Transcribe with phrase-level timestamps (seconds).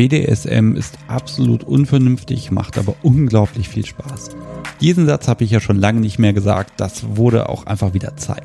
[0.00, 4.30] BDSM ist absolut unvernünftig, macht aber unglaublich viel Spaß.
[4.80, 8.16] Diesen Satz habe ich ja schon lange nicht mehr gesagt, das wurde auch einfach wieder
[8.16, 8.44] Zeit.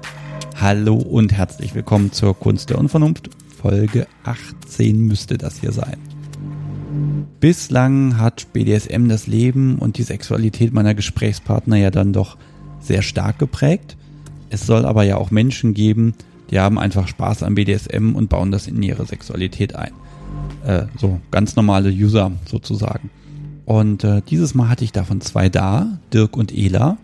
[0.60, 3.30] Hallo und herzlich willkommen zur Kunst der Unvernunft.
[3.62, 5.96] Folge 18 müsste das hier sein.
[7.40, 12.36] Bislang hat BDSM das Leben und die Sexualität meiner Gesprächspartner ja dann doch
[12.82, 13.96] sehr stark geprägt.
[14.50, 16.16] Es soll aber ja auch Menschen geben,
[16.52, 19.94] die haben einfach Spaß am BDSM und bauen das in ihre Sexualität ein.
[20.66, 23.10] Äh, so ganz normale User sozusagen.
[23.66, 26.98] Und äh, dieses Mal hatte ich davon zwei da, Dirk und Ela.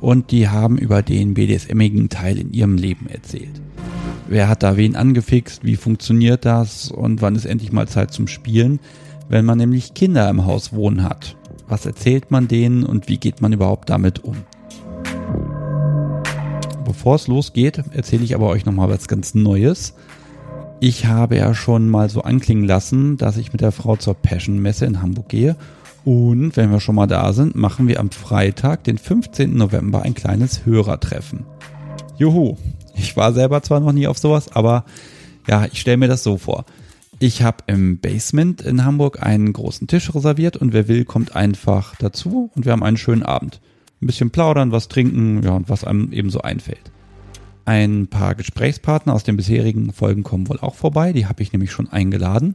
[0.00, 3.60] Und die haben über den BDSMigen Teil in ihrem Leben erzählt.
[4.28, 5.64] Wer hat da wen angefixt?
[5.64, 6.90] Wie funktioniert das?
[6.90, 8.80] Und wann ist endlich mal Zeit zum Spielen?
[9.28, 11.36] Wenn man nämlich Kinder im Haus wohnen hat.
[11.68, 14.36] Was erzählt man denen und wie geht man überhaupt damit um?
[16.84, 19.94] Bevor es losgeht, erzähle ich aber euch nochmal was ganz Neues.
[20.82, 24.60] Ich habe ja schon mal so anklingen lassen, dass ich mit der Frau zur Passion
[24.60, 25.56] Messe in Hamburg gehe.
[26.06, 29.54] Und wenn wir schon mal da sind, machen wir am Freitag, den 15.
[29.54, 31.44] November, ein kleines Hörertreffen.
[32.16, 32.56] Juhu.
[32.94, 34.86] Ich war selber zwar noch nie auf sowas, aber
[35.46, 36.64] ja, ich stelle mir das so vor.
[37.18, 41.94] Ich habe im Basement in Hamburg einen großen Tisch reserviert und wer will, kommt einfach
[41.96, 43.60] dazu und wir haben einen schönen Abend
[44.00, 46.90] ein bisschen plaudern, was trinken, ja, und was einem eben so einfällt.
[47.64, 51.72] Ein paar Gesprächspartner aus den bisherigen Folgen kommen wohl auch vorbei, die habe ich nämlich
[51.72, 52.54] schon eingeladen.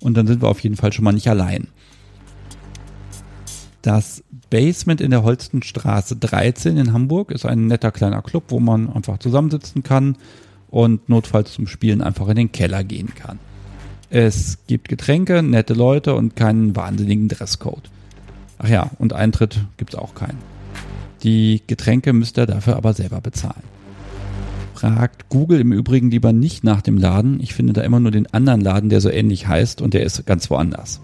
[0.00, 1.68] Und dann sind wir auf jeden Fall schon mal nicht allein.
[3.82, 8.92] Das Basement in der Holstenstraße 13 in Hamburg ist ein netter kleiner Club, wo man
[8.92, 10.16] einfach zusammensitzen kann
[10.68, 13.38] und notfalls zum Spielen einfach in den Keller gehen kann.
[14.10, 17.90] Es gibt Getränke, nette Leute und keinen wahnsinnigen Dresscode.
[18.58, 20.38] Ach ja, und Eintritt gibt's auch keinen.
[21.22, 23.62] Die Getränke müsst ihr dafür aber selber bezahlen.
[24.80, 27.38] Fragt Google im Übrigen lieber nicht nach dem Laden.
[27.42, 30.24] Ich finde da immer nur den anderen Laden, der so ähnlich heißt und der ist
[30.24, 31.02] ganz woanders.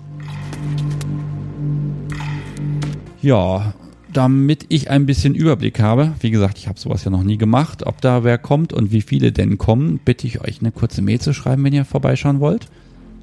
[3.20, 3.74] Ja,
[4.14, 7.84] damit ich ein bisschen Überblick habe, wie gesagt, ich habe sowas ja noch nie gemacht,
[7.84, 11.20] ob da wer kommt und wie viele denn kommen, bitte ich euch eine kurze Mail
[11.20, 12.68] zu schreiben, wenn ihr vorbeischauen wollt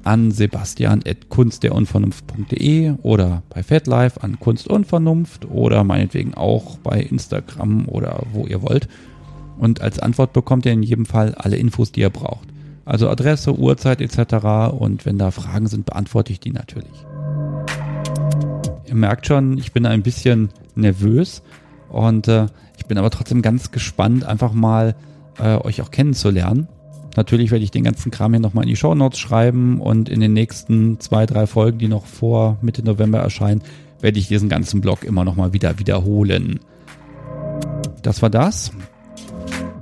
[0.04, 8.62] an sebastian.kunstderunvernunft.de oder bei FatLife an Kunstunvernunft oder meinetwegen auch bei Instagram oder wo ihr
[8.62, 8.88] wollt.
[9.58, 12.48] Und als Antwort bekommt ihr in jedem Fall alle Infos, die ihr braucht.
[12.84, 14.72] Also Adresse, Uhrzeit etc.
[14.76, 17.06] Und wenn da Fragen sind, beantworte ich die natürlich.
[18.86, 21.42] Ihr merkt schon, ich bin ein bisschen nervös
[21.88, 24.94] und äh, ich bin aber trotzdem ganz gespannt, einfach mal
[25.38, 26.68] äh, euch auch kennenzulernen.
[27.16, 30.20] Natürlich werde ich den ganzen Kram hier nochmal in die Show Notes schreiben und in
[30.20, 33.62] den nächsten zwei, drei Folgen, die noch vor Mitte November erscheinen,
[34.00, 36.60] werde ich diesen ganzen Blog immer nochmal wieder wiederholen.
[38.02, 38.72] Das war das.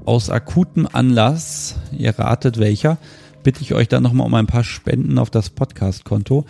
[0.05, 2.99] Aus akutem Anlass, ihr ratet welcher,
[3.45, 6.45] bitte ich euch dann nochmal um ein paar Spenden auf das Podcast-Konto.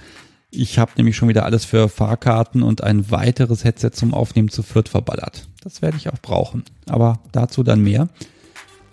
[0.50, 4.62] Ich habe nämlich schon wieder alles für Fahrkarten und ein weiteres Headset zum Aufnehmen zu
[4.62, 5.48] Fürth verballert.
[5.62, 6.64] Das werde ich auch brauchen.
[6.86, 8.08] Aber dazu dann mehr.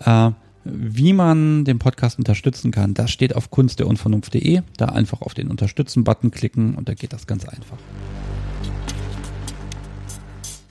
[0.04, 0.32] Äh,
[0.64, 4.60] wie man den Podcast unterstützen kann, das steht auf kunstderunvernunft.de.
[4.76, 7.78] Da einfach auf den Unterstützen-Button klicken und da geht das ganz einfach.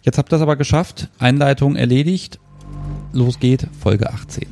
[0.04, 1.10] Jetzt habt ihr das aber geschafft.
[1.18, 2.40] Einleitung erledigt.
[3.12, 4.46] Los geht, Folge 18.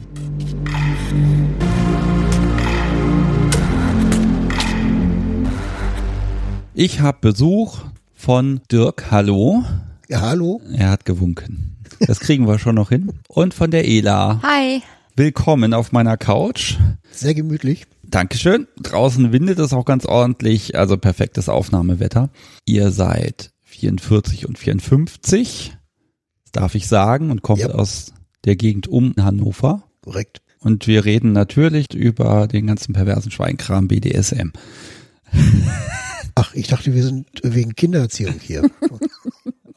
[6.73, 7.79] Ich habe Besuch
[8.15, 9.11] von Dirk.
[9.11, 9.63] Hallo.
[10.09, 10.61] Ja, hallo.
[10.73, 11.77] Er hat gewunken.
[11.99, 13.13] Das kriegen wir schon noch hin.
[13.27, 14.41] Und von der Ela.
[14.41, 14.81] Hi.
[15.15, 16.77] Willkommen auf meiner Couch.
[17.11, 17.85] Sehr gemütlich.
[18.03, 18.67] Dankeschön.
[18.81, 22.29] Draußen windet es auch ganz ordentlich, also perfektes Aufnahmewetter.
[22.65, 25.77] Ihr seid 44 und 54,
[26.51, 27.69] darf ich sagen, und kommt ja.
[27.69, 28.13] aus
[28.45, 29.83] der Gegend um Hannover.
[30.01, 30.41] Korrekt.
[30.59, 34.51] Und wir reden natürlich über den ganzen perversen Schweinkram BDSM.
[36.35, 38.69] Ach, ich dachte, wir sind wegen Kindererziehung hier.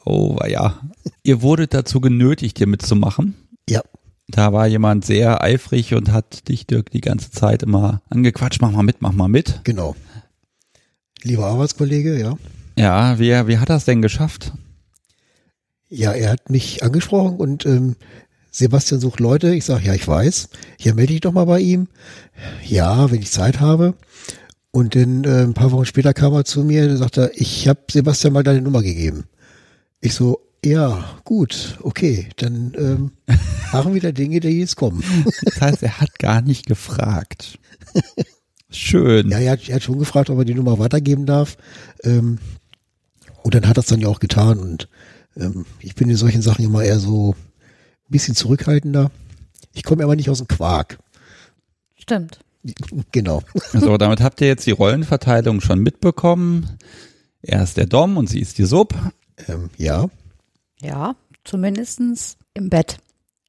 [0.05, 0.79] oh, ja.
[1.23, 3.35] Ihr wurdet dazu genötigt, hier mitzumachen.
[3.69, 3.81] Ja.
[4.27, 8.71] Da war jemand sehr eifrig und hat dich, Dirk, die ganze Zeit immer angequatscht, mach
[8.71, 9.61] mal mit, mach mal mit.
[9.63, 9.95] Genau.
[11.23, 12.37] Lieber Arbeitskollege, ja.
[12.77, 14.53] Ja, wie, wie hat er es denn geschafft?
[15.89, 17.95] Ja, er hat mich angesprochen und ähm,
[18.51, 19.55] Sebastian sucht Leute.
[19.55, 20.49] Ich sage, ja, ich weiß.
[20.77, 21.87] Hier melde ich doch mal bei ihm.
[22.67, 23.95] Ja, wenn ich Zeit habe.
[24.71, 27.81] Und dann äh, ein paar Wochen später kam er zu mir und sagte, ich habe
[27.89, 29.25] Sebastian mal deine Nummer gegeben.
[29.99, 33.11] Ich so, ja, gut, okay, dann ähm,
[33.73, 35.03] machen wir da Dinge, die jetzt kommen.
[35.43, 37.57] Das heißt, er hat gar nicht gefragt.
[38.69, 39.29] Schön.
[39.29, 41.57] Ja, er hat, er hat schon gefragt, ob er die Nummer weitergeben darf.
[42.03, 42.37] Ähm,
[43.43, 44.59] und dann hat er es dann ja auch getan.
[44.59, 44.87] Und
[45.35, 47.35] ähm, ich bin in solchen Sachen immer eher so
[48.11, 49.11] bisschen zurückhaltender.
[49.73, 50.99] Ich komme aber nicht aus dem Quark.
[51.95, 52.39] Stimmt.
[53.11, 53.41] Genau.
[53.73, 56.77] So, damit habt ihr jetzt die Rollenverteilung schon mitbekommen.
[57.41, 58.93] Er ist der Dom und sie ist die Sub.
[59.47, 60.09] Ähm, ja.
[60.79, 62.97] Ja, zumindestens im Bett.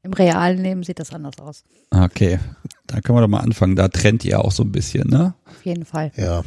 [0.03, 1.62] Im realen Leben sieht das anders aus.
[1.91, 2.41] Okay,
[2.87, 3.76] da können wir doch mal anfangen.
[3.76, 5.35] Da trennt ihr auch so ein bisschen, ne?
[5.47, 6.11] Auf jeden Fall.
[6.17, 6.43] Ja.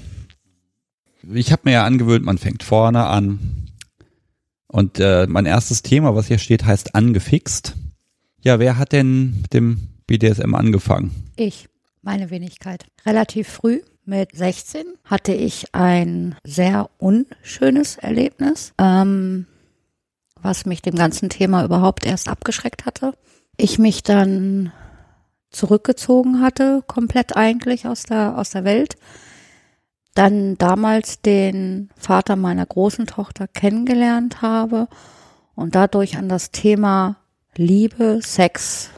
[1.33, 3.69] Ich habe mir ja angewöhnt, man fängt vorne an.
[4.67, 7.75] Und äh, mein erstes Thema, was hier steht, heißt angefixt.
[8.45, 11.09] Ja, wer hat denn mit dem BDSM angefangen?
[11.35, 11.67] Ich,
[12.03, 12.85] meine Wenigkeit.
[13.03, 19.47] Relativ früh, mit 16, hatte ich ein sehr unschönes Erlebnis, ähm,
[20.39, 23.13] was mich dem ganzen Thema überhaupt erst abgeschreckt hatte.
[23.57, 24.71] Ich mich dann
[25.49, 28.95] zurückgezogen hatte, komplett eigentlich aus der, aus der Welt.
[30.13, 34.87] Dann damals den Vater meiner großen Tochter kennengelernt habe
[35.55, 37.17] und dadurch an das Thema
[37.57, 38.89] Liebe, Sex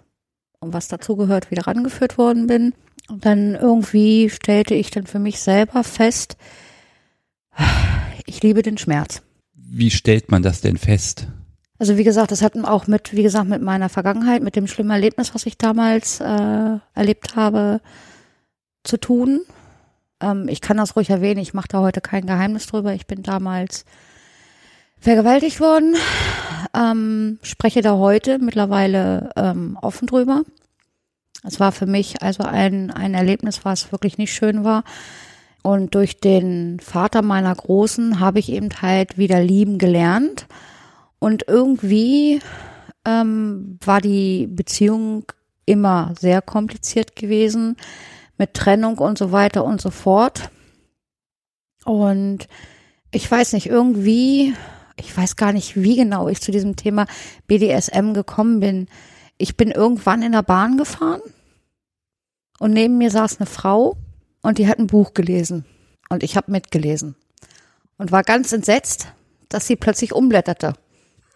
[0.59, 2.73] und was dazugehört wieder rangeführt worden bin.
[3.09, 6.37] Und dann irgendwie stellte ich dann für mich selber fest,
[8.25, 9.21] ich liebe den Schmerz.
[9.53, 11.27] Wie stellt man das denn fest?
[11.79, 14.91] Also wie gesagt, das hat auch mit, wie gesagt, mit meiner Vergangenheit, mit dem schlimmen
[14.91, 17.81] Erlebnis, was ich damals äh, erlebt habe,
[18.83, 19.41] zu tun.
[20.19, 22.93] Ähm, ich kann das ruhig erwähnen, ich mache da heute kein Geheimnis drüber.
[22.93, 23.85] Ich bin damals
[24.99, 25.95] vergewaltigt worden,
[26.77, 30.43] ähm, spreche da heute mittlerweile ähm, offen drüber.
[31.43, 34.83] Es war für mich also ein, ein Erlebnis, was wirklich nicht schön war.
[35.63, 40.47] Und durch den Vater meiner Großen habe ich eben halt wieder lieben gelernt.
[41.19, 42.41] Und irgendwie
[43.05, 45.25] ähm, war die Beziehung
[45.65, 47.75] immer sehr kompliziert gewesen
[48.37, 50.51] mit Trennung und so weiter und so fort.
[51.85, 52.47] Und
[53.11, 54.53] ich weiß nicht, irgendwie,
[54.97, 57.05] ich weiß gar nicht, wie genau ich zu diesem Thema
[57.47, 58.87] BDSM gekommen bin.
[59.37, 61.21] Ich bin irgendwann in der Bahn gefahren
[62.59, 63.95] und neben mir saß eine Frau
[64.41, 65.65] und die hat ein Buch gelesen
[66.09, 67.15] und ich habe mitgelesen
[67.97, 69.07] und war ganz entsetzt,
[69.49, 70.73] dass sie plötzlich umblätterte.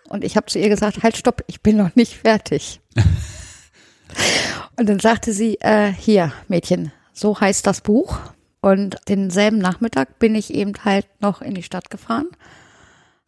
[0.10, 2.82] Und ich habe zu ihr gesagt, halt, stopp, ich bin noch nicht fertig.
[4.76, 8.20] und dann sagte sie, äh, hier, Mädchen, so heißt das Buch.
[8.60, 12.28] Und denselben Nachmittag bin ich eben halt noch in die Stadt gefahren,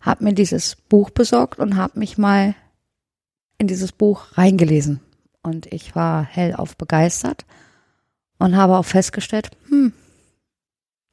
[0.04, 2.56] habe mir dieses Buch besorgt und habe mich mal
[3.58, 5.00] in dieses Buch reingelesen.
[5.42, 7.46] Und ich war hellauf begeistert
[8.38, 9.94] und habe auch festgestellt, hm,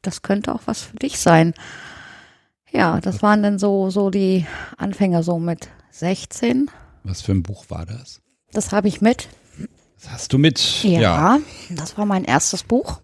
[0.02, 1.54] das könnte auch was für dich sein.
[2.70, 4.46] Ja, das waren dann so, so die
[4.76, 6.70] Anfänger so mit 16.
[7.04, 8.20] Was für ein Buch war das?
[8.52, 9.28] Das habe ich mit.
[10.00, 10.82] Das hast du mit?
[10.82, 11.38] Ja, ja,
[11.70, 13.00] das war mein erstes Buch.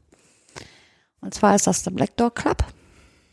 [1.20, 2.64] Und zwar ist das The Black Dog Club.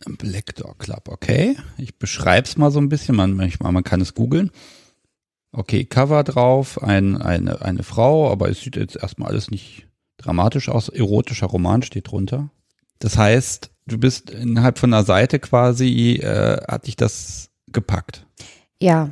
[0.06, 1.58] Black Dog Club, okay.
[1.78, 4.52] Ich beschreibe es mal so ein bisschen, man, man kann es googeln.
[5.52, 10.70] Okay, Cover drauf, ein, eine, eine Frau, aber es sieht jetzt erstmal alles nicht dramatisch
[10.70, 10.90] aus.
[10.90, 12.50] Erotischer Roman steht drunter.
[13.00, 18.26] Das heißt, du bist innerhalb von einer Seite quasi, äh, hat dich das gepackt.
[18.82, 19.12] Ja,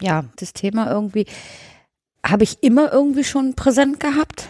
[0.00, 1.26] ja, das Thema irgendwie
[2.24, 4.48] habe ich immer irgendwie schon präsent gehabt.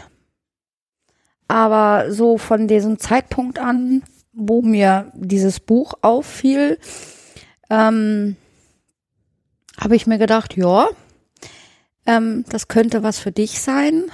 [1.46, 4.02] Aber so von diesem Zeitpunkt an,
[4.38, 6.78] wo mir dieses Buch auffiel,
[7.68, 8.36] ähm,
[9.78, 10.88] habe ich mir gedacht, ja,
[12.06, 14.04] ähm, das könnte was für dich sein.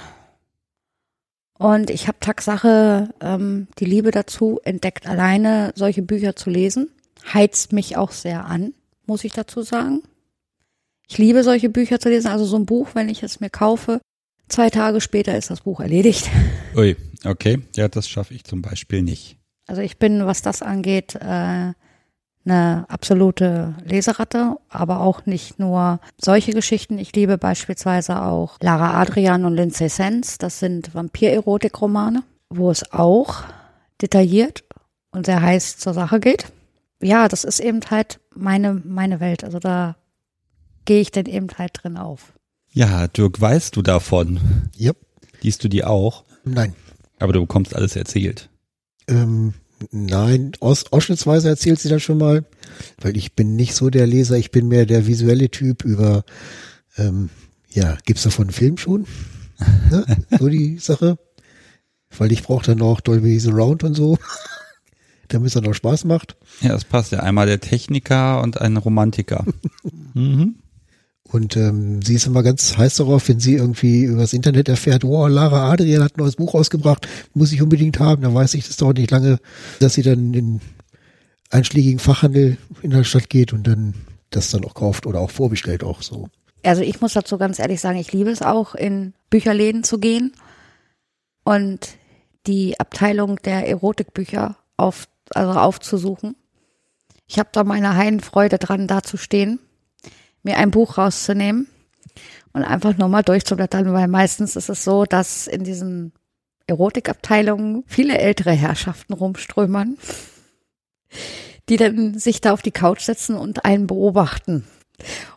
[1.57, 6.89] Und ich habe Tatsache ähm, die Liebe dazu entdeckt, alleine solche Bücher zu lesen.
[7.33, 8.73] Heizt mich auch sehr an,
[9.05, 10.03] muss ich dazu sagen.
[11.07, 14.01] Ich liebe solche Bücher zu lesen, also so ein Buch, wenn ich es mir kaufe,
[14.49, 16.29] zwei Tage später ist das Buch erledigt.
[16.75, 17.61] Ui, okay.
[17.75, 19.37] Ja, das schaffe ich zum Beispiel nicht.
[19.67, 21.73] Also ich bin, was das angeht, äh,
[22.45, 26.99] eine absolute Leseratte, aber auch nicht nur solche Geschichten.
[26.99, 30.37] Ich liebe beispielsweise auch Lara Adrian und Lindsay Sands.
[30.37, 33.43] Das sind Vampir-Erotik-Romane, wo es auch
[34.01, 34.63] detailliert
[35.11, 36.51] und sehr heiß zur Sache geht.
[37.01, 39.43] Ja, das ist eben halt meine, meine Welt.
[39.43, 39.95] Also da
[40.85, 42.33] gehe ich dann eben halt drin auf.
[42.71, 44.69] Ja, Dirk, weißt du davon?
[44.79, 44.97] Yep.
[45.41, 46.25] Liest du die auch?
[46.43, 46.75] Nein.
[47.19, 48.49] Aber du bekommst alles erzählt.
[49.07, 49.53] Ähm,
[49.91, 52.45] nein, aus, ausschnittsweise erzählt sie das schon mal,
[53.01, 56.23] weil ich bin nicht so der Leser, ich bin mehr der visuelle Typ über,
[56.97, 57.29] ähm,
[57.69, 59.05] ja, gibt's davon einen Film schon?
[59.89, 60.05] ne?
[60.39, 61.17] So die Sache.
[62.17, 64.17] Weil ich brauche dann auch Dolby Surround und so,
[65.27, 66.37] damit es dann auch Spaß macht.
[66.61, 67.19] Ja, das passt ja.
[67.19, 69.45] Einmal der Techniker und ein Romantiker.
[70.13, 70.55] mhm.
[71.35, 75.27] Und ähm, sie ist immer ganz heiß darauf, wenn sie irgendwie übers Internet erfährt, wow,
[75.27, 78.21] Lara Adrian hat ein neues Buch rausgebracht, muss ich unbedingt haben.
[78.21, 79.39] Dann weiß ich, das dauert nicht lange,
[79.81, 80.61] dass sie dann in
[81.49, 83.95] einschlägigen Fachhandel in der Stadt geht und dann
[84.29, 86.29] das dann auch kauft oder auch vorbestellt auch so.
[86.63, 90.31] Also ich muss dazu ganz ehrlich sagen, ich liebe es auch, in Bücherläden zu gehen
[91.43, 91.97] und
[92.47, 96.37] die Abteilung der Erotikbücher auf, also aufzusuchen.
[97.27, 99.59] Ich habe da meine Heidenfreude dran, da zu stehen,
[100.45, 101.67] mir ein Buch rauszunehmen
[102.53, 106.13] und einfach nur mal durchzublättern, weil meistens ist es so, dass in diesen
[106.67, 109.97] Erotikabteilungen viele ältere Herrschaften rumströmern,
[111.67, 114.65] die dann sich da auf die Couch setzen und einen beobachten.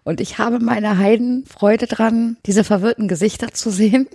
[0.04, 4.06] Und ich habe meine Heidenfreude dran, diese verwirrten Gesichter zu sehen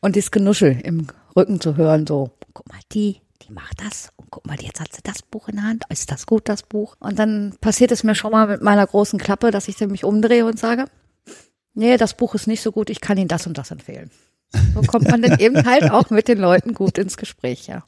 [0.00, 4.48] und dieses Genuschel im Rücken zu hören, so, guck mal, die, die macht das guck
[4.48, 6.96] mal, jetzt hat sie das Buch in der Hand, ist das gut, das Buch?
[6.98, 10.44] Und dann passiert es mir schon mal mit meiner großen Klappe, dass ich mich umdrehe
[10.44, 10.86] und sage,
[11.74, 14.10] nee, das Buch ist nicht so gut, ich kann Ihnen das und das empfehlen.
[14.74, 17.84] So kommt man dann eben halt auch mit den Leuten gut ins Gespräch, ja.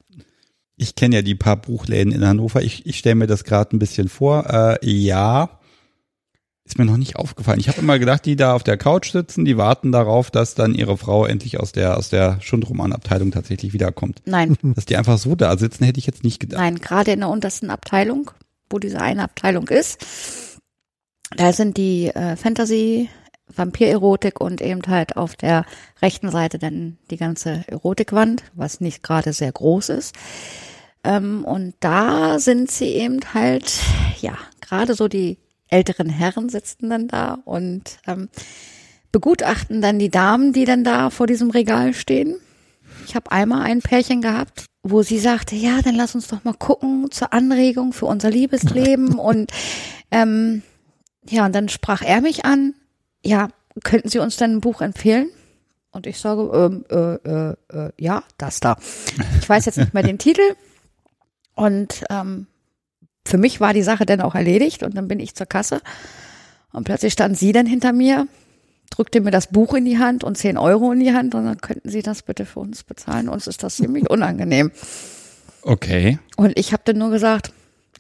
[0.77, 2.63] Ich kenne ja die paar Buchläden in Hannover.
[2.63, 4.47] Ich, ich stelle mir das gerade ein bisschen vor.
[4.49, 5.56] Äh, ja,
[6.67, 7.61] ist mir noch nicht aufgefallen.
[7.61, 10.75] Ich habe immer gedacht, die da auf der Couch sitzen, die warten darauf, dass dann
[10.75, 14.21] ihre Frau endlich aus der aus der Schundromanabteilung tatsächlich wiederkommt.
[14.25, 14.57] Nein.
[14.75, 16.61] Dass die einfach so da sitzen, hätte ich jetzt nicht gedacht.
[16.61, 18.33] Nein, gerade in der untersten Abteilung,
[18.69, 20.59] wo diese eine Abteilung ist,
[21.37, 23.09] da sind die äh, Fantasy,
[23.55, 25.65] Vampirerotik und eben halt auf der
[26.03, 30.15] rechten Seite dann die ganze Erotikwand, was nicht gerade sehr groß ist.
[31.05, 33.81] Ähm, und da sind sie eben halt,
[34.21, 38.29] ja, gerade so die älteren Herren sitzen dann da und ähm,
[39.13, 42.37] begutachten dann die Damen, die dann da vor diesem Regal stehen.
[43.07, 46.55] Ich habe einmal ein Pärchen gehabt, wo sie sagte, ja, dann lass uns doch mal
[46.55, 49.51] gucken zur Anregung für unser Liebesleben und
[50.11, 50.63] ähm,
[51.29, 52.75] ja, und dann sprach er mich an,
[53.25, 53.49] ja,
[53.83, 55.29] könnten Sie uns denn ein Buch empfehlen?
[55.91, 58.77] Und ich sage, ähm, äh, äh, äh, ja, das da.
[59.41, 60.43] Ich weiß jetzt nicht mehr den Titel.
[61.55, 62.47] Und ähm,
[63.27, 65.81] für mich war die Sache dann auch erledigt und dann bin ich zur Kasse
[66.73, 68.29] und plötzlich stand sie dann hinter mir,
[68.91, 71.61] drückte mir das Buch in die Hand und 10 Euro in die Hand und dann
[71.61, 73.29] könnten Sie das bitte für uns bezahlen.
[73.29, 74.71] Uns ist das ziemlich unangenehm.
[75.63, 76.19] Okay.
[76.37, 77.53] Und ich habe dann nur gesagt,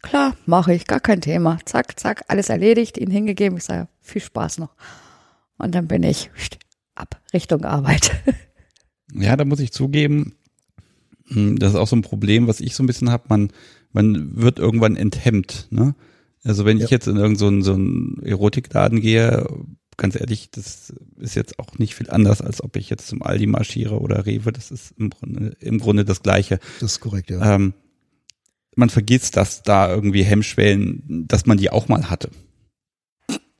[0.02, 1.58] klar, mache ich, gar kein Thema.
[1.64, 3.58] Zack, zack, alles erledigt, ihn hingegeben.
[3.58, 4.74] Ich sage, viel Spaß noch.
[5.58, 6.30] Und dann bin ich
[6.94, 8.12] ab Richtung Arbeit.
[9.12, 10.34] Ja, da muss ich zugeben,
[11.28, 13.24] hm, das ist auch so ein Problem, was ich so ein bisschen habe.
[13.28, 13.52] Man,
[13.96, 15.68] man wird irgendwann enthemmt.
[15.70, 15.94] Ne?
[16.44, 16.84] Also wenn ja.
[16.84, 19.46] ich jetzt in irgendeinen so, so einen Erotikladen gehe,
[19.96, 23.46] ganz ehrlich, das ist jetzt auch nicht viel anders, als ob ich jetzt zum Aldi
[23.46, 24.52] marschiere oder Rewe.
[24.52, 26.60] Das ist im Grunde, im Grunde das Gleiche.
[26.78, 27.54] Das ist korrekt, ja.
[27.54, 27.72] Ähm,
[28.76, 32.28] man vergisst, dass da irgendwie Hemmschwellen, dass man die auch mal hatte.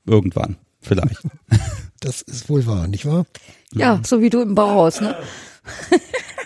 [0.05, 1.17] Irgendwann, vielleicht.
[1.99, 3.25] Das ist wohl wahr, nicht wahr?
[3.73, 5.15] Ja, so wie du im Bauhaus, ne?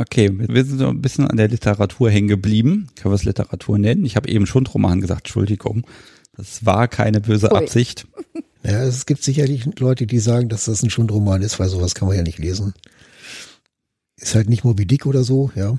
[0.00, 2.88] Okay, wir sind so ein bisschen an der Literatur hängen geblieben.
[2.94, 4.04] Können wir es Literatur nennen?
[4.04, 5.84] Ich habe eben Schundroman gesagt, Entschuldigung.
[6.36, 7.58] Das war keine böse Ui.
[7.58, 8.06] Absicht.
[8.64, 12.08] Ja, es gibt sicherlich Leute, die sagen, dass das ein Schundroman ist, weil sowas kann
[12.08, 12.74] man ja nicht lesen.
[14.16, 15.78] Ist halt nicht Moby Dick oder so, ja.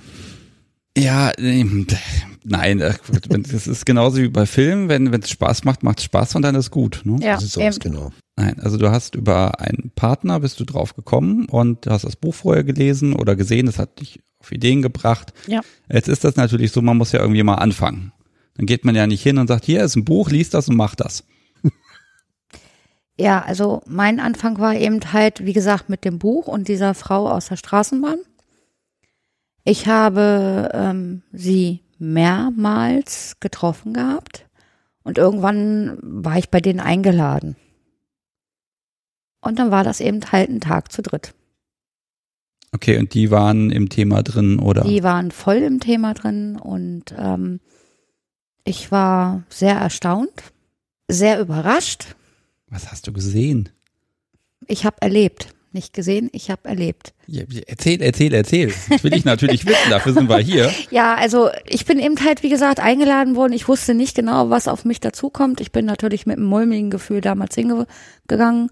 [0.98, 1.86] Ja, ähm,
[2.46, 2.94] nein, äh,
[3.52, 4.88] das ist genauso wie bei Filmen.
[4.88, 7.02] Wenn es Spaß macht, macht es Spaß und dann ist gut.
[7.04, 7.20] Ne?
[7.22, 8.12] Ja, Das ist aus, genau.
[8.40, 12.16] Nein, also du hast über einen Partner bist du drauf gekommen und du hast das
[12.16, 15.34] Buch vorher gelesen oder gesehen, das hat dich auf Ideen gebracht.
[15.46, 15.60] Ja.
[15.92, 18.14] Jetzt ist das natürlich so, man muss ja irgendwie mal anfangen.
[18.56, 20.78] Dann geht man ja nicht hin und sagt, hier ist ein Buch, liest das und
[20.78, 21.26] mach das.
[23.18, 27.30] Ja, also mein Anfang war eben halt, wie gesagt, mit dem Buch und dieser Frau
[27.30, 28.20] aus der Straßenbahn.
[29.66, 34.46] Ich habe ähm, sie mehrmals getroffen gehabt
[35.04, 37.58] und irgendwann war ich bei denen eingeladen.
[39.42, 41.34] Und dann war das eben halt ein Tag zu dritt.
[42.72, 44.84] Okay, und die waren im Thema drin, oder?
[44.84, 47.60] Die waren voll im Thema drin und ähm,
[48.64, 50.32] ich war sehr erstaunt,
[51.08, 52.16] sehr überrascht.
[52.68, 53.70] Was hast du gesehen?
[54.68, 57.14] Ich habe erlebt, nicht gesehen, ich habe erlebt.
[57.26, 58.72] Ja, erzähl, erzähl, erzähl.
[58.90, 60.72] Das will ich natürlich wissen, dafür sind wir hier.
[60.92, 63.54] Ja, also ich bin eben halt, wie gesagt, eingeladen worden.
[63.54, 65.62] Ich wusste nicht genau, was auf mich dazukommt.
[65.62, 68.70] Ich bin natürlich mit einem mulmigen Gefühl damals hingegangen.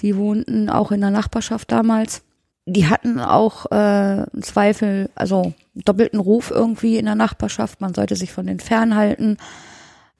[0.00, 2.22] Die wohnten auch in der Nachbarschaft damals.
[2.66, 7.80] Die hatten auch äh, Zweifel, also doppelten Ruf irgendwie in der Nachbarschaft.
[7.80, 9.38] Man sollte sich von denen fernhalten.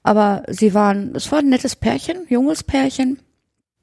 [0.03, 3.19] Aber sie waren, es war ein nettes Pärchen, junges Pärchen.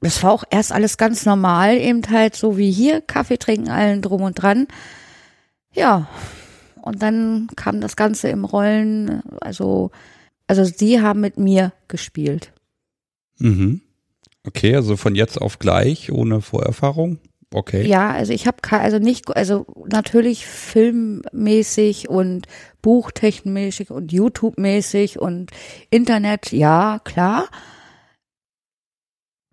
[0.01, 4.01] Es war auch erst alles ganz normal, eben halt so wie hier, Kaffee trinken, allen
[4.01, 4.67] drum und dran.
[5.73, 6.07] Ja,
[6.81, 9.91] und dann kam das Ganze im Rollen, also,
[10.47, 12.51] also sie haben mit mir gespielt.
[13.39, 13.81] Mhm.
[14.47, 17.19] Okay, also von jetzt auf gleich, ohne Vorerfahrung.
[17.53, 17.87] Okay.
[17.87, 22.47] Ja, also ich habe also nicht, also natürlich filmmäßig und
[22.81, 25.51] buchtechnisch und YouTube-mäßig und
[25.89, 27.47] Internet, ja, klar.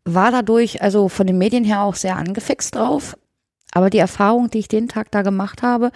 [0.04, 3.16] War dadurch also von den Medien her auch sehr angefixt drauf.
[3.72, 5.92] Aber die Erfahrung, die ich den Tag da gemacht habe,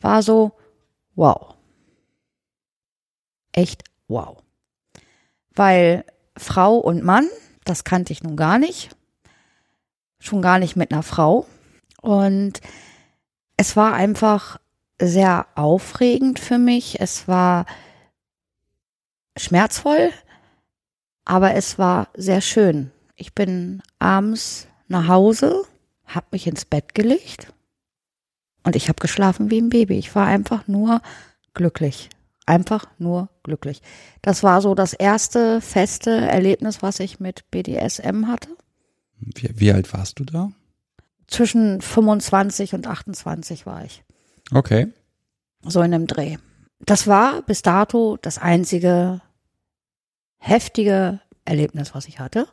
[0.00, 0.52] war so,
[1.14, 1.54] wow.
[3.52, 4.42] Echt wow.
[5.54, 6.04] Weil
[6.36, 7.28] Frau und Mann,
[7.68, 8.96] das kannte ich nun gar nicht.
[10.18, 11.46] Schon gar nicht mit einer Frau.
[12.00, 12.60] Und
[13.56, 14.58] es war einfach
[15.00, 17.00] sehr aufregend für mich.
[17.00, 17.66] Es war
[19.36, 20.10] schmerzvoll,
[21.24, 22.90] aber es war sehr schön.
[23.14, 25.64] Ich bin abends nach Hause,
[26.06, 27.52] habe mich ins Bett gelegt
[28.62, 29.98] und ich habe geschlafen wie ein Baby.
[29.98, 31.00] Ich war einfach nur
[31.54, 32.08] glücklich.
[32.46, 33.82] Einfach nur glücklich.
[34.22, 38.50] Das war so das erste feste Erlebnis, was ich mit BDSM hatte.
[39.18, 40.50] Wie, wie alt warst du da?
[41.26, 44.04] Zwischen 25 und 28 war ich.
[44.52, 44.88] Okay.
[45.62, 46.36] So in einem Dreh.
[46.80, 49.20] Das war bis dato das einzige
[50.38, 52.46] heftige Erlebnis, was ich hatte.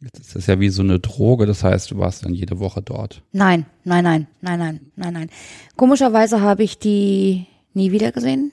[0.00, 2.82] Jetzt ist das ja wie so eine Droge, das heißt, du warst dann jede Woche
[2.82, 3.22] dort.
[3.32, 5.30] Nein, nein, nein, nein, nein, nein, nein.
[5.76, 8.52] Komischerweise habe ich die nie wieder gesehen.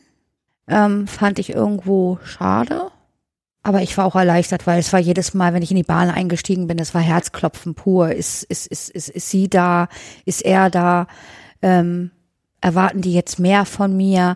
[0.67, 2.89] Ähm, fand ich irgendwo schade.
[3.63, 6.09] Aber ich war auch erleichtert, weil es war jedes Mal, wenn ich in die Bahn
[6.09, 8.11] eingestiegen bin, es war Herzklopfen pur.
[8.11, 9.87] Ist, ist, ist, ist, ist sie da?
[10.25, 11.07] Ist er da?
[11.61, 12.11] Ähm,
[12.59, 14.35] erwarten die jetzt mehr von mir?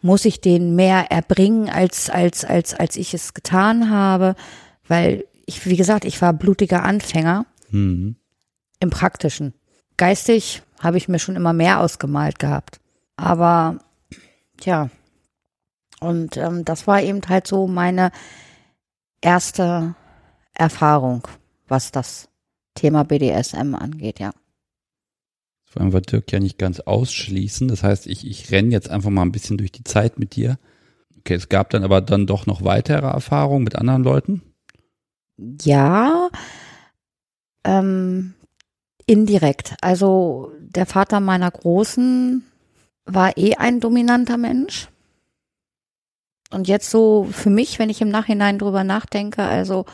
[0.00, 4.34] Muss ich denen mehr erbringen, als, als, als, als ich es getan habe?
[4.86, 8.16] Weil ich, wie gesagt, ich war blutiger Anfänger Mhm.
[8.80, 9.54] im Praktischen.
[9.96, 12.80] Geistig habe ich mir schon immer mehr ausgemalt gehabt.
[13.16, 13.78] Aber,
[14.58, 14.90] tja,
[16.02, 18.10] und ähm, das war eben halt so meine
[19.20, 19.94] erste
[20.54, 21.26] Erfahrung,
[21.68, 22.28] was das
[22.74, 24.32] Thema BDSM angeht, ja.
[25.66, 27.68] Das wollen wir Dirk ja nicht ganz ausschließen.
[27.68, 30.58] Das heißt, ich, ich renne jetzt einfach mal ein bisschen durch die Zeit mit dir.
[31.20, 34.42] Okay, es gab dann aber dann doch noch weitere Erfahrungen mit anderen Leuten.
[35.62, 36.28] Ja,
[37.64, 38.34] ähm,
[39.06, 39.76] indirekt.
[39.80, 42.44] Also der Vater meiner Großen
[43.04, 44.88] war eh ein dominanter Mensch.
[46.52, 49.86] Und jetzt so für mich, wenn ich im Nachhinein drüber nachdenke, also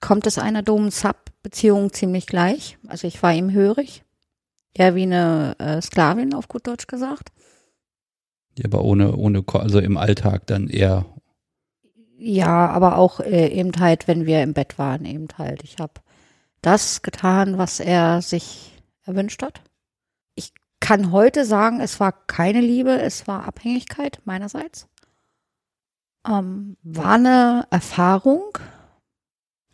[0.00, 2.76] kommt es einer Dom-Sub-Beziehung ziemlich gleich.
[2.86, 4.04] Also ich war ihm hörig.
[4.76, 7.30] Ja, wie eine äh, Sklavin, auf gut Deutsch gesagt.
[8.56, 11.06] Ja, aber ohne, ohne, also im Alltag dann eher.
[12.18, 15.64] Ja, aber auch äh, eben halt, wenn wir im Bett waren, eben halt.
[15.64, 15.94] Ich habe
[16.60, 18.72] das getan, was er sich
[19.04, 19.62] erwünscht hat.
[20.34, 24.88] Ich kann heute sagen, es war keine Liebe, es war Abhängigkeit meinerseits.
[26.26, 28.58] Ähm, war eine Erfahrung,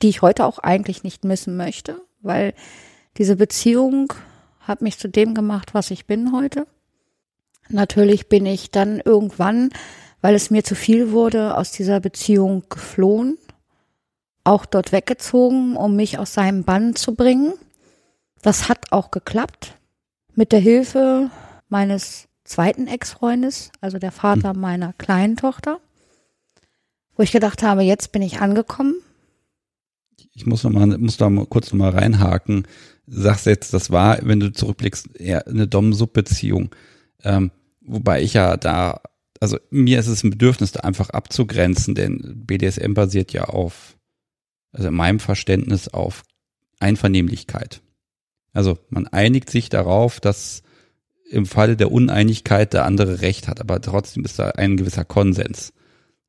[0.02, 2.54] die ich heute auch eigentlich nicht missen möchte, weil
[3.16, 4.12] diese Beziehung
[4.60, 6.66] hat mich zu dem gemacht, was ich bin heute.
[7.68, 9.70] Natürlich bin ich dann irgendwann
[10.20, 13.38] weil es mir zu viel wurde, aus dieser Beziehung geflohen,
[14.44, 17.54] auch dort weggezogen, um mich aus seinem Bann zu bringen.
[18.42, 19.76] Das hat auch geklappt.
[20.34, 21.30] Mit der Hilfe
[21.68, 25.80] meines zweiten Ex-Freundes, also der Vater meiner kleinen Tochter,
[27.20, 28.94] wo ich gedacht habe, jetzt bin ich angekommen.
[30.32, 32.66] Ich muss noch mal, muss da mal kurz noch mal reinhaken.
[33.06, 36.74] Sagst jetzt, das war, wenn du zurückblickst, eher eine Dom-Sub-Beziehung.
[37.22, 37.50] Ähm,
[37.82, 39.02] wobei ich ja da,
[39.38, 43.98] also mir ist es ein Bedürfnis, da einfach abzugrenzen, denn BDSM basiert ja auf,
[44.72, 46.22] also in meinem Verständnis auf
[46.78, 47.82] Einvernehmlichkeit.
[48.54, 50.62] Also man einigt sich darauf, dass
[51.28, 55.74] im Falle der Uneinigkeit der andere Recht hat, aber trotzdem ist da ein gewisser Konsens.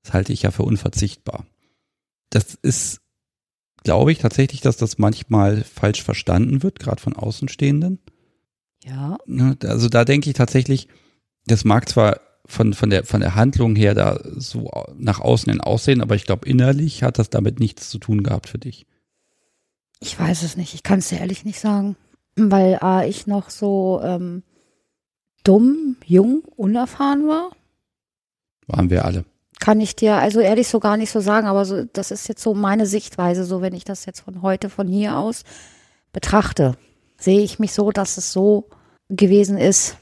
[0.04, 1.46] Das halte ich ja für unverzichtbar.
[2.30, 3.02] Das ist,
[3.84, 8.00] glaube ich tatsächlich, dass das manchmal falsch verstanden wird, gerade von Außenstehenden.
[8.84, 9.18] Ja.
[9.26, 10.88] Ne, Also da denke ich tatsächlich,
[11.46, 15.62] das mag zwar von, von, der, von der Handlung her da so nach außen hin
[15.62, 18.88] aussehen, aber ich glaube, innerlich hat das damit nichts zu tun gehabt für dich.
[20.00, 20.74] Ich weiß es nicht.
[20.74, 21.96] Ich kann es dir ehrlich nicht sagen,
[22.36, 24.44] weil A, ich noch so ähm,
[25.44, 27.52] dumm, jung, unerfahren war.
[28.68, 29.26] Waren wir alle.
[29.62, 32.42] Kann ich dir also ehrlich so gar nicht so sagen, aber so, das ist jetzt
[32.42, 35.44] so meine Sichtweise, so wenn ich das jetzt von heute, von hier aus
[36.12, 36.76] betrachte,
[37.20, 38.70] sehe ich mich so, dass es so
[39.08, 39.98] gewesen ist.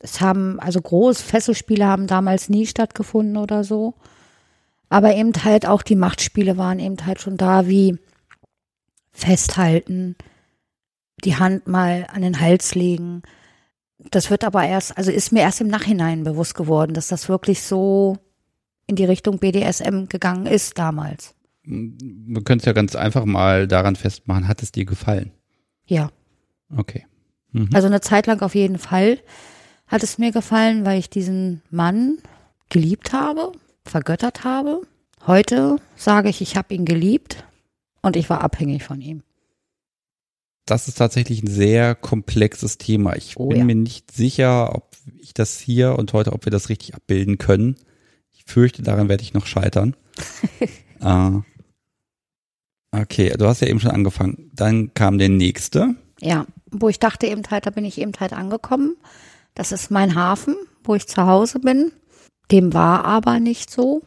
[0.00, 3.94] Es haben, also groß Fesselspiele haben damals nie stattgefunden oder so.
[4.88, 7.96] Aber eben halt auch die Machtspiele waren eben halt schon da, wie
[9.12, 10.16] festhalten,
[11.22, 13.22] die Hand mal an den Hals legen.
[14.10, 17.62] Das wird aber erst, also ist mir erst im Nachhinein bewusst geworden, dass das wirklich
[17.62, 18.18] so
[18.88, 21.34] in die Richtung BDSM gegangen ist damals.
[21.62, 25.30] Wir können es ja ganz einfach mal daran festmachen, hat es dir gefallen?
[25.86, 26.10] Ja.
[26.76, 27.06] Okay.
[27.52, 27.68] Mhm.
[27.72, 29.18] Also eine Zeit lang auf jeden Fall
[29.86, 32.18] hat es mir gefallen, weil ich diesen Mann
[32.70, 33.52] geliebt habe,
[33.84, 34.82] vergöttert habe.
[35.26, 37.44] Heute sage ich, ich habe ihn geliebt
[38.02, 39.22] und ich war abhängig von ihm.
[40.66, 43.16] das ist tatsächlich ein sehr komplexes Thema.
[43.16, 43.64] Ich Oh bin ja.
[43.64, 47.76] mir nicht sicher, ob ich das hier und heute, ob wir das richtig abbilden können.
[48.48, 49.94] Fürchte, daran werde ich noch scheitern.
[51.00, 51.30] äh,
[52.98, 54.50] okay, du hast ja eben schon angefangen.
[54.54, 55.94] Dann kam der nächste.
[56.20, 58.96] Ja, wo ich dachte eben halt, da bin ich eben halt angekommen.
[59.54, 61.92] Das ist mein Hafen, wo ich zu Hause bin.
[62.50, 64.02] Dem war aber nicht so.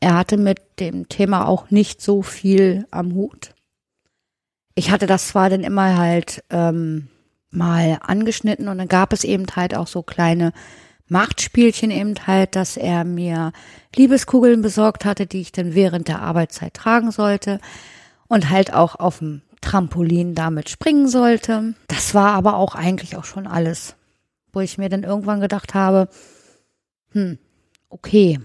[0.00, 3.54] Er hatte mit dem Thema auch nicht so viel am Hut.
[4.76, 7.08] Ich hatte das zwar dann immer halt ähm,
[7.50, 10.52] mal angeschnitten und dann gab es eben halt auch so kleine
[11.08, 13.52] Machtspielchen eben halt, dass er mir
[13.94, 17.60] Liebeskugeln besorgt hatte, die ich dann während der Arbeitszeit tragen sollte
[18.28, 21.74] und halt auch auf dem Trampolin damit springen sollte.
[21.88, 23.96] Das war aber auch eigentlich auch schon alles,
[24.52, 26.08] wo ich mir dann irgendwann gedacht habe,
[27.12, 27.38] hm,
[27.88, 28.38] okay,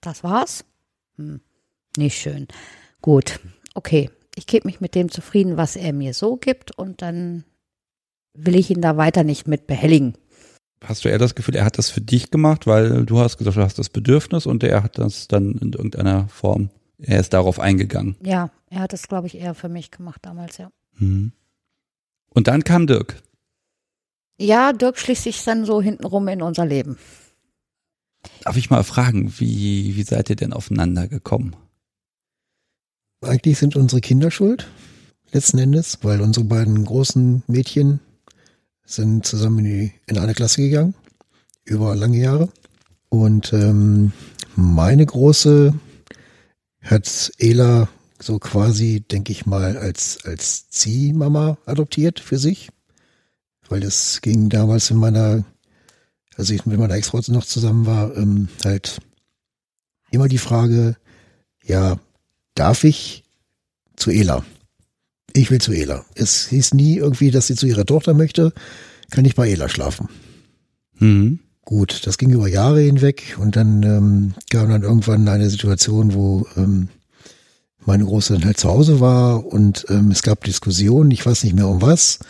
[0.00, 0.64] das war's?
[1.16, 1.40] Hm,
[1.96, 2.48] nicht schön.
[3.00, 3.40] Gut,
[3.74, 7.44] okay, ich gebe mich mit dem zufrieden, was er mir so gibt und dann
[8.34, 10.14] will ich ihn da weiter nicht mit behelligen.
[10.86, 13.56] Hast du eher das Gefühl, er hat das für dich gemacht, weil du hast gesagt,
[13.56, 17.58] du hast das Bedürfnis und er hat das dann in irgendeiner Form, er ist darauf
[17.58, 18.16] eingegangen.
[18.22, 20.70] Ja, er hat es, glaube ich, eher für mich gemacht damals, ja.
[20.98, 21.32] Mhm.
[22.28, 23.22] Und dann kam Dirk.
[24.38, 26.98] Ja, Dirk schließt sich dann so hintenrum in unser Leben.
[28.42, 31.56] Darf ich mal fragen, wie, wie seid ihr denn aufeinander gekommen?
[33.22, 34.68] Eigentlich sind unsere Kinder schuld,
[35.32, 38.00] letzten Endes, weil unsere beiden großen Mädchen
[38.84, 40.94] sind zusammen in, die, in eine Klasse gegangen,
[41.64, 42.48] über lange Jahre.
[43.08, 44.12] Und ähm,
[44.56, 45.74] meine große
[46.82, 47.88] hat Ela
[48.20, 52.68] so quasi, denke ich mal, als, als Ziehmama adoptiert für sich.
[53.68, 55.44] Weil es ging damals in meiner,
[56.36, 59.00] als ich mit meiner Ex-Frau noch zusammen war, ähm, halt
[60.10, 60.96] immer die Frage,
[61.62, 61.98] ja,
[62.54, 63.24] darf ich
[63.96, 64.44] zu Ela?
[65.36, 66.04] Ich will zu Ela.
[66.14, 68.52] Es hieß nie irgendwie, dass sie zu ihrer Tochter möchte.
[69.10, 70.08] Kann ich bei Ela schlafen?
[70.98, 71.40] Mhm.
[71.64, 76.46] Gut, das ging über Jahre hinweg und dann ähm, kam dann irgendwann eine Situation, wo
[76.56, 76.88] ähm,
[77.84, 81.56] meine Große dann halt zu Hause war und ähm, es gab Diskussionen, ich weiß nicht
[81.56, 82.20] mehr um was.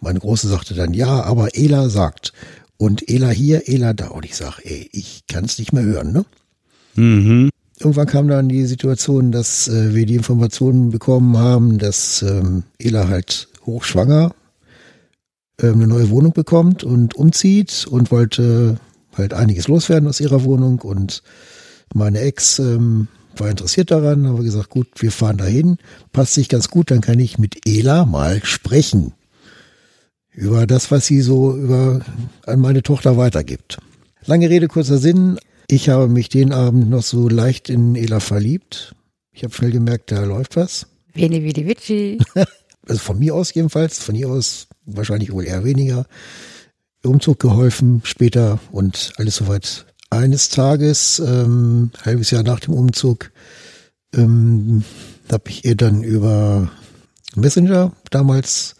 [0.00, 2.32] Meine Große sagte dann, ja, aber Ela sagt.
[2.76, 4.08] Und Ela hier, Ela da.
[4.08, 6.24] Und ich sag, ey, ich kann es nicht mehr hören, ne?
[6.94, 7.50] Mhm.
[7.78, 13.08] Irgendwann kam dann die Situation, dass äh, wir die Informationen bekommen haben, dass ähm, Ela
[13.08, 14.32] halt hochschwanger
[15.60, 18.78] ähm, eine neue Wohnung bekommt und umzieht und wollte
[19.14, 21.22] halt einiges loswerden aus ihrer Wohnung und
[21.94, 25.78] meine Ex ähm, war interessiert daran, haben wir gesagt, gut, wir fahren dahin,
[26.12, 29.12] passt sich ganz gut, dann kann ich mit Ela mal sprechen
[30.32, 32.00] über das, was sie so über
[32.46, 33.78] an meine Tochter weitergibt.
[34.26, 35.38] Lange Rede, kurzer Sinn.
[35.70, 38.94] Ich habe mich den Abend noch so leicht in Ela verliebt.
[39.32, 40.86] Ich habe schnell gemerkt, da läuft was.
[41.12, 42.18] Veni Vidi Vici.
[42.86, 46.06] Also von mir aus jedenfalls, von ihr aus wahrscheinlich wohl eher weniger.
[47.04, 49.84] Umzug geholfen später und alles soweit.
[50.08, 53.30] Eines Tages, ähm, halbes Jahr nach dem Umzug,
[54.14, 54.84] ähm,
[55.30, 56.70] habe ich ihr dann über
[57.36, 58.74] Messenger damals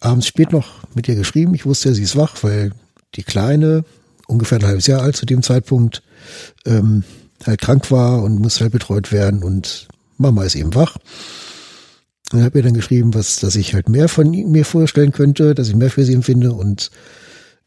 [0.00, 1.54] abends spät noch mit ihr geschrieben.
[1.54, 2.72] Ich wusste, sie ist wach, weil
[3.14, 3.86] die Kleine,
[4.26, 6.02] ungefähr ein halbes Jahr alt zu dem Zeitpunkt,
[6.66, 7.04] ähm,
[7.46, 10.96] halt krank war und muss halt betreut werden und Mama ist eben wach.
[12.32, 15.68] Und habe ihr dann geschrieben, was, dass ich halt mehr von mir vorstellen könnte, dass
[15.68, 16.52] ich mehr für sie empfinde.
[16.52, 16.90] Und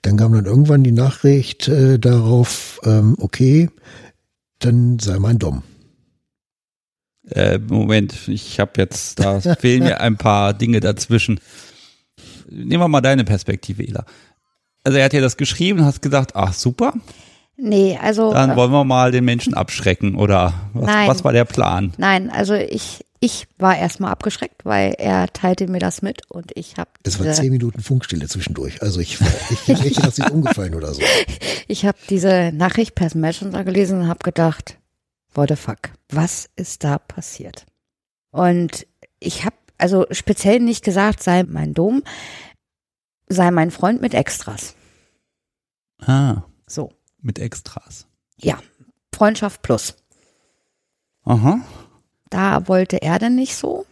[0.03, 3.69] dann kam dann irgendwann die Nachricht äh, darauf, ähm, okay,
[4.59, 5.63] dann sei mein Dom.
[7.29, 11.39] Äh, Moment, ich habe jetzt, da fehlen mir ein paar Dinge dazwischen.
[12.49, 14.05] Nehmen wir mal deine Perspektive, Ela.
[14.83, 16.93] Also er hat dir das geschrieben, hast gesagt, ach super,
[17.55, 18.33] Nee, also.
[18.33, 21.09] dann äh, wollen wir mal den Menschen abschrecken oder was, Nein.
[21.09, 21.93] was war der Plan?
[21.97, 26.77] Nein, also ich, ich war erstmal abgeschreckt, weil er teilte mir das mit und ich
[26.77, 28.81] habe Es war zehn Minuten Funkstille zwischendurch.
[28.81, 29.19] Also ich,
[29.51, 31.01] ich ich dass sie ist umgefallen oder so.
[31.67, 34.77] ich habe diese Nachricht per Messenger gelesen und habe gedacht,
[35.33, 37.65] what the fuck, was ist da passiert?
[38.31, 38.87] Und
[39.19, 42.03] ich habe also speziell nicht gesagt, sei mein Dom,
[43.27, 44.75] sei mein Freund mit Extras.
[46.01, 46.91] Ah, So,
[47.23, 48.05] mit Extras.
[48.37, 48.59] ja,
[49.15, 49.95] Freundschaft plus.
[51.23, 51.61] Aha.
[52.29, 53.85] Da wollte er denn nicht so,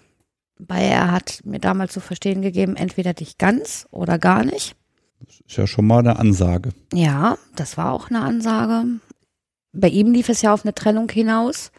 [0.58, 4.76] weil er hat mir damals zu verstehen gegeben, entweder dich ganz oder gar nicht.
[5.48, 6.72] Ist ja schon mal eine Ansage.
[6.91, 8.86] Ja, das war auch eine Ansage.
[9.72, 11.72] Bei ihm lief es ja auf eine Trennung hinaus.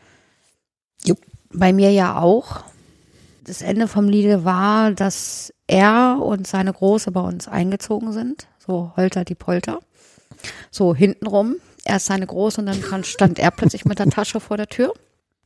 [1.04, 1.18] Jupp.
[1.52, 2.62] Bei mir ja auch.
[3.44, 8.46] Das Ende vom Liede war, dass er und seine Große bei uns eingezogen sind.
[8.58, 9.80] So holter die Polter.
[10.70, 11.56] So hintenrum.
[11.84, 14.94] Erst seine Große und dann stand er plötzlich mit der Tasche vor der Tür.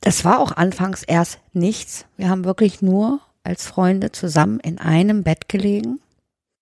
[0.01, 2.05] Das war auch anfangs erst nichts.
[2.17, 6.01] Wir haben wirklich nur als Freunde zusammen in einem Bett gelegen.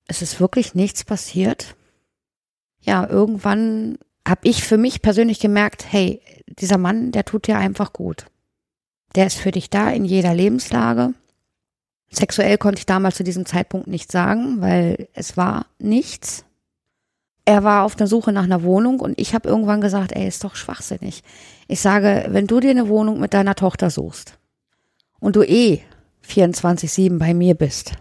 [0.06, 1.74] Es ist wirklich nichts passiert.
[2.80, 7.92] Ja, irgendwann habe ich für mich persönlich gemerkt, hey, dieser Mann, der tut dir einfach
[7.92, 8.26] gut.
[9.14, 11.14] Der ist für dich da in jeder Lebenslage.
[12.10, 16.44] Sexuell konnte ich damals zu diesem Zeitpunkt nicht sagen, weil es war nichts.
[17.44, 20.44] Er war auf der Suche nach einer Wohnung und ich habe irgendwann gesagt, ey, ist
[20.44, 21.22] doch schwachsinnig.
[21.68, 24.38] Ich sage, wenn du dir eine Wohnung mit deiner Tochter suchst
[25.20, 25.82] und du eh
[26.26, 27.92] 24-7 bei mir bist,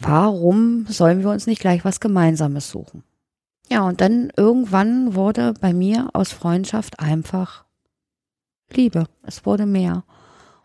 [0.00, 3.04] warum sollen wir uns nicht gleich was Gemeinsames suchen?
[3.70, 7.66] Ja, und dann irgendwann wurde bei mir aus Freundschaft einfach
[8.72, 9.04] Liebe.
[9.22, 10.04] Es wurde mehr.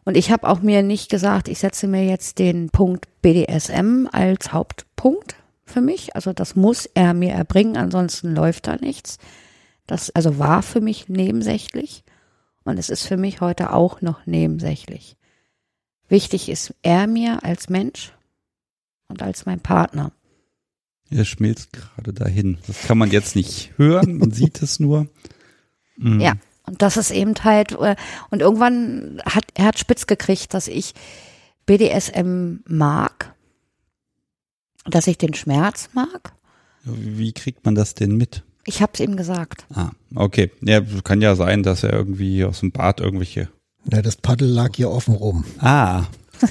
[0.06, 4.54] Und ich habe auch mir nicht gesagt, ich setze mir jetzt den Punkt BDSM als
[4.54, 5.36] Hauptpunkt
[5.74, 6.16] für mich.
[6.16, 9.18] Also das muss er mir erbringen, ansonsten läuft da nichts.
[9.88, 12.04] Das also war für mich nebensächlich
[12.64, 15.18] und es ist für mich heute auch noch nebensächlich.
[16.08, 18.14] Wichtig ist er mir als Mensch
[19.08, 20.12] und als mein Partner.
[21.10, 22.58] Er schmilzt gerade dahin.
[22.68, 25.08] Das kann man jetzt nicht hören, man sieht es nur.
[25.98, 26.20] Mhm.
[26.20, 26.34] Ja,
[26.66, 27.96] und das ist eben halt, äh,
[28.30, 30.94] und irgendwann hat er hat spitz gekriegt, dass ich
[31.66, 33.33] BDSM mag,
[34.86, 36.34] dass ich den Schmerz mag.
[36.84, 38.43] Wie kriegt man das denn mit?
[38.65, 39.65] Ich hab's ihm gesagt.
[39.74, 40.52] Ah, okay.
[40.62, 43.50] Ja, kann ja sein, dass er irgendwie aus dem Bad irgendwelche.
[43.86, 45.43] Na, das Paddel lag hier offen rum.
[45.60, 46.06] Ah.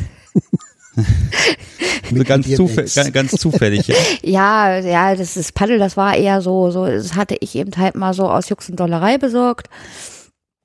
[2.14, 3.96] so ganz, zufällig, ganz, ganz, zufällig, ja.
[4.22, 7.94] ja, ja, das ist Paddel, das war eher so, so, das hatte ich eben halt
[7.94, 9.70] mal so aus Jux und Dollerei besorgt.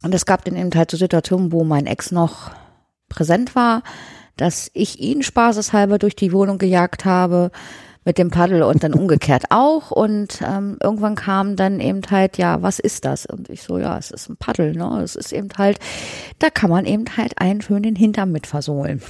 [0.04, 2.52] Und es gab dann eben halt so Situationen, wo mein Ex noch
[3.10, 3.84] präsent war,
[4.38, 7.52] dass ich ihn spaßeshalber durch die Wohnung gejagt habe
[8.08, 9.92] mit dem Paddel und dann umgekehrt auch.
[9.92, 13.26] Und ähm, irgendwann kam dann eben halt, ja, was ist das?
[13.26, 15.02] Und ich so, ja, es ist ein Paddel, ne?
[15.04, 15.80] Es ist eben halt,
[16.40, 19.02] da kann man eben halt einen schön den Hintern mit versohlen.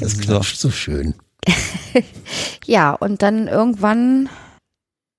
[0.00, 1.14] Das klatscht so schön.
[2.64, 4.30] ja, und dann irgendwann,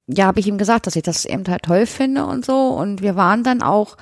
[0.07, 2.69] ja, habe ich ihm gesagt, dass ich das eben halt toll finde und so.
[2.69, 3.97] Und wir waren dann auch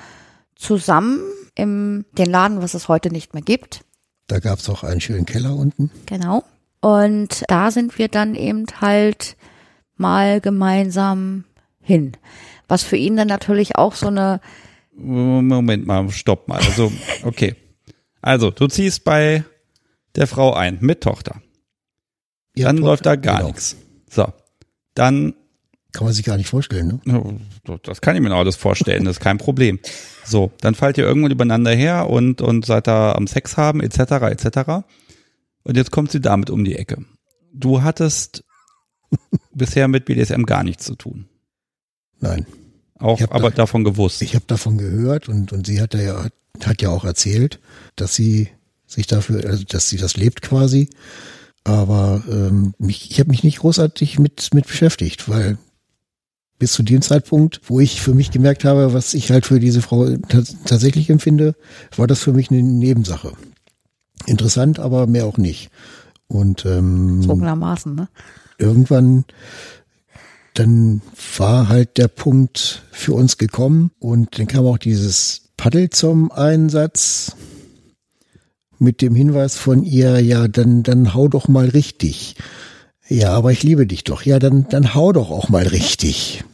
[0.55, 1.19] zusammen
[1.55, 3.83] im den Laden, was es heute nicht mehr gibt.
[4.27, 5.91] Da gab es auch einen schönen Keller unten.
[6.05, 6.43] Genau.
[6.81, 9.37] Und da sind wir dann eben halt
[9.95, 11.45] mal gemeinsam
[11.81, 12.13] hin.
[12.67, 14.39] Was für ihn dann natürlich auch so eine.
[14.95, 16.59] Moment mal, stopp mal.
[16.59, 16.91] Also,
[17.23, 17.55] okay.
[18.21, 19.43] Also, du ziehst bei
[20.15, 21.41] der Frau ein mit Tochter.
[22.55, 23.47] Ja, dann Tochter, läuft da gar genau.
[23.49, 23.75] nichts.
[24.09, 24.31] So.
[24.93, 25.35] Dann.
[25.91, 27.39] Kann man sich gar nicht vorstellen, ne?
[27.83, 29.79] Das kann ich mir noch alles vorstellen, das ist kein Problem.
[30.25, 33.99] So, dann fallt ihr irgendwann übereinander her und, und seid da am Sex haben, etc.,
[34.31, 34.85] etc.
[35.63, 37.03] Und jetzt kommt sie damit um die Ecke.
[37.53, 38.43] Du hattest
[39.53, 41.27] bisher mit BDSM gar nichts zu tun.
[42.19, 42.45] Nein.
[42.99, 44.21] Auch aber da, davon gewusst.
[44.21, 46.27] Ich habe davon gehört und, und sie hat ja,
[46.63, 47.59] hat ja auch erzählt,
[47.95, 48.49] dass sie
[48.85, 50.89] sich dafür, also dass sie das lebt quasi.
[51.65, 55.57] Aber ähm, mich, ich habe mich nicht großartig mit, mit beschäftigt, weil
[56.63, 59.81] bis zu dem Zeitpunkt, wo ich für mich gemerkt habe, was ich halt für diese
[59.81, 60.15] Frau
[60.63, 61.55] tatsächlich empfinde,
[61.97, 63.33] war das für mich eine Nebensache.
[64.27, 65.71] Interessant, aber mehr auch nicht.
[66.29, 67.19] Und ähm,
[67.95, 68.07] ne?
[68.57, 69.25] Irgendwann
[70.53, 71.01] dann
[71.37, 77.35] war halt der Punkt für uns gekommen und dann kam auch dieses Paddel zum Einsatz
[78.79, 82.35] mit dem Hinweis von ihr, ja, dann, dann hau doch mal richtig.
[83.09, 84.21] Ja, aber ich liebe dich doch.
[84.21, 86.45] Ja, dann, dann hau doch auch mal richtig.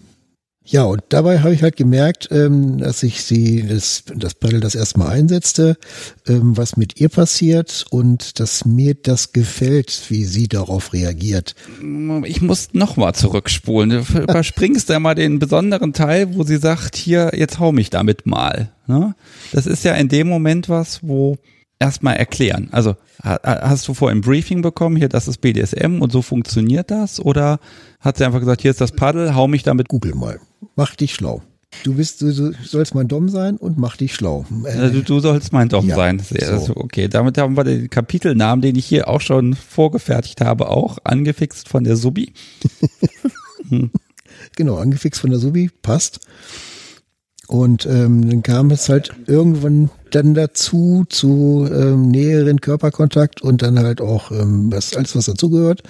[0.71, 4.75] Ja, und dabei habe ich halt gemerkt, ähm, dass ich sie, das, das Paddel das
[4.75, 5.77] erstmal einsetzte,
[6.27, 11.55] ähm, was mit ihr passiert und dass mir das gefällt, wie sie darauf reagiert.
[12.23, 13.89] Ich muss nochmal zurückspulen.
[13.89, 18.27] Du überspringst da mal den besonderen Teil, wo sie sagt, hier, jetzt hau mich damit
[18.27, 18.71] mal.
[18.85, 19.15] Ne?
[19.51, 21.39] Das ist ja in dem Moment was, wo
[21.79, 22.69] erstmal erklären.
[22.71, 27.19] Also hast du vor ein Briefing bekommen, hier, das ist BDSM und so funktioniert das?
[27.19, 27.59] Oder
[27.99, 29.87] hat sie einfach gesagt, hier ist das Paddel, hau mich damit?
[29.89, 30.39] Google mal.
[30.75, 31.41] Mach dich schlau.
[31.83, 34.45] Du bist, du, sollst mein Dom sein und mach dich schlau.
[34.65, 36.19] Äh, du, du, sollst mein Dom ja, sein.
[36.19, 36.75] So.
[36.75, 41.69] Okay, damit haben wir den Kapitelnamen, den ich hier auch schon vorgefertigt habe, auch angefixt
[41.69, 42.33] von der Subi.
[43.69, 43.91] hm.
[44.55, 46.19] Genau, angefixt von der Subi, passt.
[47.49, 53.79] Und ähm, dann kam es halt irgendwann dann dazu, zu ähm, näheren Körperkontakt und dann
[53.79, 55.81] halt auch ähm, was, alles, was dazugehört.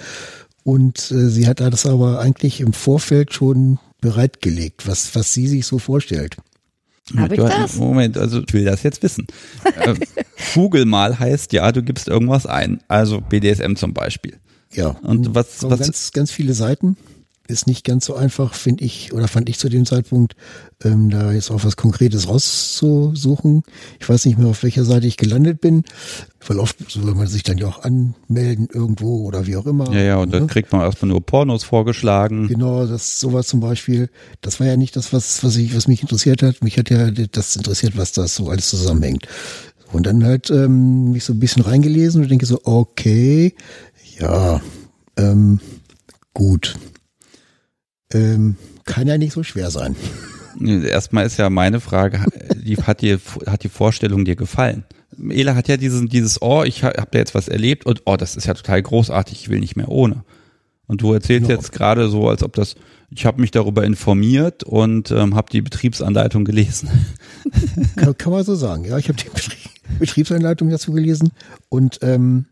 [0.64, 5.66] Und äh, sie hat das aber eigentlich im Vorfeld schon bereitgelegt, was, was sie sich
[5.66, 6.38] so vorstellt.
[7.14, 7.76] Hab ich das?
[7.76, 9.26] Moment, also ich will das jetzt wissen.
[9.64, 9.94] äh,
[10.54, 12.80] Google mal heißt ja, du gibst irgendwas ein.
[12.88, 14.38] Also BDSM zum Beispiel.
[14.72, 14.96] Ja.
[15.02, 16.96] Und was, was ganz, ganz viele Seiten
[17.50, 20.34] ist nicht ganz so einfach, finde ich, oder fand ich zu dem Zeitpunkt,
[20.84, 23.62] ähm, da jetzt auch was Konkretes rauszusuchen.
[24.00, 25.84] Ich weiß nicht mehr, auf welcher Seite ich gelandet bin,
[26.46, 29.92] weil oft soll man sich dann ja auch anmelden irgendwo oder wie auch immer.
[29.92, 30.48] Ja, ja, und dann ne?
[30.48, 32.48] kriegt man erstmal nur Pornos vorgeschlagen.
[32.48, 34.08] Genau, das sowas zum Beispiel.
[34.40, 36.62] Das war ja nicht das, was, was ich, was mich interessiert hat.
[36.64, 39.26] Mich hat ja das interessiert, was das so alles zusammenhängt.
[39.92, 43.54] Und dann halt ähm, mich so ein bisschen reingelesen und denke so, okay,
[44.18, 44.60] ja,
[45.16, 45.60] ähm,
[46.32, 46.76] gut.
[48.12, 49.94] Ähm, kann ja nicht so schwer sein.
[50.60, 52.24] Erstmal ist ja meine Frage,
[52.56, 54.84] die, hat, dir, hat die Vorstellung dir gefallen?
[55.28, 58.36] Ela hat ja diesen, dieses, oh, ich habe da jetzt was erlebt und oh, das
[58.36, 60.24] ist ja total großartig, ich will nicht mehr ohne.
[60.86, 61.60] Und du erzählst Genau.
[61.60, 62.74] jetzt gerade so, als ob das,
[63.10, 66.88] ich habe mich darüber informiert und ähm, habe die Betriebsanleitung gelesen.
[67.96, 68.84] Kann, kann man so sagen.
[68.84, 69.68] Ja, ich habe die Betrie-
[70.00, 71.30] Betriebsanleitung dazu gelesen
[71.68, 72.46] und ähm,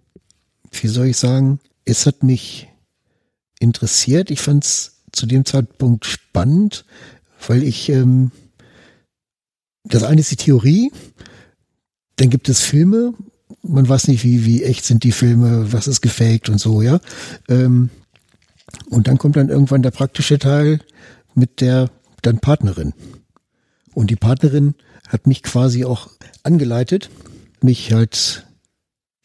[0.71, 2.69] wie soll ich sagen, es hat mich
[3.59, 4.31] interessiert.
[4.31, 6.85] Ich fand es zu dem Zeitpunkt spannend,
[7.47, 8.31] weil ich ähm,
[9.85, 10.93] das eine ist die Theorie,
[12.17, 13.15] dann gibt es Filme,
[13.63, 17.01] man weiß nicht, wie, wie echt sind die Filme, was ist gefaked und so, ja.
[17.49, 17.91] Ähm,
[18.91, 20.81] und dann kommt dann irgendwann der praktische Teil
[21.35, 21.91] mit der
[22.23, 22.93] dann Partnerin.
[23.95, 24.75] Und die Partnerin
[25.09, 26.11] hat mich quasi auch
[26.43, 27.11] angeleitet,
[27.63, 28.47] mich halt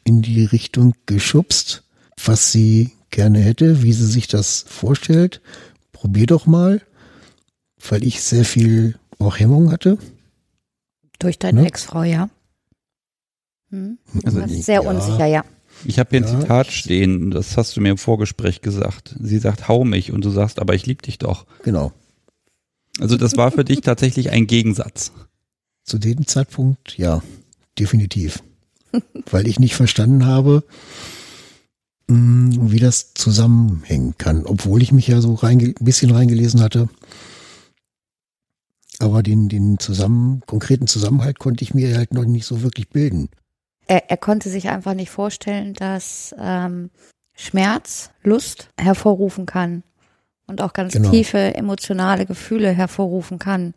[0.06, 1.84] in die Richtung geschubst,
[2.24, 5.42] was sie gerne hätte, wie sie sich das vorstellt.
[6.04, 6.82] Probier doch mal,
[7.88, 9.98] weil ich sehr viel auch Hemmung hatte.
[11.18, 11.68] Durch deine Ne?
[11.68, 12.30] Ex-Frau, ja.
[13.70, 14.00] Hm?
[14.26, 14.90] Also sehr ja.
[14.90, 15.46] unsicher, ja.
[15.86, 19.16] Ich habe hier ein Ja, Zitat stehen, das hast du mir im Vorgespräch gesagt.
[19.18, 21.46] Sie sagt, hau mich und du sagst, aber ich lieb dich doch.
[21.64, 21.94] Genau.
[23.00, 25.14] Also das war für dich tatsächlich ein Gegensatz.
[25.86, 27.24] Zu dem Zeitpunkt, ja,
[27.80, 28.44] definitiv.
[29.32, 30.66] Weil ich nicht verstanden habe,
[32.08, 36.90] wie das zusammenhängen kann, obwohl ich mich ja so ein bisschen reingelesen hatte.
[39.00, 43.30] Aber den, den zusammen, konkreten Zusammenhalt konnte ich mir halt noch nicht so wirklich bilden.
[43.88, 46.90] Er, er konnte sich einfach nicht vorstellen, dass ähm,
[47.34, 49.84] Schmerz Lust hervorrufen kann
[50.48, 51.10] und auch ganz Genau.
[51.10, 53.74] tiefe emotionale Gefühle hervorrufen kann,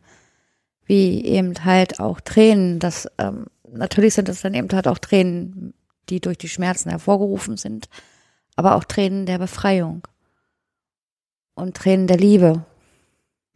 [0.85, 2.79] wie eben halt auch Tränen.
[2.79, 5.75] Das ähm, natürlich sind es dann eben halt auch Tränen,
[6.09, 7.89] die durch die Schmerzen hervorgerufen sind,
[8.57, 10.07] aber auch Tränen der Befreiung
[11.55, 12.65] und Tränen der Liebe.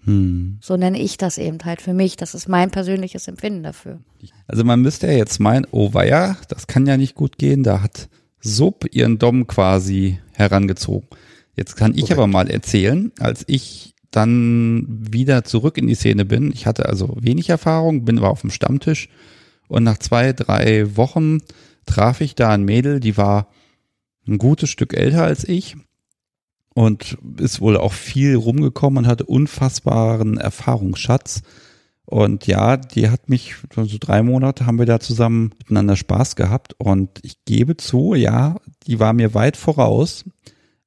[0.05, 0.59] Hm.
[0.63, 2.17] So nenne ich das eben halt für mich.
[2.17, 3.99] Das ist mein persönliches Empfinden dafür.
[4.47, 7.83] Also man müsste ja jetzt meinen, oh weia, das kann ja nicht gut gehen, da
[7.83, 8.09] hat
[8.41, 11.09] Sub ihren Dom quasi herangezogen.
[11.57, 12.13] Jetzt kann ich Korrekt.
[12.13, 17.17] aber mal erzählen, als ich dann wieder zurück in die Szene bin, ich hatte also
[17.21, 19.09] wenig Erfahrung, bin war auf dem Stammtisch
[19.69, 21.41] und nach zwei, drei Wochen
[21.87, 23.49] traf ich da ein Mädel, die war
[24.31, 25.77] ein gutes Stück älter als ich
[26.75, 31.43] und ist wohl auch viel rumgekommen und hatte unfassbaren Erfahrungsschatz.
[32.07, 36.75] Und ja, die hat mich, so drei Monate haben wir da zusammen miteinander Spaß gehabt.
[36.79, 40.25] Und ich gebe zu, ja, die war mir weit voraus.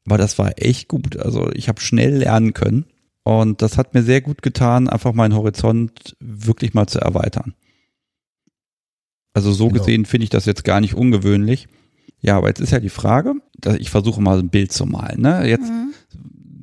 [0.05, 1.17] Aber das war echt gut.
[1.17, 2.85] Also ich habe schnell lernen können.
[3.23, 7.53] Und das hat mir sehr gut getan, einfach meinen Horizont wirklich mal zu erweitern.
[9.33, 9.79] Also so Genau.
[9.79, 11.67] gesehen finde ich das jetzt gar nicht ungewöhnlich.
[12.23, 15.21] Ja, aber jetzt ist ja die Frage, dass ich versuche mal ein Bild zu malen.
[15.21, 15.47] Ne?
[15.47, 15.69] Jetzt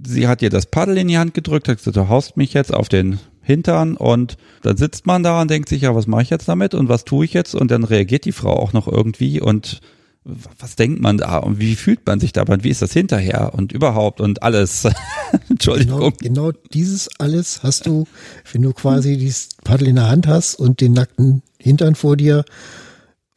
[0.06, 2.74] sie hat ihr das Paddel in die Hand gedrückt, hat gesagt, du haust mich jetzt
[2.74, 6.30] auf den Hintern und dann sitzt man da und denkt sich, ja, was mache ich
[6.30, 7.54] jetzt damit und was tue ich jetzt?
[7.54, 9.80] Und dann reagiert die Frau auch noch irgendwie und
[10.24, 13.54] was denkt man da und wie fühlt man sich dabei und wie ist das hinterher
[13.54, 14.86] und überhaupt und alles.
[15.30, 16.12] Genau, Entschuldigung.
[16.20, 18.08] genau dieses alles hast du,
[18.50, 22.44] wenn du quasi dieses Paddel in der Hand hast und den nackten Hintern vor dir.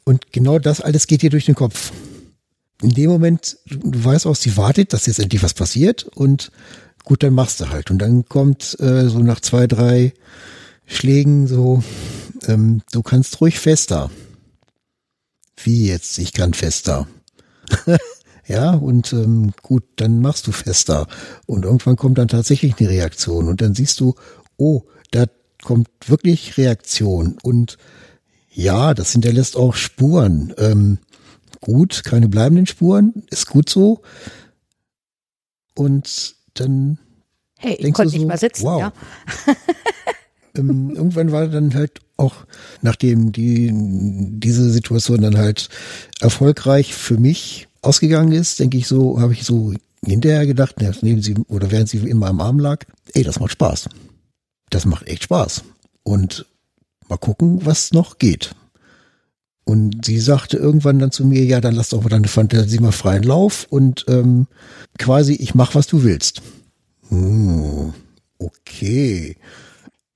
[0.03, 1.91] Und genau das alles geht dir durch den Kopf.
[2.83, 6.51] In dem Moment, du, weißt auch, sie wartet, dass jetzt endlich was passiert und
[7.03, 7.91] gut, dann machst du halt.
[7.91, 10.13] Und dann kommt äh, so nach zwei, drei
[10.85, 11.83] Schlägen so,
[12.47, 14.11] ähm, du kannst ruhig fester.
[15.63, 16.17] Wie jetzt?
[16.17, 17.07] Ich kann fester.
[18.47, 21.07] ja, und ähm, gut, dann machst du fester.
[21.45, 23.47] Und irgendwann kommt dann tatsächlich eine Reaktion.
[23.47, 24.15] Und dann siehst du,
[24.57, 25.25] oh, da
[25.63, 27.37] kommt wirklich Reaktion.
[27.43, 27.77] Und
[28.51, 30.53] ja, das hinterlässt auch Spuren.
[30.57, 30.99] Ähm,
[31.63, 34.01] gut, keine bleibenden Spuren, ist gut so.
[35.75, 36.99] Und dann
[37.57, 38.79] Hey, ich konnte du nicht so, mal sitzen, wow.
[38.81, 38.93] ja.
[40.57, 42.45] ähm, irgendwann war dann halt auch,
[42.81, 45.69] nachdem die, diese Situation dann halt
[46.19, 49.73] erfolgreich für mich ausgegangen ist, denke ich so, habe ich so
[50.05, 52.83] hinterher gedacht, na, neben sie oder während sie immer am Arm lag,
[53.13, 53.87] ey, das macht Spaß.
[54.69, 55.63] Das macht echt Spaß.
[56.03, 56.45] Und
[57.07, 58.53] mal gucken, was noch geht.
[59.65, 62.91] Und sie sagte irgendwann dann zu mir, ja, dann lass doch mal deine Fantasie mal
[62.91, 64.47] freien Lauf und ähm,
[64.97, 66.41] quasi, ich mach, was du willst.
[67.09, 67.93] Hm,
[68.39, 69.37] okay.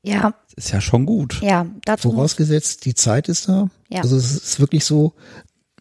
[0.04, 1.42] Ja, Das ist ja schon gut.
[1.42, 3.70] ja, dazu Vorausgesetzt, die Zeit ist da.
[3.90, 4.02] Ja.
[4.02, 5.14] Also es ist wirklich so,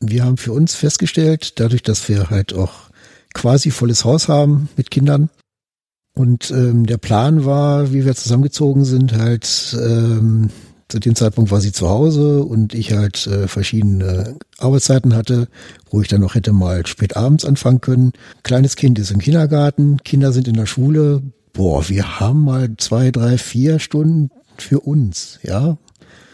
[0.01, 2.91] wir haben für uns festgestellt, dadurch, dass wir halt auch
[3.35, 5.29] quasi volles Haus haben mit Kindern.
[6.15, 10.51] Und ähm, der Plan war, wie wir zusammengezogen sind, halt ähm,
[10.89, 15.49] zu dem Zeitpunkt war sie zu Hause und ich halt äh, verschiedene Arbeitszeiten hatte,
[15.91, 18.13] wo ich dann noch hätte mal spät abends anfangen können.
[18.45, 21.23] Kleines Kind ist im Kindergarten, Kinder sind in der Schule.
[21.53, 25.77] Boah, wir haben mal zwei, drei, vier Stunden für uns, ja.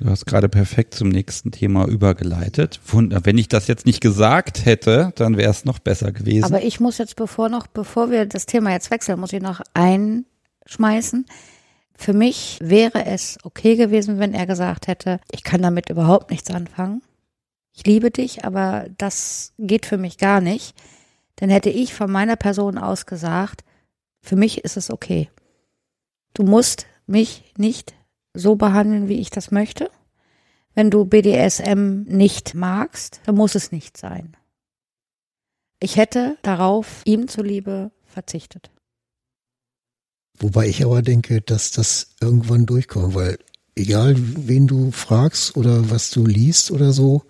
[0.00, 2.80] Du hast gerade perfekt zum nächsten Thema übergeleitet.
[2.86, 6.44] Wunder, wenn ich das jetzt nicht gesagt hätte, dann wäre es noch besser gewesen.
[6.44, 9.60] aber ich muss jetzt bevor noch, bevor wir das Thema jetzt wechseln, muss ich noch
[9.74, 11.24] einschmeißen.
[11.94, 16.50] Für mich wäre es okay gewesen, wenn er gesagt hätte, ich kann damit überhaupt nichts
[16.50, 17.02] anfangen.
[17.74, 20.74] Ich liebe dich, aber das geht für mich gar nicht.
[21.36, 23.64] Dann hätte ich von meiner Person aus gesagt,
[24.20, 25.30] für mich ist es okay.
[26.34, 27.94] Du musst mich nicht
[28.34, 29.90] so behandeln, wie ich das möchte.
[30.74, 34.36] Wenn du BDSM nicht magst, dann muss es nicht sein.
[35.80, 38.70] Ich hätte darauf ihm zuliebe verzichtet.
[40.42, 43.38] Wobei ich aber denke, dass das irgendwann durchkommt, weil
[43.76, 47.22] egal wen du fragst oder was du liest oder so,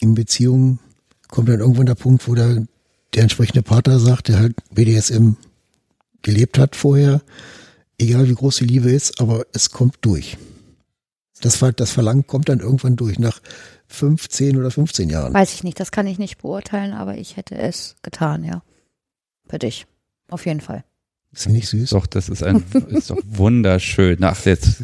[0.00, 0.78] in Beziehungen
[1.28, 2.64] kommt dann irgendwann der Punkt, wo der,
[3.12, 5.32] der entsprechende Partner sagt, der halt BDSM
[6.22, 7.22] gelebt hat vorher,
[7.98, 10.38] egal wie groß die Liebe ist, aber es kommt durch.
[11.40, 13.40] Das, das Verlangen kommt dann irgendwann durch, nach
[13.88, 15.34] 15 oder 15 Jahren.
[15.34, 18.62] Weiß ich nicht, das kann ich nicht beurteilen, aber ich hätte es getan, ja.
[19.48, 19.86] Für dich.
[20.30, 20.84] Auf jeden Fall.
[21.34, 21.90] Ist nicht süß?
[21.90, 24.22] Doch, das ist ein, ist doch wunderschön.
[24.22, 24.82] Ach, jetzt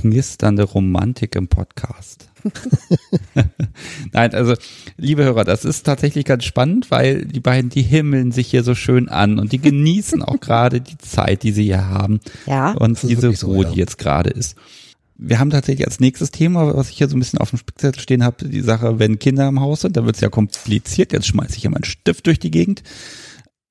[0.00, 2.28] knisternde Romantik im Podcast.
[4.12, 4.54] Nein, also,
[4.96, 8.74] liebe Hörer, das ist tatsächlich ganz spannend, weil die beiden, die himmeln sich hier so
[8.74, 12.72] schön an und die genießen auch gerade die Zeit, die sie hier haben Ja.
[12.72, 13.70] und diese so, Ruhe, ja.
[13.72, 14.56] die jetzt gerade ist.
[15.20, 18.00] Wir haben tatsächlich als nächstes Thema, was ich hier so ein bisschen auf dem Spickzettel
[18.00, 21.12] stehen habe, die Sache, wenn Kinder im Haus sind, da wird es ja kompliziert.
[21.12, 22.84] Jetzt schmeiße ich hier meinen Stift durch die Gegend.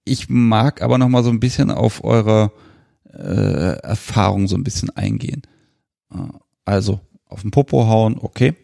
[0.08, 2.52] Ich mag aber noch mal so ein bisschen auf eure
[3.12, 5.44] äh, Erfahrung so ein bisschen eingehen.
[6.14, 6.18] Äh,
[6.66, 8.56] Also auf den Popo hauen, okay.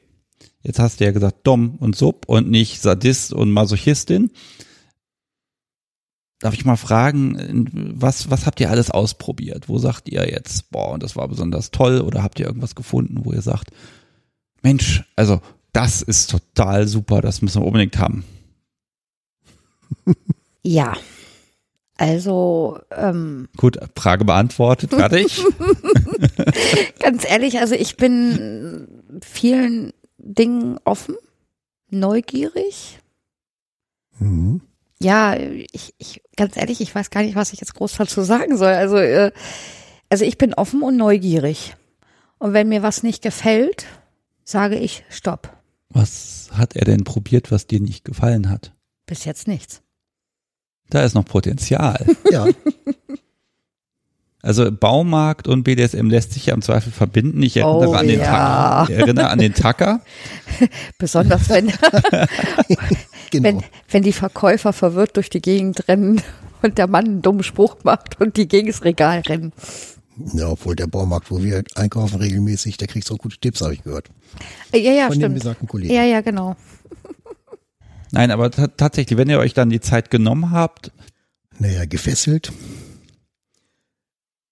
[0.61, 4.31] Jetzt hast du ja gesagt Dom und Sub und nicht Sadist und Masochistin.
[6.39, 9.69] Darf ich mal fragen, was, was habt ihr alles ausprobiert?
[9.69, 12.01] Wo sagt ihr jetzt, boah, und das war besonders toll?
[12.01, 13.71] Oder habt ihr irgendwas gefunden, wo ihr sagt,
[14.61, 15.41] Mensch, also
[15.71, 18.25] das ist total super, das müssen wir unbedingt haben.
[20.63, 20.93] Ja.
[21.97, 25.43] Also, ähm, Gut, Frage beantwortet, fertig.
[26.99, 28.87] ganz ehrlich, also ich bin
[29.23, 31.15] vielen Dingen offen,
[31.89, 32.99] neugierig.
[34.17, 34.61] Mhm.
[34.99, 38.57] Ja, ich, ich, ganz ehrlich, ich weiß gar nicht, was ich jetzt groß dazu sagen
[38.57, 38.73] soll.
[38.73, 39.31] Also, äh,
[40.09, 41.75] also ich bin offen und neugierig.
[42.39, 43.85] Und wenn mir was nicht gefällt,
[44.43, 45.55] sage ich Stopp.
[45.89, 48.73] Was hat er denn probiert, was dir nicht gefallen hat?
[49.05, 49.82] Bis jetzt nichts.
[50.89, 52.05] Da ist noch Potenzial.
[52.31, 52.47] Ja,
[54.41, 57.41] Also Baumarkt und BDSM lässt sich ja im Zweifel verbinden.
[57.43, 58.25] Ich erinnere, Oh, an, den ja.
[58.25, 58.91] Tacker.
[58.91, 60.01] ich erinnere an den Tacker.
[60.97, 61.67] Besonders wenn,
[63.31, 63.43] genau.
[63.43, 66.21] wenn, wenn die Verkäufer verwirrt durch die Gegend rennen
[66.61, 69.53] und der Mann einen dummen Spruch macht und die gegen das Regal rennen.
[70.33, 73.83] Ja, obwohl der Baumarkt, wo wir einkaufen regelmäßig, der kriegt so gute Tipps, habe ich
[73.83, 74.09] gehört.
[74.71, 75.35] Äh, Ja, ja, Von dem stimmt.
[75.35, 75.93] besagten Kollegen.
[75.93, 76.55] Ja, ja, genau.
[78.13, 80.91] Nein, aber ta- tatsächlich, wenn ihr euch dann die Zeit genommen habt,
[81.59, 82.51] Naja, gefesselt.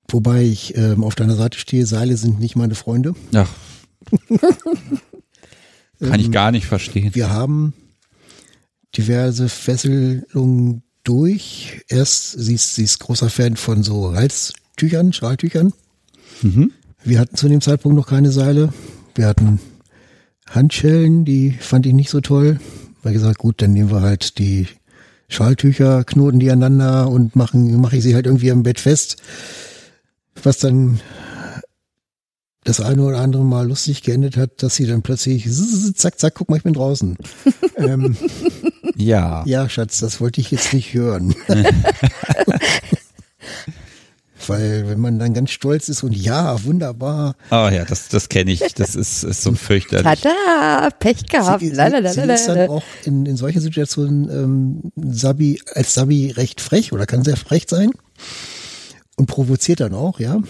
[0.09, 3.13] Wobei ich ähm, auf deiner Seite stehe, Seile sind nicht meine Freunde.
[3.33, 3.49] ach,
[5.99, 7.15] kann ich Ähm, gar nicht verstehen.
[7.15, 7.73] Wir haben
[8.97, 11.81] diverse Fesselungen durch.
[11.87, 15.73] Erst, sie ist, sie ist großer Fan von so Halstüchern, Schaltüchern.
[16.41, 16.71] Mhm.
[17.03, 18.73] Wir hatten zu dem Zeitpunkt noch keine Seile.
[19.15, 19.59] Wir hatten
[20.49, 22.59] Handschellen, die fand ich nicht so toll.
[23.03, 24.67] Weil gesagt, gut, dann nehmen wir halt die
[25.27, 29.17] Schaltücher, knoten die aneinander und machen, mache ich sie halt irgendwie am Bett fest.
[30.43, 30.99] Was dann
[32.63, 35.49] das eine oder andere Mal lustig geendet hat, dass sie dann plötzlich
[35.95, 37.17] zack, zack, guck mal, ich bin draußen.
[37.77, 38.15] ähm,
[38.95, 39.43] Ja.
[39.45, 41.33] ja, Schatz, das wollte ich jetzt nicht hören.
[44.51, 48.51] Weil wenn man dann ganz stolz ist und ja, wunderbar, Oh ja, das, das kenne
[48.51, 48.59] ich.
[48.73, 50.21] Das ist, ist so fürchterlich.
[50.21, 51.61] Tada, Pech gehabt.
[51.61, 52.11] Sie, sie, Lalalala.
[52.11, 57.05] sie ist dann auch in, in solchen Situationen ähm, Sabi, als Sabi recht frech oder
[57.05, 57.91] kann sehr frech sein
[59.15, 60.41] und provoziert dann auch, ja.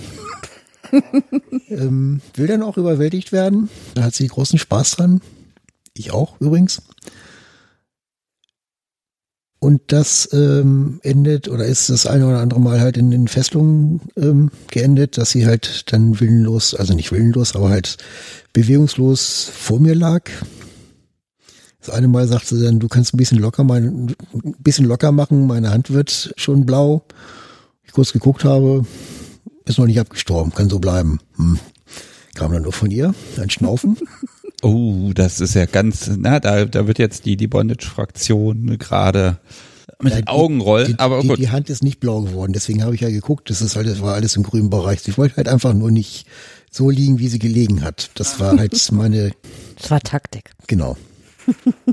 [1.69, 3.69] ähm, will dann auch überwältigt werden.
[3.93, 5.21] Da hat sie großen Spaß dran.
[5.93, 6.81] Ich auch übrigens.
[9.63, 14.01] Und das ähm, endet oder ist das eine oder andere Mal halt in den Fesselungen
[14.17, 17.97] ähm, geendet, dass sie halt dann willenlos, also nicht willenlos, aber halt
[18.53, 20.23] bewegungslos vor mir lag.
[21.79, 25.11] Das eine Mal sagte sie dann, du kannst ein bisschen locker, mein, ein bisschen locker
[25.11, 27.03] machen, meine Hand wird schon blau.
[27.83, 28.83] Ich kurz geguckt habe,
[29.65, 31.19] ist noch nicht abgestorben, kann so bleiben.
[31.35, 31.59] Hm.
[32.33, 33.95] Kam dann nur von ihr, ein Schnaufen.
[34.61, 39.37] Oh, das ist ja ganz, na, da, da wird jetzt die, die Bondage-Fraktion gerade
[40.01, 41.39] mit Ja, den Augen rollen, die, aber die, gut.
[41.39, 44.01] die Hand ist nicht blau geworden, deswegen habe ich ja geguckt, das ist halt, das
[44.01, 45.07] war alles im grünen Bereich.
[45.07, 46.25] Ich wollte halt einfach nur nicht
[46.69, 48.11] so liegen, wie sie gelegen hat.
[48.15, 49.31] Das war halt meine,
[49.79, 50.51] Das war Taktik.
[50.67, 50.97] genau.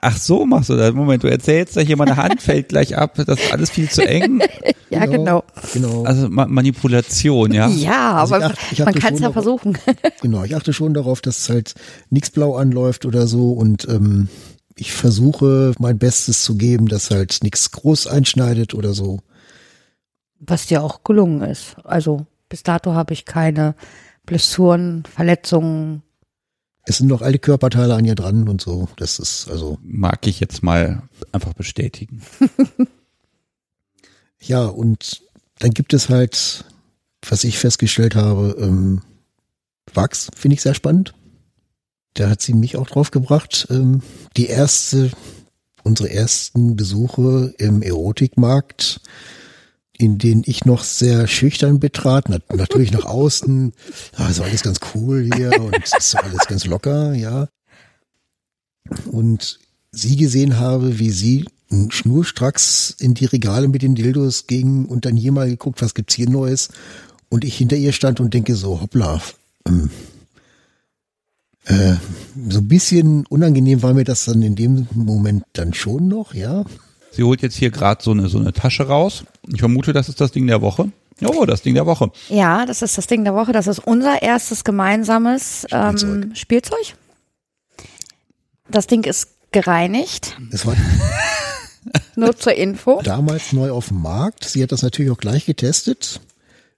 [0.00, 0.92] Ach so, machst du das.
[0.94, 4.06] Moment, du erzählst da hier, meine Hand fällt gleich ab, das ist alles viel zu
[4.06, 4.40] eng.
[4.90, 5.44] Ja, genau.
[5.74, 6.04] Genau.
[6.04, 7.68] Also Ma Manipulation, ja.
[7.68, 9.78] Ja, Also aber ich achte- ich man kann es schon ja darauf- versuchen.
[10.22, 11.74] Genau, ich achte schon darauf, dass halt
[12.08, 14.28] nichts blau anläuft oder so und ähm,
[14.76, 19.18] ich versuche mein Bestes zu geben, dass halt nichts groß einschneidet oder so.
[20.40, 21.76] Was dir auch gelungen ist.
[21.84, 23.74] Also bis dato habe ich keine
[24.24, 26.02] Blessuren, Verletzungen.
[26.88, 28.88] Es sind noch alte Körperteile an ihr dran und so.
[28.96, 32.22] Das ist also, Mag ich jetzt mal einfach bestätigen.
[34.40, 35.20] ja, und
[35.58, 36.64] dann gibt es halt,
[37.28, 39.02] was ich festgestellt habe, ähm,
[39.92, 41.12] Wachs, finde ich sehr spannend.
[42.14, 43.66] Da hat sie mich auch drauf gebracht.
[43.68, 44.00] Ähm,
[44.38, 45.10] die erste,
[45.82, 49.02] unsere ersten Besuche im Erotikmarkt,
[49.98, 53.72] in denen ich noch sehr schüchtern betrat, nat natürlich nach außen,
[54.30, 57.48] ist alles ganz cool hier und ist alles ganz locker, ja.
[59.10, 59.58] Und
[59.90, 61.46] sie gesehen habe, wie sie
[61.90, 66.14] schnurstracks in die Regale mit den Dildos ging und dann hier mal geguckt, was gibt's
[66.14, 66.70] hier Neues.
[67.28, 69.20] Und ich hinter ihr stand und denke so, hoppla,
[69.66, 69.90] ähm,
[71.66, 71.96] äh,
[72.48, 76.64] so ein bisschen unangenehm war mir das dann in dem Moment dann schon noch, ja.
[77.10, 79.24] Sie holt jetzt hier gerade so eine, so eine Tasche raus.
[79.52, 80.90] Ich vermute, das ist das Ding der Woche.
[81.24, 82.10] Oh, das Ding der Woche.
[82.28, 83.52] Ja, das ist das Ding der Woche.
[83.52, 86.02] Das ist unser erstes gemeinsames Spielzeug.
[86.24, 86.94] Ähm, Spielzeug.
[88.70, 90.36] Das Ding ist gereinigt.
[90.52, 90.76] Es war
[92.16, 93.00] Nur zur Info.
[93.02, 94.44] damals neu auf dem Markt.
[94.44, 96.20] Sie hat das natürlich auch gleich getestet.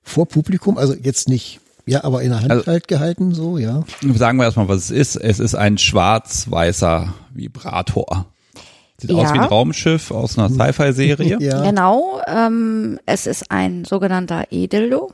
[0.03, 3.83] Vor Publikum, also jetzt nicht, ja, aber in der Hand Also- halt gehalten, so, ja.
[4.14, 5.16] Sagen wir erstmal, was es ist.
[5.16, 8.26] Es ist ein schwarz-weißer Vibrator.
[9.01, 9.34] Sieht aus Ja.
[9.34, 11.38] wie ein Raumschiff aus einer Sci-Fi-Serie.
[11.40, 12.20] Ja, Genau.
[12.26, 15.12] Ähm, es ist ein sogenannter E-Dildo,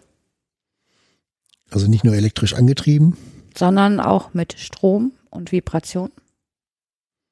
[1.71, 3.17] also nicht nur elektrisch angetrieben.
[3.57, 6.11] sondern auch mit Strom und Vibration.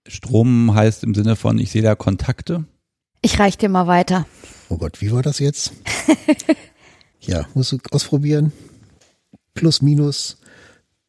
[0.06, 2.64] Strom heißt im Sinne von, ich sehe da Kontakte.
[3.22, 4.26] Ich reich dir mal weiter.
[4.68, 5.72] Oh Gott, wie war das jetzt?
[7.20, 8.52] ja, musst du ausprobieren.
[9.54, 10.36] Plus, minus.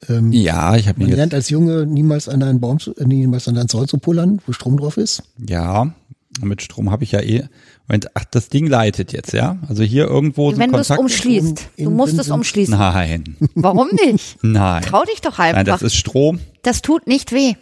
[0.10, 2.96] Ähm, Ja, ich habe Man mir jetzt, lernt als Junge niemals an einen Baum, zu,
[2.96, 5.24] äh, niemals an einen Zaun zu pullern, wo Strom drauf ist.
[5.48, 5.93] ja,
[6.41, 7.46] mit Strom habe ich ja eh.
[7.88, 9.58] Moment, ach, das Ding leitet jetzt, ja?
[9.70, 11.70] Also hier irgendwo sind Wenn du es umschließt.
[11.78, 12.78] Du musst es umschließen.
[12.78, 14.38] Nein, Warum nicht?
[14.43, 14.82] nein.
[14.84, 15.76] Trau dich doch Nein, einfach.
[15.80, 16.39] das ist Strom.
[16.62, 17.54] Das tut nicht weh.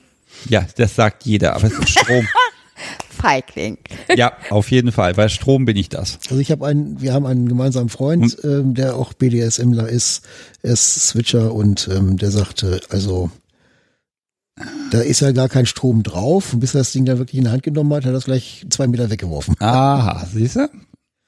[0.49, 2.25] Ja, das sagt jeder, aber es ist Strom.
[3.23, 3.77] Feigling.
[4.17, 5.13] ja, auf jeden Fall.
[5.13, 6.19] Bei Strom bin ich das.
[6.29, 10.25] Also ich habe einen, wir haben einen gemeinsamen Freund, ähm, der auch BDSMler ist,
[10.61, 13.31] er ist Switcher und ähm, der sagte, also
[14.91, 17.45] da ist ja gar kein Strom drauf und bis er das Ding dann wirklich in
[17.45, 19.55] die Hand genommen hat, hat er das gleich zwei Meter weggeworfen.
[19.59, 20.69] Aha, siehst du?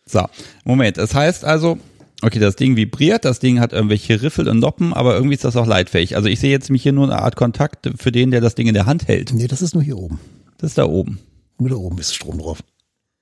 [0.06, 0.26] So,
[0.66, 0.98] Moment.
[0.98, 1.78] Das heißt also,
[2.22, 5.56] okay, das Ding vibriert, das Ding hat irgendwelche Riffel und Noppen, aber irgendwie ist das
[5.56, 6.18] auch leitfähig.
[6.18, 8.68] Also ich sehe jetzt mich hier nur eine Art Kontakt für den, der das Ding
[8.68, 9.34] in der Hand hält.
[9.34, 10.20] Nee, das ist nur hier oben.
[10.58, 11.20] Das ist da oben.
[11.58, 12.60] Nur da oben ist Strom drauf.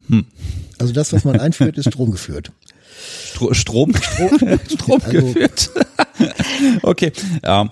[0.07, 0.25] Hm.
[0.79, 2.51] Also das, was man einführt, ist Strom geführt.
[3.31, 5.69] Stro Strom, Strom, Strom Also- geführt.
[6.83, 7.11] okay,
[7.43, 7.71] ja.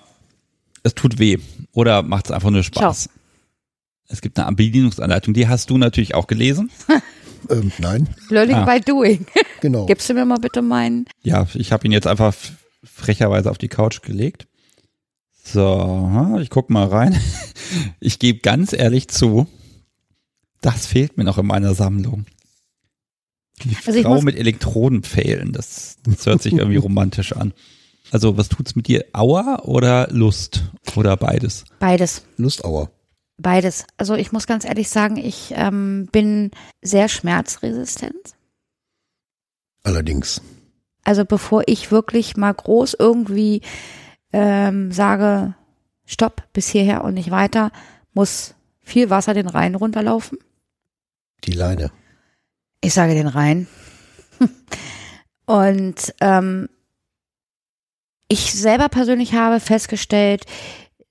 [0.83, 1.37] Es tut weh
[1.73, 3.09] oder macht es einfach nur Spaß?
[4.07, 6.69] Es gibt eine Bedienungsanleitung, die hast du natürlich auch gelesen.
[7.49, 8.65] Ähm, nein, Learning Ah.
[8.65, 9.25] by doing.
[9.61, 9.87] genau.
[9.87, 11.05] Gibst du mir mal bitte meinen?
[11.23, 12.35] Ja, ich habe ihn jetzt einfach
[12.83, 14.45] frecherweise auf die Couch gelegt.
[15.43, 17.19] So, ich guck mal rein.
[17.99, 19.47] Ich gebe ganz ehrlich zu,
[20.61, 22.25] das fehlt mir noch in meiner Sammlung.
[23.63, 27.53] Die Also Frau mit Elektronenpfählen, das, das hört sich irgendwie romantisch an.
[28.11, 29.05] Also, was tut's mit dir?
[29.13, 30.63] Aua oder Lust?
[30.95, 31.63] Oder beides?
[31.79, 32.23] Beides.
[32.35, 32.91] Lustauer.
[33.37, 33.85] Beides.
[33.97, 36.51] Also ich muss ganz ehrlich sagen, ich ähm, bin
[36.81, 38.35] sehr schmerzresistent.
[39.83, 40.41] Allerdings.
[41.03, 43.61] Also bevor ich wirklich mal groß irgendwie
[44.31, 45.55] ähm, sage,
[46.05, 47.71] stopp, bis hierher und nicht weiter,
[48.13, 48.53] muss
[48.83, 50.37] viel Wasser den Rhein runterlaufen.
[51.43, 51.91] Die Leine.
[52.81, 53.67] Ich sage den Rhein.
[55.45, 56.69] Und ähm,
[58.27, 60.45] ich selber persönlich habe festgestellt,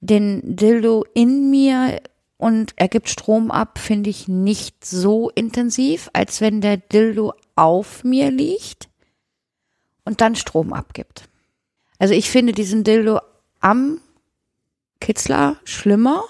[0.01, 2.01] den Dildo in mir
[2.39, 8.03] und er gibt Strom ab, finde ich nicht so intensiv, als wenn der Dildo auf
[8.03, 8.89] mir liegt
[10.05, 11.29] und dann Strom abgibt.
[11.99, 13.21] Also ich finde diesen Dildo
[13.61, 14.01] am
[15.01, 16.25] Kitzler schlimmer,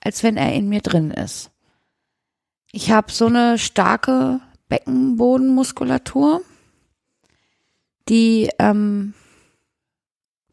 [0.00, 1.50] als wenn er in mir drin ist.
[2.80, 6.42] Ich habe so eine starke Beckenbodenmuskulatur,
[8.08, 9.14] die ähm,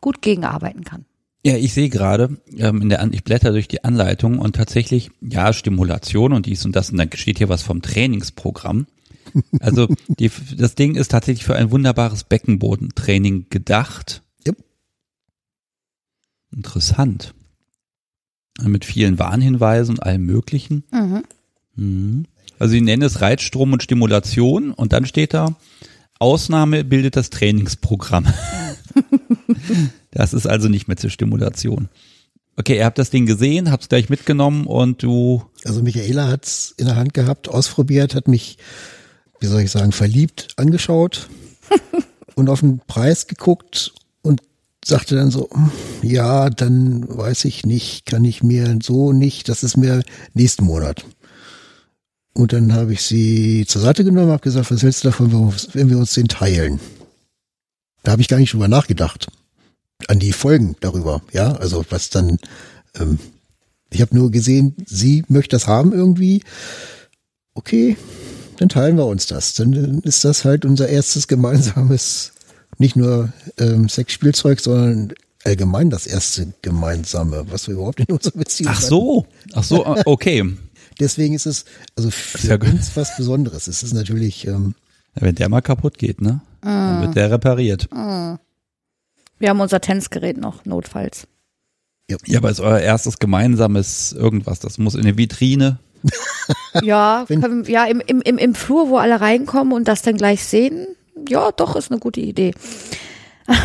[0.02, 1.06] gut gegenarbeiten kann.
[1.44, 5.12] Ja, ich sehe gerade, ähm, in der An ich blätter durch die Anleitung und tatsächlich,
[5.22, 8.88] ja, Stimulation und dies und das, und dann steht hier was vom Trainingsprogramm.
[9.60, 14.24] Also die, das Ding ist tatsächlich für ein wunderbares Beckenbodentraining gedacht.
[14.48, 14.58] Yep.
[16.52, 17.36] Interessant.
[18.64, 20.86] Mit vielen Warnhinweisen und allem Möglichen.
[20.92, 21.22] Mhm.
[21.76, 22.26] Mhm.
[22.60, 25.56] Also sie nennen es Reizstrom und Stimulation und dann steht da,
[26.20, 28.28] Ausnahme bildet das Trainingsprogramm.
[30.12, 31.90] das ist also nicht mehr zur Stimulation.
[32.58, 35.44] Okay, ihr habt das Ding gesehen, habt es gleich mitgenommen und du.
[35.66, 38.58] Also Michaela hat's in der Hand gehabt, ausprobiert, hat mich,
[39.42, 41.28] wie soll ich sagen, verliebt angeschaut
[42.36, 44.42] und auf den Preis geguckt und
[44.86, 45.70] sagte dann so, "Hm,
[46.02, 50.04] ja, dann weiß ich nicht, kann ich mir so nicht, das ist mir
[50.34, 51.04] nächsten Monat.
[52.38, 55.90] Und dann habe ich sie zur Seite genommen, habe gesagt, was hältst du davon, wenn
[55.90, 56.82] wir uns den teilen?
[58.04, 59.28] Da habe ich gar nicht drüber nachgedacht.
[60.10, 62.38] An die Folgen darüber, ja, also was dann,
[63.00, 63.20] ähm,
[63.90, 66.44] ich habe nur gesehen, sie möchte das haben irgendwie.
[67.54, 67.96] Okay,
[68.58, 69.54] dann teilen wir uns das.
[69.54, 72.34] Dann ist das halt unser erstes gemeinsames,
[72.78, 75.14] nicht nur ähm, Sexspielzeug, sondern
[75.46, 78.90] allgemein das erste gemeinsame, was wir überhaupt in unserer Beziehung Ach hatten.
[78.90, 80.44] so, ach so, okay.
[81.00, 81.66] Deswegen ist es
[81.96, 82.70] also ist für ja gut.
[82.70, 83.68] uns was Besonderes.
[83.68, 84.76] Es ist natürlich, ähm,
[85.16, 86.42] Ja, Wenn der mal kaputt geht, ne?
[86.62, 87.88] Dann wird der repariert.
[87.92, 91.28] Wir haben unser Tanzgerät noch, notfalls.
[92.10, 94.60] Ja, aber ist euer erstes gemeinsames irgendwas.
[94.60, 95.80] Das muss in eine Vitrine.
[96.84, 100.44] Ja, können, ja im, im, im, im Flur, wo alle reinkommen und das dann gleich
[100.44, 100.86] sehen.
[101.28, 102.54] Ja, doch, ist eine gute Idee.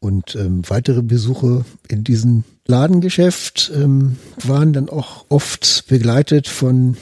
[0.00, 6.96] Und ähm, weitere Besuche in diesem Ladengeschäft ähm, waren dann auch oft begleitet von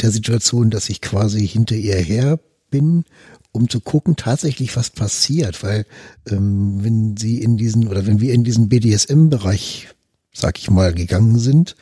[0.00, 2.38] der Situation, dass ich quasi hinter ihr her
[2.70, 3.04] bin,
[3.52, 5.62] um zu gucken tatsächlich, was passiert.
[5.62, 5.86] Weil
[6.28, 9.88] ähm, wenn sie in diesen oder wenn wir in diesen BDSM-Bereich,
[10.32, 11.76] sag ich mal, gegangen sind,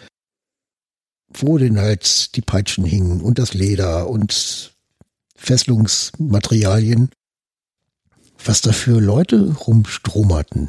[1.32, 4.72] wo denn halt die Peitschen hingen und das Leder und
[5.36, 7.10] Fesselungsmaterialien,
[8.44, 10.68] was da für Leute rumstromerten.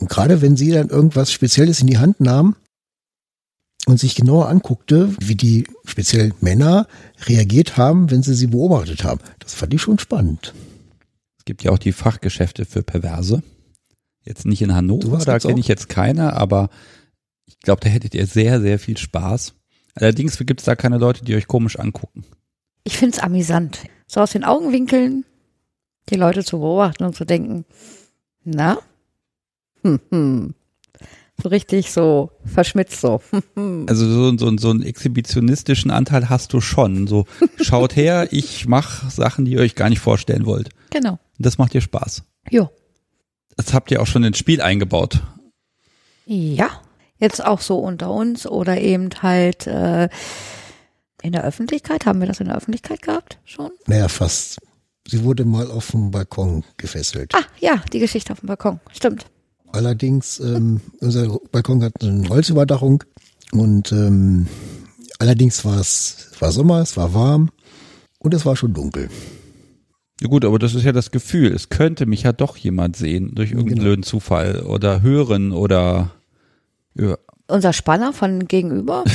[0.00, 2.56] Und gerade wenn sie dann irgendwas Spezielles in die Hand nahm
[3.86, 6.88] und sich genauer anguckte, wie die speziell Männer
[7.26, 10.54] reagiert haben, wenn sie sie beobachtet haben, das fand ich schon spannend.
[11.38, 13.42] Es gibt ja auch die Fachgeschäfte für Perverse.
[14.22, 16.70] Jetzt nicht in Hannover, da kenne ich jetzt keine, aber
[17.46, 19.54] ich glaube, da hättet ihr sehr, sehr viel Spaß.
[19.94, 22.24] Allerdings gibt es da keine Leute, die euch komisch angucken.
[22.84, 23.80] Ich find's amüsant.
[24.06, 25.24] So aus den Augenwinkeln
[26.08, 27.64] die Leute zu beobachten und zu denken,
[28.44, 28.78] na?
[29.82, 30.54] Hm, hm.
[31.42, 33.20] So richtig so verschmitzt so.
[33.30, 33.86] Hm, hm.
[33.88, 37.06] Also so, so, so einen exhibitionistischen Anteil hast du schon.
[37.06, 37.26] So,
[37.60, 40.70] schaut her, ich mache Sachen, die ihr euch gar nicht vorstellen wollt.
[40.90, 41.12] Genau.
[41.12, 42.22] Und das macht dir Spaß.
[42.50, 42.70] Jo.
[43.56, 45.20] Das habt ihr auch schon ins Spiel eingebaut.
[46.26, 46.70] Ja.
[47.18, 50.08] Jetzt auch so unter uns oder eben halt äh,
[51.22, 52.06] in der Öffentlichkeit.
[52.06, 53.70] Haben wir das in der Öffentlichkeit gehabt schon?
[53.86, 54.58] Naja, fast.
[55.06, 57.34] Sie wurde mal auf dem Balkon gefesselt.
[57.34, 58.80] Ah, ja, die Geschichte auf dem Balkon.
[58.92, 59.26] Stimmt.
[59.72, 63.04] Allerdings, ähm, unser Balkon hat eine Holzüberdachung
[63.52, 64.46] und ähm,
[65.18, 67.50] allerdings war es war Sommer, es war warm
[68.18, 69.08] und es war schon dunkel.
[70.20, 71.52] Ja gut, aber das ist ja das Gefühl.
[71.52, 73.84] Es könnte mich ja doch jemand sehen durch irgendeinen Genau.
[73.84, 76.10] blöden Zufall oder hören oder
[76.94, 77.16] ja.
[77.46, 79.04] Unser Spanner von gegenüber.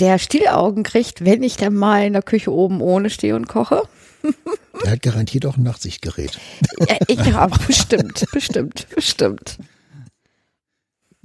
[0.00, 3.82] der Stillaugen kriegt, wenn ich dann mal in der Küche oben ohne stehe und koche.
[4.82, 6.38] Der hat garantiert auch ein Nachtsichtgerät.
[6.80, 9.58] Ja, ich, ja bestimmt, bestimmt, bestimmt.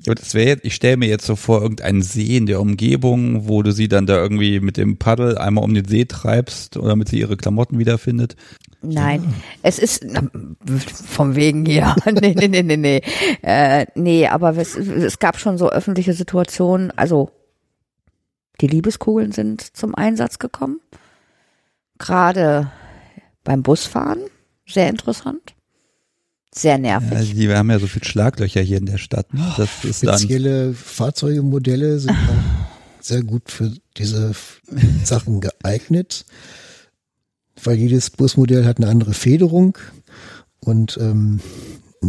[0.05, 3.63] Aber das wäre ich stelle mir jetzt so vor, irgendeinen See in der Umgebung, wo
[3.63, 7.09] du sie dann da irgendwie mit dem Paddel einmal um den See treibst oder damit
[7.09, 8.35] sie ihre Klamotten wiederfindet.
[8.81, 10.29] Nein, es ist na,
[11.05, 11.95] vom wegen hier.
[12.05, 13.01] nee, nee, nee, nee, nee.
[13.41, 17.31] Äh, nee, aber es, es gab schon so öffentliche Situationen, also
[18.59, 20.81] die Liebeskugeln sind zum Einsatz gekommen.
[21.97, 22.71] Gerade
[23.43, 24.19] beim Busfahren,
[24.67, 25.53] sehr interessant.
[26.53, 27.11] Sehr nervig.
[27.11, 29.33] Ja, die, wir haben ja so viel Schlaglöcher hier in der Stadt.
[29.33, 29.53] Ne?
[29.57, 30.19] Das ist dann.
[30.19, 32.63] Spezielle Fahrzeugemodelle sind auch
[33.01, 34.33] sehr gut für diese
[35.03, 36.25] Sachen geeignet,
[37.63, 39.77] weil jedes Busmodell hat eine andere Federung
[40.59, 41.39] und ähm,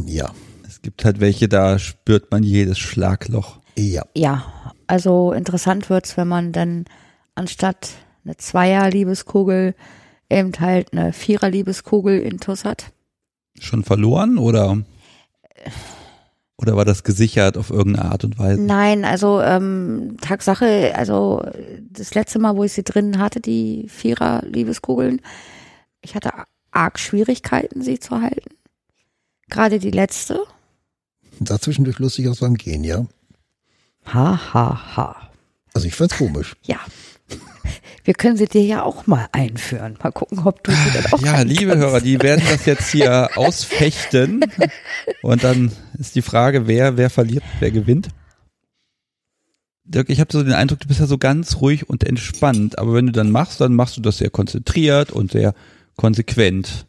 [0.07, 0.31] ja,
[0.69, 3.61] Es gibt halt welche, da spürt man jedes Schlagloch.
[3.77, 4.05] Ja.
[4.15, 6.85] Ja, also interessant wird's, wenn man dann
[7.35, 7.91] anstatt
[8.25, 9.75] eine Zweier-Liebeskugel
[10.31, 12.93] eben halt eine Vierer-Liebeskugel intus hat.
[13.59, 14.83] Schon verloren oder?
[16.57, 18.61] Oder war das gesichert auf irgendeine Art und Weise?
[18.61, 21.45] Nein, also ähm, Tatsache, also
[21.91, 25.21] das letzte Mal, wo ich sie drin hatte, die Vierer-Liebeskugeln,
[26.01, 26.31] ich hatte
[26.71, 28.55] arg Schwierigkeiten, sie zu halten.
[29.49, 30.41] Gerade die letzte.
[31.45, 33.05] Sah zwischendurch lustig aus beim Gehen, ja.
[34.07, 35.31] Ha, ha, ha.
[35.73, 36.55] Also ich fand's komisch.
[36.63, 36.79] Ja.
[38.05, 39.97] Wir können sie dir ja auch mal einführen.
[40.03, 41.85] Mal gucken, ob du sie dann auch Ja, liebe kannst.
[41.87, 44.45] Hörer, die werden das jetzt hier ausfechten.
[45.23, 48.09] Und dann ist die Frage, wer, wer verliert, wer gewinnt.
[49.85, 52.79] Dirk, ich habe so den Eindruck, du bist ja so ganz ruhig und entspannt.
[52.79, 55.55] Aber wenn du dann machst, dann machst du das sehr konzentriert und sehr
[55.97, 56.87] konsequent.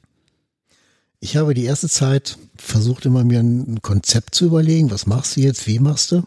[1.19, 4.91] Ich habe die erste Zeit versucht, immer mir ein Konzept zu überlegen.
[4.91, 5.65] Was machst du jetzt?
[5.67, 6.23] Wie machst du?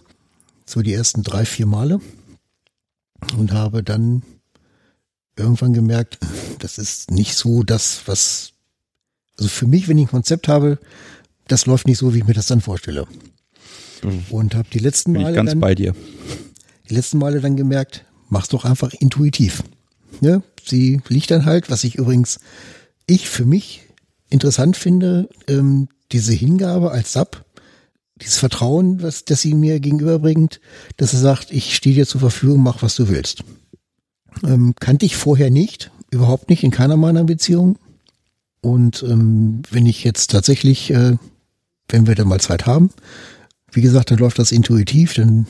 [0.67, 2.01] So die ersten drei, vier Male.
[3.37, 4.23] Und habe dann
[5.39, 6.19] irgendwann gemerkt,
[6.59, 8.53] das ist nicht so das, was,
[9.37, 10.79] also für mich, wenn ich ein Konzept habe,
[11.47, 13.07] das läuft nicht so, wie ich mir das dann vorstelle.
[14.31, 15.95] Und habe die letzten Bin ich Male ganz dann, bei dir.
[16.89, 19.63] die letzten Male dann gemerkt, mach's doch einfach intuitiv.
[20.21, 20.43] Ne?
[20.65, 22.41] Sie liegt dann halt, was ich übrigens,
[23.07, 23.83] ich für mich
[24.31, 27.45] interessant finde, ähm, diese Hingabe als Sub,
[28.17, 30.61] dieses Vertrauen, was, das sie mir gegenüberbringt,
[30.97, 33.45] dass er sagt, ich stehe dir zur Verfügung, mach was du willst.
[34.45, 37.79] Ähm, kannte ich vorher nicht, überhaupt nicht in keiner meiner Beziehungen.
[38.61, 41.17] Und ähm, wenn ich jetzt tatsächlich, äh,
[41.89, 42.91] wenn wir dann mal Zeit haben,
[43.71, 45.47] wie gesagt, dann läuft das intuitiv, dann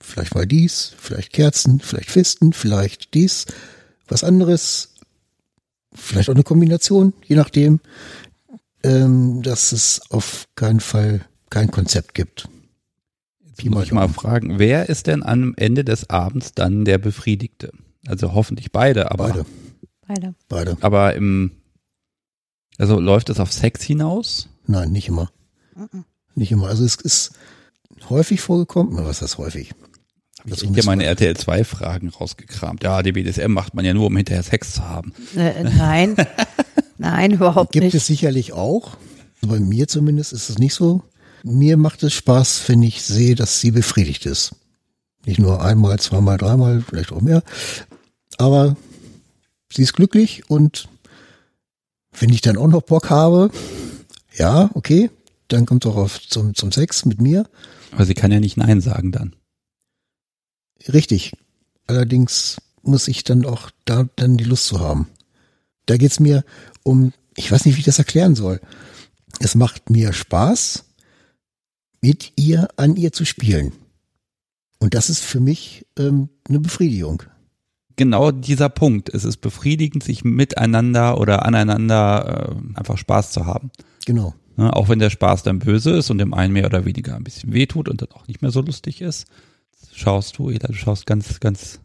[0.00, 3.46] vielleicht mal dies, vielleicht Kerzen, vielleicht Fisten, vielleicht dies,
[4.08, 4.94] was anderes,
[5.94, 7.80] vielleicht auch eine Kombination, je nachdem,
[8.82, 12.48] ähm, dass es auf keinen Fall kein Konzept gibt.
[13.58, 17.72] Pi Muss ich mal fragen, wer ist denn am Ende des Abends dann der Befriedigte?
[18.06, 19.44] Also hoffentlich beide, aber, Beide,
[20.06, 20.34] Beide.
[20.48, 20.76] beide.
[20.80, 21.50] aber im,
[22.78, 24.48] also läuft es auf Sex hinaus?
[24.66, 25.30] Nein, nicht immer.
[25.74, 26.04] Mhm.
[26.34, 26.68] Nicht immer.
[26.68, 27.32] Also es ist
[28.08, 29.72] häufig vorgekommen, was ist häufig?
[30.44, 32.84] Ich habe ja meine RTL 2 Fragen rausgekramt.
[32.84, 35.12] Ja, die BDSM macht man ja nur, um hinterher Sex zu haben.
[35.36, 36.14] Äh, nein,
[36.98, 37.94] nein, überhaupt Gibt nicht.
[37.94, 38.96] es sicherlich auch.
[39.42, 41.02] Bei mir zumindest ist es nicht so.
[41.42, 44.54] Mir macht es Spaß, wenn ich sehe, dass sie befriedigt ist.
[45.24, 47.42] Nicht nur einmal, zweimal, dreimal, vielleicht auch mehr.
[48.38, 48.76] Aber
[49.72, 50.88] sie ist glücklich und
[52.18, 53.50] wenn ich dann auch noch Bock habe,
[54.36, 55.10] ja, okay,
[55.48, 57.48] dann kommt es auch auf zum, zum Sex mit mir.
[57.92, 59.34] Aber sie kann ja nicht Nein sagen dann.
[60.92, 61.32] Richtig.
[61.86, 65.08] Allerdings muss ich dann auch da dann die Lust zu haben.
[65.86, 66.44] Da geht's mir
[66.82, 68.60] um, ich weiß nicht, wie ich das erklären soll.
[69.40, 70.84] Es macht mir Spaß,
[72.00, 73.72] mit ihr an ihr zu spielen.
[74.78, 77.24] Und das ist für mich ähm, eine Befriedigung.
[77.96, 79.08] Genau dieser Punkt.
[79.08, 83.72] Es ist befriedigend, sich miteinander oder aneinander äh, einfach Spaß zu haben.
[84.06, 84.34] Genau.
[84.56, 84.74] Ne?
[84.74, 87.52] Auch wenn der Spaß dann böse ist und dem einen mehr oder weniger ein bisschen
[87.52, 89.26] wehtut und dann auch nicht mehr so lustig ist.
[89.92, 91.80] Schaust du, Ela, du schaust ganz, ganz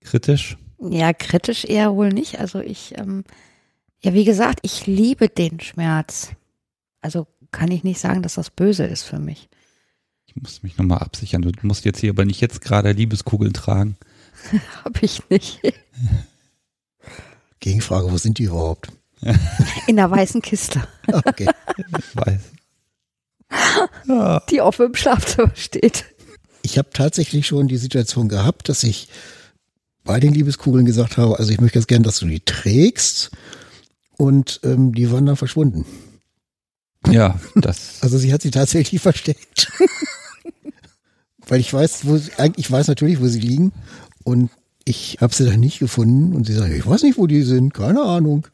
[0.00, 0.56] kritisch.
[0.80, 2.40] Ja, kritisch eher wohl nicht.
[2.40, 3.22] Also ich, ähm,
[4.00, 6.30] ja, wie gesagt, ich liebe den Schmerz.
[7.00, 9.48] Also kann ich nicht sagen, dass das böse ist für mich.
[10.26, 11.42] Ich muss mich nochmal absichern.
[11.42, 13.96] Du musst jetzt hier aber nicht jetzt gerade Liebeskugeln tragen.
[14.84, 15.60] Hab ich nicht.
[17.60, 18.88] Gegenfrage, wo sind die überhaupt?
[19.86, 21.48] In der weißen Kiste, Okay.
[21.86, 22.40] Ich weiß.
[24.50, 26.06] Die auf dem Schlafzimmer steht.
[26.62, 29.08] Ich habe tatsächlich schon die Situation gehabt, dass ich
[30.04, 33.30] bei den Liebeskugeln gesagt habe, also ich möchte ganz gern, dass du die trägst.
[34.16, 35.84] Und ähm, die waren dann verschwunden.
[37.10, 37.98] Ja, das.
[38.02, 39.70] Also sie hat sie tatsächlich versteckt.
[41.48, 43.72] Weil ich weiß, wo sie, eigentlich- ich weiß natürlich, wo sie liegen.
[44.24, 44.50] Und
[44.84, 46.34] ich habe sie dann nicht gefunden.
[46.34, 48.46] Und sie sagt, ich weiß nicht, wo die sind, keine Ahnung.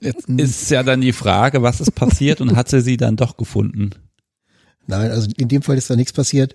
[0.00, 3.36] Jetzt ist ja dann die Frage, was ist passiert und hat sie sie dann doch
[3.36, 3.90] gefunden?
[4.86, 6.54] Nein, also in dem Fall ist da nichts passiert,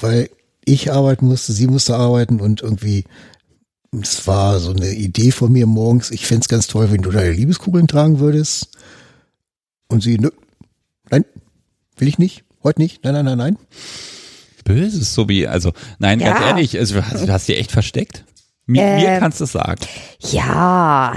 [0.00, 0.28] weil
[0.64, 3.04] ich arbeiten musste, sie musste arbeiten und irgendwie,
[4.02, 7.30] es war so eine Idee von mir morgens, ich fänd's ganz toll, wenn du deine
[7.30, 8.70] Liebeskugeln tragen würdest.
[9.88, 10.30] Und sie, nö,
[11.10, 11.24] nein,
[11.96, 13.58] will ich nicht, heute nicht, nein, nein, nein, nein.
[14.64, 16.48] Böses, so wie, also, nein, ganz Ja.
[16.48, 18.24] ehrlich, also, du hast, du hast die echt versteckt.
[18.66, 19.20] Mir, mir Ähm.
[19.20, 19.80] kannst du es sagen.
[20.20, 21.14] Ja,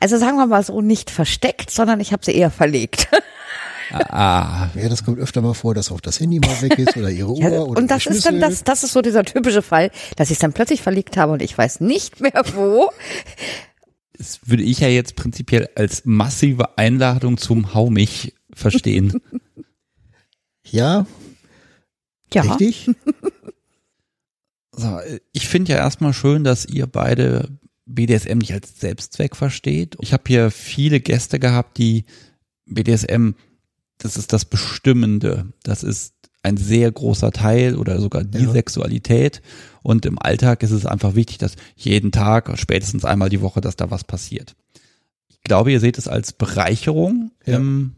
[0.00, 3.08] also sagen wir mal so, nicht versteckt, sondern ich habe sie eher verlegt.
[3.92, 7.10] Ah, Ja, das kommt öfter mal vor, dass auch das Handy mal weg ist oder
[7.10, 9.90] ihre Uhr Ja, oder und das ist dann das, das ist so dieser typische Fall,
[10.16, 12.90] dass ich es dann plötzlich verlegt habe und ich weiß nicht mehr wo.
[14.16, 19.20] Das würde ich ja jetzt prinzipiell als massive Einladung zum Hau mich verstehen.
[20.66, 21.06] Ja,
[22.32, 22.42] Ja.
[22.42, 22.90] richtig.
[24.76, 24.98] So,
[25.32, 27.48] ich finde ja erstmal schön, dass ihr beide
[27.86, 29.96] BDSM nicht als Selbstzweck versteht.
[30.00, 32.04] Ich habe hier viele Gäste gehabt, die
[32.66, 33.32] BDSM,
[33.98, 36.13] das ist das Bestimmende, das ist
[36.44, 38.50] ein sehr großer Teil oder sogar die Ja.
[38.52, 39.42] Sexualität.
[39.82, 43.76] Und im Alltag ist es einfach wichtig, dass jeden Tag, spätestens einmal die Woche, dass
[43.76, 44.54] da was passiert.
[45.28, 47.56] Ich glaube, ihr seht es als Bereicherung Ja.
[47.56, 47.94] im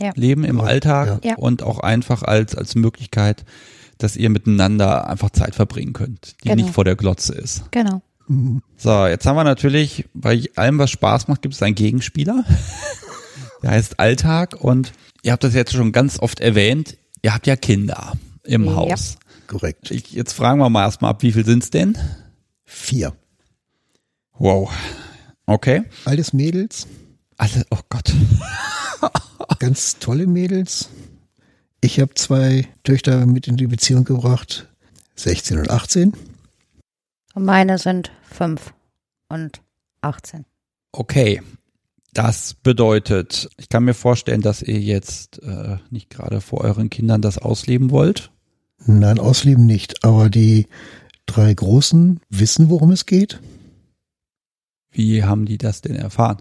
[0.00, 0.10] Ja.
[0.16, 0.64] Leben, im Ja.
[0.64, 1.36] Alltag Ja.
[1.36, 3.44] und auch einfach als, als Möglichkeit,
[3.98, 6.62] dass ihr miteinander einfach Zeit verbringen könnt, die Genau.
[6.62, 7.70] nicht vor der Glotze ist.
[7.70, 8.02] Genau.
[8.26, 8.60] Mhm.
[8.76, 12.44] So, jetzt haben wir natürlich, bei allem, was Spaß macht, gibt es einen Gegenspieler.
[13.62, 17.56] Der heißt Alltag und ihr habt das jetzt schon ganz oft erwähnt, ihr habt ja
[17.56, 18.12] Kinder
[18.44, 18.74] im Ja.
[18.76, 19.16] Haus.
[19.46, 19.90] Korrekt.
[19.90, 21.96] Ich, jetzt fragen wir mal erstmal ab, wie viel sind's denn?
[22.64, 23.14] Vier.
[24.38, 24.70] Wow.
[25.46, 25.84] Okay.
[26.04, 26.86] Alles Mädels,
[27.36, 28.12] Alle, oh Gott.
[29.58, 30.88] ganz tolle Mädels.
[31.80, 34.68] Ich habe zwei Töchter mit in die Beziehung gebracht,
[35.16, 36.14] 16 und 18.
[37.34, 38.72] Und meine sind fünf
[39.28, 39.60] und
[40.00, 40.44] 18.
[40.92, 41.42] Okay.
[42.14, 47.20] Das bedeutet, ich kann mir vorstellen, dass ihr jetzt äh, nicht gerade vor euren Kindern
[47.20, 48.30] das ausleben wollt.
[48.86, 50.66] Nein, ausleben nicht, aber die
[51.26, 53.40] drei Großen wissen, worum es geht.
[54.92, 56.40] Wie haben die das denn erfahren?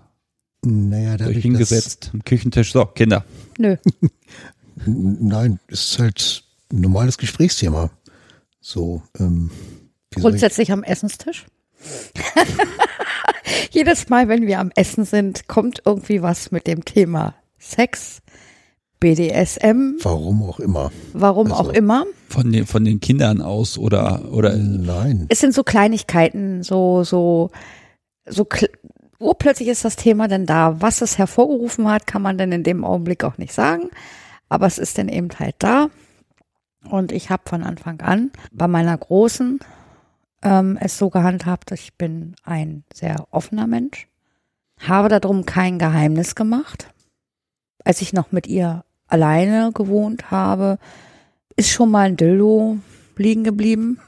[0.63, 2.71] Naja, Euch dadurch, dass, hingesetzt am Küchentisch.
[2.71, 3.25] So, Kinder.
[3.57, 3.75] Nö.
[4.85, 7.89] Nein, es ist halt ein normales Gesprächsthema.
[8.61, 9.49] So, ähm,
[10.15, 11.45] ich- Grundsätzlich am Essenstisch.
[13.71, 18.21] Jedes Mal, wenn wir am Essen sind, kommt irgendwie was mit dem Thema Sex,
[18.99, 20.91] BDSM, warum auch immer.
[21.13, 22.05] warum Also- auch immer.
[22.29, 25.25] Von den, von den Kindern aus oder, oder Nein.
[25.29, 27.51] Es sind so Kleinigkeiten, so, so,
[28.25, 28.47] so,
[29.19, 30.81] urplötzlich ist das Thema denn da.
[30.81, 33.89] Was es hervorgerufen hat, kann man denn in dem Augenblick auch nicht sagen.
[34.49, 35.87] Aber es ist dann eben halt da.
[36.89, 39.59] Und ich habe von Anfang an bei meiner Großen
[40.43, 44.07] ähm, es so gehandhabt, ich bin ein sehr offener Mensch,
[44.79, 46.93] habe darum kein Geheimnis gemacht.
[47.83, 50.77] Als ich noch mit ihr alleine gewohnt habe,
[51.55, 52.77] ist schon mal ein Dildo
[53.15, 53.99] liegen geblieben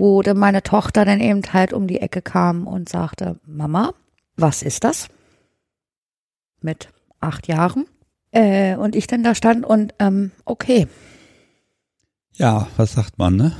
[0.00, 3.92] wo dann meine Tochter dann eben halt um die Ecke kam und sagte, Mama,
[4.34, 5.08] was ist das?
[6.62, 6.88] Mit
[7.20, 7.86] acht Jahren.
[8.32, 10.88] Äh, und ich dann da stand und, ähm, okay,
[12.34, 13.52] ja, was sagt man, ne?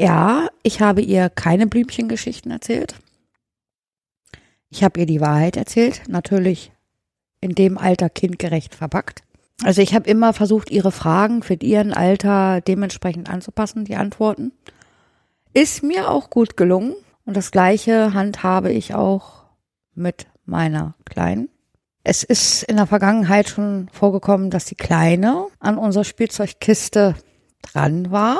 [0.00, 2.94] Ja, ich habe ihr keine Blümchengeschichten erzählt.
[4.70, 6.72] Ich habe ihr die Wahrheit erzählt, natürlich
[7.40, 9.22] in dem Alter kindgerecht verpackt.
[9.62, 14.52] Also ich habe immer versucht, ihre Fragen für ihren Alter dementsprechend anzupassen, die Antworten.
[15.52, 16.94] Ist mir auch gut gelungen.
[17.26, 19.44] Und das gleiche handhabe ich auch
[19.94, 21.50] mit meiner Kleinen.
[22.02, 27.16] Es ist in der Vergangenheit schon vorgekommen, dass die Kleine an unserer Spielzeugkiste
[27.62, 28.38] dran war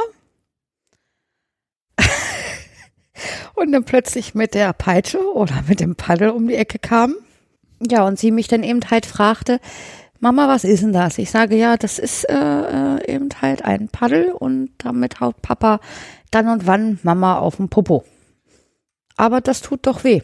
[3.55, 7.15] und dann plötzlich mit der Peitsche oder mit dem Paddel um die Ecke kam.
[7.81, 9.61] Ja, und sie mich dann eben halt fragte,
[10.19, 11.17] Mama, was ist denn das?
[11.17, 15.81] Ich sage, ja, das ist äh, äh, eben halt ein Paddel und damit haut Papa
[16.31, 18.05] dann und wann Mama auf den Popo.
[19.17, 20.21] Aber das tut doch weh.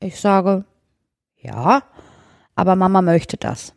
[0.00, 0.64] Ich sage,
[1.36, 1.82] ja,
[2.54, 3.72] aber Mama möchte das.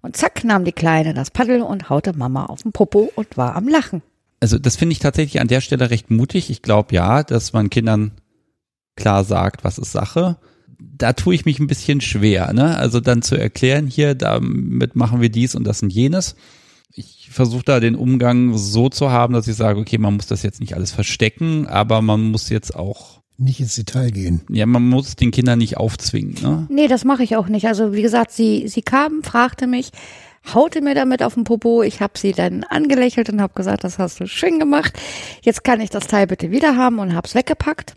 [0.00, 3.54] Und zack nahm die Kleine das Paddel und haute Mama auf den Popo und war
[3.54, 4.02] am Lachen.
[4.40, 6.50] Also das finde ich tatsächlich an der Stelle recht mutig.
[6.50, 8.12] Ich glaube ja, dass man Kindern
[8.96, 10.38] klar sagt, was ist Sache.
[10.78, 12.76] Da tue ich mich ein bisschen schwer, ne?
[12.76, 16.36] Also dann zu erklären, hier, damit machen wir dies und das und jenes.
[16.92, 20.42] Ich versuche da den Umgang so zu haben, dass ich sage, okay, man muss das
[20.42, 24.40] jetzt nicht alles verstecken, aber man muss jetzt auch, Nicht ins Detail gehen.
[24.50, 26.66] ja, man muss den Kindern nicht aufzwingen, ne?
[26.70, 27.66] Nee, das mache ich auch nicht.
[27.66, 29.90] Also wie gesagt, sie, sie kam, fragte mich,
[30.54, 31.82] haute mir damit auf den Popo.
[31.82, 34.98] Ich habe sie dann angelächelt und habe gesagt, das hast du schön gemacht.
[35.42, 37.94] Jetzt kann ich das Teil bitte wieder haben und hab's weggepackt.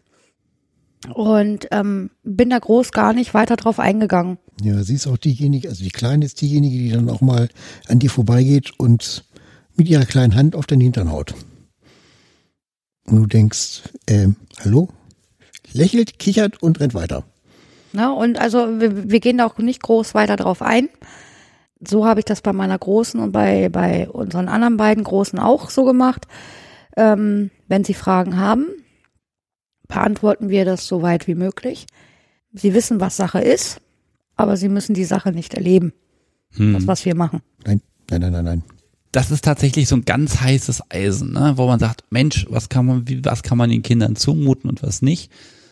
[1.14, 4.38] Und ähm, bin da groß gar nicht weiter drauf eingegangen.
[4.62, 7.50] Ja, sie ist auch diejenige, also die Kleine ist diejenige, die dann auch mal
[7.88, 9.26] an dir vorbeigeht und
[9.76, 11.34] mit ihrer kleinen Hand auf den Hintern haut.
[13.08, 14.90] Und du denkst, ähm, hallo?
[15.74, 17.24] Lächelt, kichert und rennt weiter.
[17.94, 18.14] Ne?
[18.14, 20.90] Und also wir, wir gehen da auch nicht groß weiter drauf ein.
[21.86, 25.70] So habe ich das bei meiner Großen und bei, bei unseren anderen beiden Großen auch
[25.70, 26.28] so gemacht.
[26.98, 28.68] Ähm, wenn sie Fragen haben,
[29.88, 31.86] beantworten wir das so weit wie möglich.
[32.54, 33.82] Sie wissen, was Sache ist,
[34.36, 35.94] aber sie müssen die Sache nicht erleben,
[36.56, 36.74] Hm.
[36.74, 37.42] das, was wir machen.
[37.66, 38.64] Nein, nein, nein, nein, nein.
[39.14, 41.54] das ist tatsächlich so ein ganz heißes Eisen, ne?
[41.56, 44.84] wo man sagt, Mensch, was kann man, wie, was kann man den Kindern zumuten und
[44.84, 45.32] was nicht.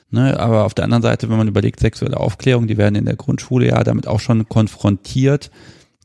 [0.09, 0.39] Ne?
[0.39, 3.67] Aber auf der anderen Seite, wenn man überlegt, sexuelle Aufklärung, die werden in der Grundschule
[3.67, 5.51] ja damit auch schon konfrontiert,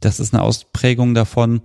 [0.05, 1.63] das ist eine Ausprägung davon.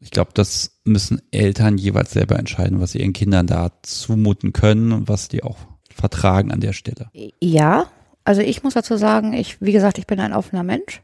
[0.00, 4.92] Ich glaube, das müssen Eltern jeweils selber entscheiden, was sie ihren Kindern da zumuten können
[4.92, 5.58] und was die auch
[5.94, 7.10] vertragen an der Stelle.
[7.40, 7.86] Ja,
[8.24, 11.00] also ich muss dazu sagen, ich, wie gesagt, ich bin ein offener Mensch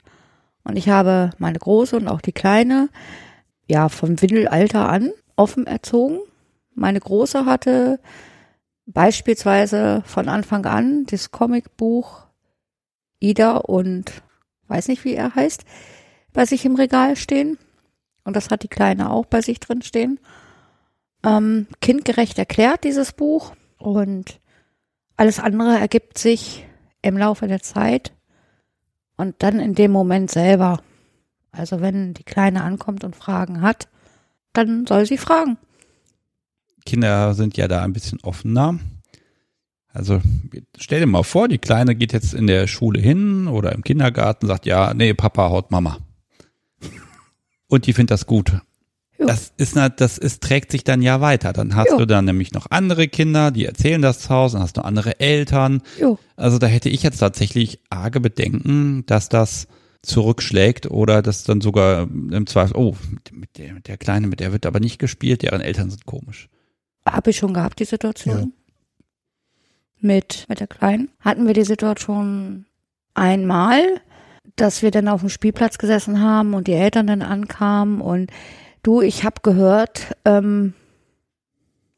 [0.64, 2.88] und ich habe meine große und auch die kleine,
[3.66, 6.18] ja, vom Windelalter an offen erzogen.
[6.74, 8.00] Meine große hatte
[8.86, 12.26] beispielsweise von Anfang an das Comicbuch
[13.20, 14.12] Ida und
[14.68, 15.64] weiß nicht, wie er heißt,
[16.32, 17.58] bei sich im Regal stehen.
[18.24, 20.20] Und das hat die Kleine auch bei sich drin stehen.
[21.24, 24.40] Ähm, kindgerecht erklärt dieses Buch und
[25.16, 26.66] alles andere ergibt sich
[27.00, 28.12] im Laufe der Zeit
[29.16, 30.80] und dann in dem Moment selber.
[31.50, 33.88] Also wenn die Kleine ankommt und Fragen hat,
[34.52, 35.58] dann soll sie fragen.
[36.84, 38.78] Kinder sind ja da ein bisschen offener.
[39.92, 40.20] Also
[40.78, 44.46] stell dir mal vor, die Kleine geht jetzt in der Schule hin oder im Kindergarten,
[44.46, 45.98] sagt, ja, nee, Papa haut Mama.
[47.72, 48.52] Und die findet das gut.
[49.18, 49.26] Jo.
[49.26, 51.54] Das ist, das ist, trägt sich dann ja weiter.
[51.54, 51.96] Dann hast Jo.
[51.96, 55.20] du dann nämlich noch andere Kinder, die erzählen das zu Hause, dann hast du andere
[55.20, 55.80] Eltern.
[55.98, 56.18] Jo.
[56.36, 59.68] Also da hätte ich jetzt tatsächlich arge Bedenken, dass das
[60.02, 64.40] zurückschlägt oder dass dann sogar im Zweifel, oh, mit, mit, der, mit der Kleine, mit
[64.40, 66.50] der wird aber nicht gespielt, deren Eltern sind komisch.
[67.06, 68.38] Habe ich schon gehabt, die Situation.
[68.38, 68.46] Ja.
[69.98, 71.08] Mit, mit der Kleinen.
[71.20, 72.66] Hatten wir die Situation
[73.14, 74.02] einmal,
[74.56, 78.30] dass wir dann auf dem Spielplatz gesessen haben und die Eltern dann ankamen und
[78.82, 80.74] du, ich habe gehört, ähm,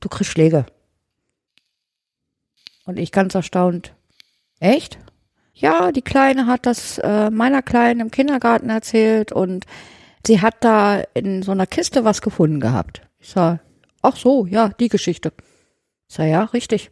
[0.01, 0.67] du kriegst Schläge.
[2.87, 3.95] Und ich ganz erstaunt,
[4.61, 4.99] echt?
[5.55, 9.65] Ja, die Kleine hat das äh, meiner Kleinen im Kindergarten erzählt und
[10.27, 13.03] sie hat da in so einer Kiste was gefunden gehabt.
[13.21, 13.61] Ich sag,
[14.03, 15.33] ach so, ja, die Geschichte.
[16.09, 16.91] Ich sag, ja, richtig.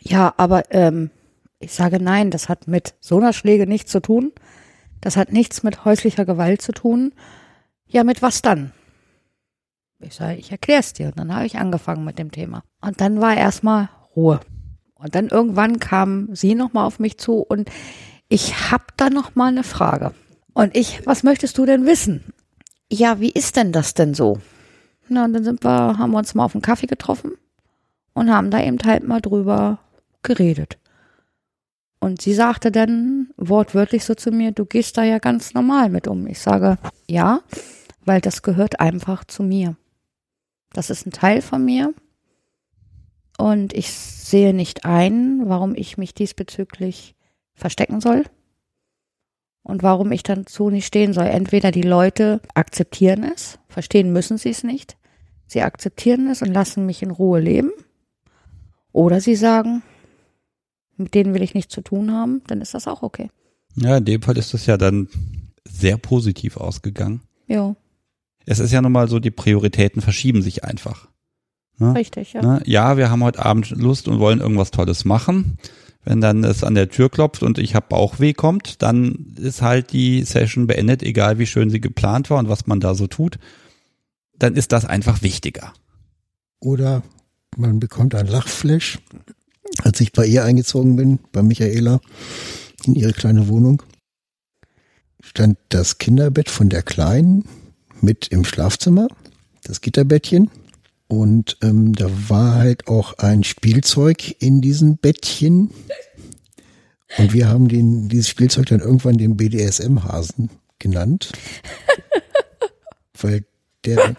[0.00, 1.10] Ja, aber ähm,
[1.62, 4.32] ich sage nein, das hat mit so einer Schläge nichts zu tun.
[5.00, 7.12] Das hat nichts mit häuslicher Gewalt zu tun.
[7.86, 8.72] Ja, mit was dann?
[10.00, 11.06] Ich sage, ich erklär's dir.
[11.06, 12.62] Und dann habe ich angefangen mit dem Thema.
[12.80, 14.40] Und dann war erstmal Ruhe.
[14.94, 17.68] Und dann irgendwann kam sie nochmal auf mich zu und
[18.28, 20.14] ich hab da noch mal eine Frage.
[20.54, 22.32] Und ich, was möchtest du denn wissen?
[22.90, 24.38] Ja, wie ist denn das denn so?
[25.08, 27.32] Na, und dann sind wir, haben wir uns mal auf einen Kaffee getroffen
[28.12, 29.80] und haben da eben halt mal drüber
[30.22, 30.78] geredet.
[32.02, 36.08] Und sie sagte dann wortwörtlich so zu mir, du gehst da ja ganz normal mit
[36.08, 36.26] um.
[36.26, 36.76] Ich sage,
[37.08, 37.42] ja,
[38.04, 39.76] weil das gehört einfach zu mir.
[40.72, 41.94] Das ist ein Teil von mir.
[43.38, 47.14] Und ich sehe nicht ein, warum ich mich diesbezüglich
[47.54, 48.24] verstecken soll.
[49.62, 51.26] Und warum ich dann zu nicht stehen soll.
[51.26, 54.96] Entweder die Leute akzeptieren es, verstehen müssen sie es nicht.
[55.46, 57.70] Sie akzeptieren es und lassen mich in Ruhe leben.
[58.90, 59.84] Oder sie sagen,
[60.96, 63.30] mit denen will ich nichts zu tun haben, dann ist das auch okay.
[63.76, 65.08] Ja, in dem Fall ist das ja dann
[65.64, 67.22] sehr positiv ausgegangen.
[67.46, 67.74] Ja,
[68.46, 71.08] Es ist ja nun mal so, die Prioritäten verschieben sich einfach.
[71.78, 71.94] Ne?
[71.94, 72.42] richtig, ja.
[72.42, 72.62] Ne?
[72.66, 75.58] Ja, wir haben heute Abend Lust und wollen irgendwas Tolles machen.
[76.04, 79.92] Wenn dann es an der Tür klopft und ich habe Bauchweh kommt, dann ist halt
[79.92, 83.38] die Session beendet, egal wie schön sie geplant war und was man da so tut.
[84.36, 85.72] Dann ist das einfach wichtiger.
[86.58, 87.02] Oder
[87.56, 88.98] man bekommt ein Lachflash.
[89.82, 92.00] Als ich bei ihr eingezogen bin, bei Michaela,
[92.84, 93.82] in ihre kleine Wohnung,
[95.20, 97.44] stand das Kinderbett von der Kleinen
[98.00, 99.08] mit im Schlafzimmer,
[99.64, 100.50] das Gitterbettchen.
[101.08, 105.70] Und ähm, da war halt auch ein Spielzeug in diesem Bettchen.
[107.18, 111.32] Und wir haben den, dieses Spielzeug dann irgendwann den BDSM-Hasen genannt.
[113.20, 113.44] Weil
[113.84, 114.16] der,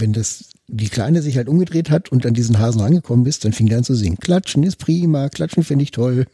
[0.00, 3.52] wenn das, die Kleine sich halt umgedreht hat und an diesen Hasen rangekommen ist, dann
[3.52, 4.18] fing der an zu singen.
[4.18, 6.26] Klatschen ist prima, klatschen finde ich toll.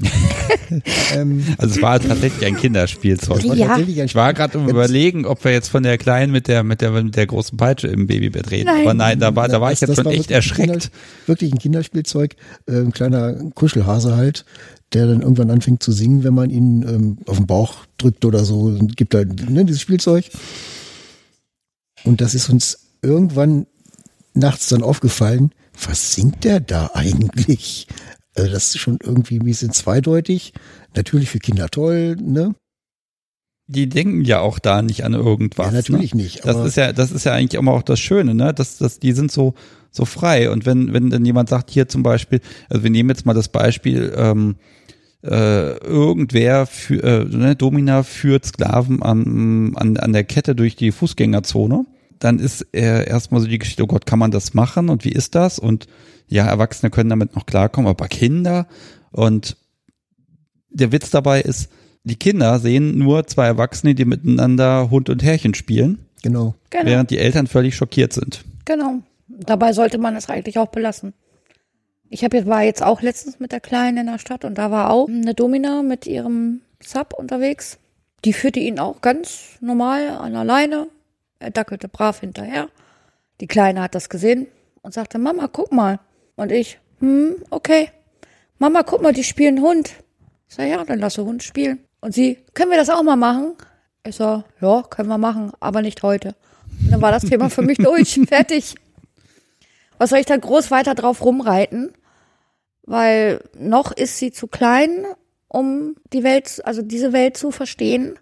[1.14, 3.44] ähm, Also es war tatsächlich ein Kinderspielzeug.
[3.44, 3.68] Ja.
[3.68, 6.62] tatsächlich ein Ich war gerade um überlegen, ob wir jetzt von der Kleinen mit der
[6.62, 8.66] mit der mit der großen Peitsche im Babybett reden.
[8.66, 8.80] Nein.
[8.82, 10.70] Aber nein, da war da war Das- ich jetzt schon echt wirklich ein erschreckt.
[10.70, 10.86] Kinder,
[11.26, 14.44] wirklich ein Kinderspielzeug, äh, ein kleiner Kuschelhase halt,
[14.94, 18.44] der dann irgendwann anfängt zu singen, wenn man ihn ähm, auf den Bauch drückt oder
[18.44, 18.60] so.
[18.62, 20.24] Und gibt da ne, dieses Spielzeug.
[22.04, 23.66] Und das ist uns irgendwann
[24.34, 25.52] nachts dann aufgefallen.
[25.86, 27.86] Was singt der da eigentlich?
[28.34, 30.52] Also das ist schon irgendwie ein bisschen zweideutig.
[30.94, 32.54] Natürlich für Kinder toll, ne?
[33.68, 35.66] Die denken ja auch da nicht an irgendwas.
[35.66, 36.22] ja, natürlich ne?
[36.22, 36.44] nicht.
[36.44, 38.52] Das ist ja, das ist ja eigentlich immer auch das Schöne, ne?
[38.52, 39.54] Dass, dass die sind so,
[39.90, 40.50] so frei.
[40.50, 43.48] Und wenn, wenn dann jemand sagt, hier zum Beispiel, also wir nehmen jetzt mal das
[43.48, 44.56] Beispiel, ähm,
[45.22, 50.92] äh, irgendwer für, äh, ne, Domina führt Sklaven an, an, an der Kette durch die
[50.92, 51.86] Fußgängerzone,
[52.18, 55.12] dann ist äh, erstmal so die Geschichte, oh Gott, kann man das machen und wie
[55.12, 55.58] ist das?
[55.58, 55.86] Und
[56.28, 58.66] ja, Erwachsene können damit noch klarkommen, aber Kinder
[59.10, 59.56] und
[60.70, 61.70] der Witz dabei ist,
[62.04, 66.54] die Kinder sehen nur zwei Erwachsene, die miteinander Hund und Herrchen spielen, Genau.
[66.70, 66.86] Genau.
[66.86, 68.44] während die Eltern völlig schockiert sind.
[68.64, 69.00] Genau.
[69.28, 71.14] Dabei sollte man es eigentlich auch belassen.
[72.14, 74.90] Ich jetzt, war jetzt auch letztens mit der Kleinen in der Stadt und da war
[74.90, 77.78] auch eine Domina mit ihrem Sub unterwegs.
[78.26, 80.88] Die führte ihn auch ganz normal an der Leine.
[81.38, 82.68] Er dackelte brav hinterher.
[83.40, 84.46] Die Kleine hat das gesehen
[84.82, 86.00] und sagte, Mama, guck mal.
[86.36, 87.88] Und ich, hm, okay.
[88.58, 89.94] Mama, guck mal, die spielen Hund.
[90.50, 91.78] Ich sag, ja, dann lass den Hund spielen.
[92.02, 93.54] Und sie, können wir das auch mal machen?
[94.06, 96.34] Ich sag, ja, können wir machen, aber nicht heute.
[96.78, 98.20] Und dann war das Thema für mich durch.
[98.28, 98.74] Fertig.
[99.96, 101.94] Was soll ich da groß weiter drauf rumreiten?
[102.84, 105.06] Weil noch ist sie zu klein,
[105.48, 108.18] um die Welt, also diese Welt zu verstehen.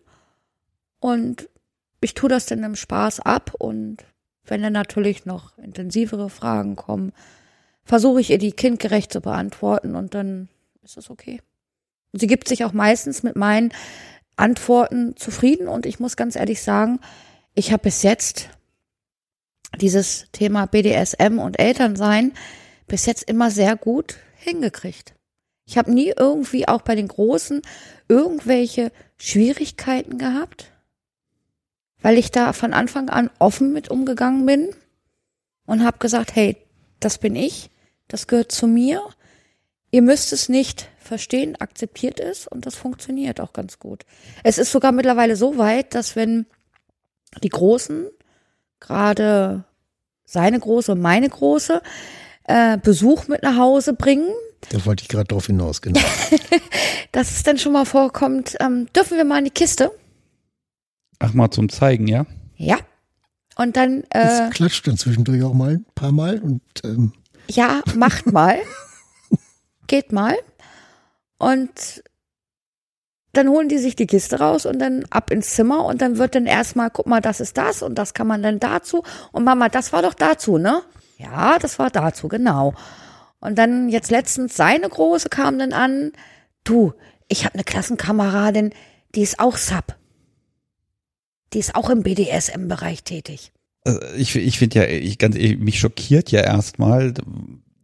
[0.98, 1.48] Und
[2.00, 3.52] ich tue das dann im Spaß ab.
[3.58, 4.04] Und
[4.44, 7.12] wenn dann natürlich noch intensivere Fragen kommen,
[7.84, 10.48] versuche ich ihr die kindgerecht zu beantworten und dann
[10.82, 11.40] ist das okay.
[12.12, 13.72] Sie gibt sich auch meistens mit meinen
[14.36, 17.00] Antworten zufrieden und ich muss ganz ehrlich sagen,
[17.54, 18.48] ich habe bis jetzt
[19.80, 22.32] dieses Thema BDSM und Elternsein
[22.86, 25.14] bis jetzt immer sehr gut hingekriegt.
[25.66, 27.62] Ich habe nie irgendwie auch bei den Großen
[28.08, 30.72] irgendwelche Schwierigkeiten gehabt,
[32.00, 34.74] weil ich da von Anfang an offen mit umgegangen bin
[35.66, 36.56] und habe gesagt, hey,
[36.98, 37.70] das bin ich,
[38.08, 39.02] das gehört zu mir.
[39.92, 44.04] Ihr müsst es nicht verstehen, akzeptiert es und das funktioniert auch ganz gut.
[44.42, 46.46] Es ist sogar mittlerweile so weit, dass wenn
[47.42, 48.08] die Großen,
[48.80, 49.64] gerade
[50.24, 51.82] seine Große meine Große,
[52.50, 54.28] äh, Besuch mit nach Hause bringen,
[54.70, 56.00] Da wollte ich gerade drauf hinaus, genau.
[57.12, 59.90] dass es dann schon mal vorkommt, ähm, dürfen wir mal in die Kiste?
[61.18, 62.26] Ach mal zum Zeigen, ja?
[62.56, 62.76] Ja.
[63.56, 67.12] Und dann, äh, Es klatscht dann zwischendurch auch mal ein paar Mal und ähm,
[67.48, 68.58] ja, macht mal.
[69.86, 70.36] Geht mal.
[71.38, 72.02] Und
[73.32, 76.34] dann holen die sich die Kiste raus und dann ab ins Zimmer und dann wird
[76.34, 79.04] dann erstmal, guck mal, das ist das und das kann man dann dazu.
[79.32, 80.82] Und Mama, das war doch dazu, ne?
[81.20, 82.74] Ja, das war dazu, genau.
[83.40, 86.12] Und dann jetzt letztens seine Große kam dann an,
[86.64, 86.92] du,
[87.28, 88.70] ich habe eine Klassenkameradin,
[89.14, 89.96] die ist auch Sub.
[91.52, 93.52] Die ist auch im BDSM-Bereich tätig.
[93.84, 97.14] Also ich ich finde ja, ich ganz mich schockiert ja erstmal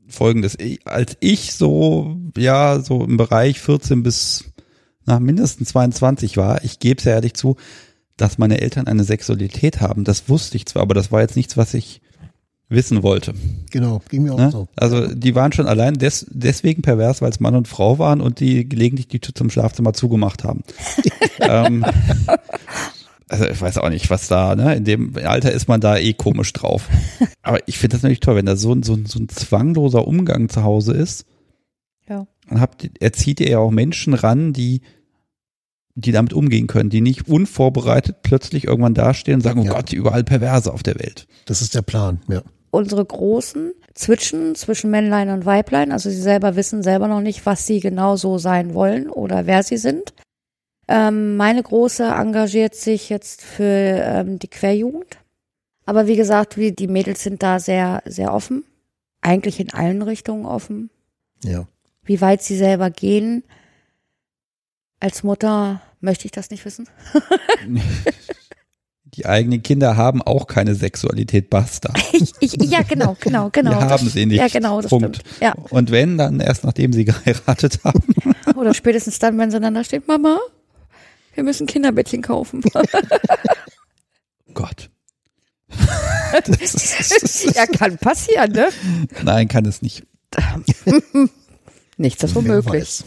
[0.09, 0.57] folgendes.
[0.59, 4.45] Ich- Als ich so, ja, so im Bereich 14 bis
[5.05, 7.57] nach mindestens 22 war, ich gebe es ja ehrlich zu,
[8.17, 10.05] dass meine Eltern eine Sexualität haben.
[10.05, 12.01] Das wusste ich zwar, aber das war jetzt nichts, was ich
[12.69, 13.33] wissen wollte.
[13.71, 14.51] genau, ging mir auch Ne?
[14.51, 14.67] so.
[14.77, 18.41] Also die waren schon allein des, deswegen pervers, weil es Mann und Frau waren und
[18.41, 20.65] die gelegentlich die Tür zum Schlafzimmer zugemacht haben.
[21.41, 21.85] ähm,
[23.29, 24.75] also ich weiß auch nicht, was da, ne?
[24.75, 26.89] In dem Alter ist man da eh komisch drauf.
[27.43, 30.07] Aber ich finde das natürlich toll, wenn da so ein, so, ein, so ein zwangloser
[30.07, 31.25] Umgang zu Hause ist.
[32.09, 32.27] Ja.
[32.49, 34.81] Dann habt, erzieht ihr ja auch Menschen ran, die
[35.99, 39.73] die damit umgehen können, die nicht unvorbereitet plötzlich irgendwann dastehen und sagen, oh Ja.
[39.73, 41.27] Gott, überall Perverse auf der Welt.
[41.47, 42.43] Das ist der Plan, ja.
[42.77, 45.91] Unsere Großen zwitschen zwischen Männlein und Weiblein.
[45.91, 49.63] Also sie selber wissen selber noch nicht, was sie genau so sein wollen oder wer
[49.63, 50.13] sie sind.
[50.89, 55.19] Ähm, meine Große engagiert sich jetzt für ähm, die Querjugend.
[55.85, 58.65] Aber wie gesagt, wie, die Mädels sind da sehr, sehr offen.
[59.21, 60.91] Eigentlich in allen Richtungen offen.
[61.43, 61.67] Ja.
[62.05, 63.43] Wie weit sie selber gehen,
[65.01, 66.89] als Mutter möchte ich das nicht wissen.
[69.17, 71.93] Die eigenen Kinder haben auch keine Sexualität, basta.
[72.13, 73.73] Ich, ich, ja, genau, genau, genau.
[73.73, 74.39] Wir haben sie nicht.
[74.39, 75.17] Ja, genau, das Punkt.
[75.17, 75.41] stimmt.
[75.41, 75.55] Ja.
[75.71, 78.03] Und wenn, dann erst nachdem sie geheiratet haben.
[78.55, 80.39] Oder spätestens dann, wenn sie dann da steht, Mama,
[81.35, 82.63] wir müssen Kinderbettchen kaufen.
[84.55, 84.91] Gott.
[87.55, 88.69] ja, kann passieren, ne?
[89.23, 90.05] Nein, kann es nicht.
[91.97, 93.05] Nichts ist unmöglich.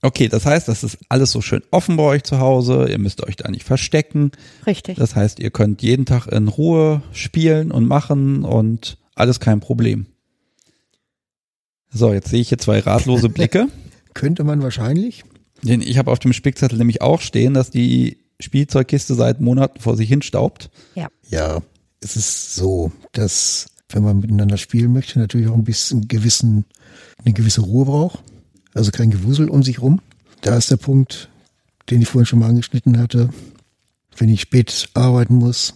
[0.00, 2.86] Okay, das heißt, das ist alles so schön offen bei euch zu Hause.
[2.88, 4.30] Ihr müsst euch da nicht verstecken.
[4.66, 4.96] Richtig.
[4.96, 10.06] Das heißt, ihr könnt jeden Tag in Ruhe spielen und machen und alles kein Problem.
[11.90, 13.66] So, jetzt sehe ich hier zwei ratlose Blicke.
[14.14, 15.24] Könnte man wahrscheinlich.
[15.62, 19.96] Denn ich habe auf dem Spickzettel nämlich auch stehen, dass die Spielzeugkiste seit Monaten vor
[19.96, 20.70] sich hin staubt.
[21.28, 21.60] Ja,
[22.00, 26.66] es ist so, dass wenn man miteinander spielen möchte, natürlich auch ein bisschen gewissen,
[27.24, 28.20] eine gewisse Ruhe braucht.
[28.78, 30.00] Also kein Gewusel um sich rum.
[30.40, 31.30] Da ist der Punkt,
[31.90, 33.30] den ich vorhin schon mal angeschnitten hatte.
[34.16, 35.74] Wenn ich spät arbeiten muss,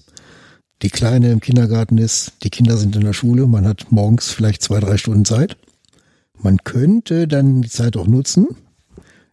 [0.83, 4.63] die Kleine im Kindergarten ist, die Kinder sind in der Schule, man hat morgens vielleicht
[4.63, 5.57] zwei, drei Stunden Zeit.
[6.39, 8.47] Man könnte dann die Zeit auch nutzen.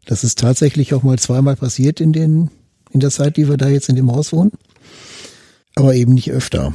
[0.04, 2.50] Das ist tatsächlich auch mal zweimal passiert in den,
[2.90, 4.52] in der Zeit, die wir da jetzt in dem Haus wohnen.
[5.76, 6.74] Aber eben nicht öfter.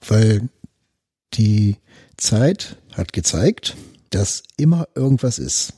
[0.00, 0.48] Weil
[1.34, 1.76] die
[2.16, 3.76] Zeit hat gezeigt,
[4.08, 5.74] dass immer irgendwas ist.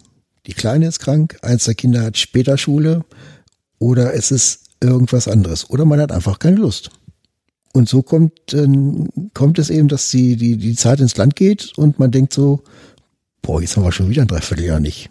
[0.48, 3.04] Die Kleine ist krank, eins der Kinder hat später Schule
[3.78, 6.90] oder es ist irgendwas anderes oder man hat einfach keine Lust.
[7.74, 8.66] Und so kommt, äh,
[9.34, 12.62] kommt es eben, dass die, die, die Zeit ins Land geht und man denkt so,
[13.42, 15.10] boah, jetzt haben wir schon wieder ein Dreivierteljahr nicht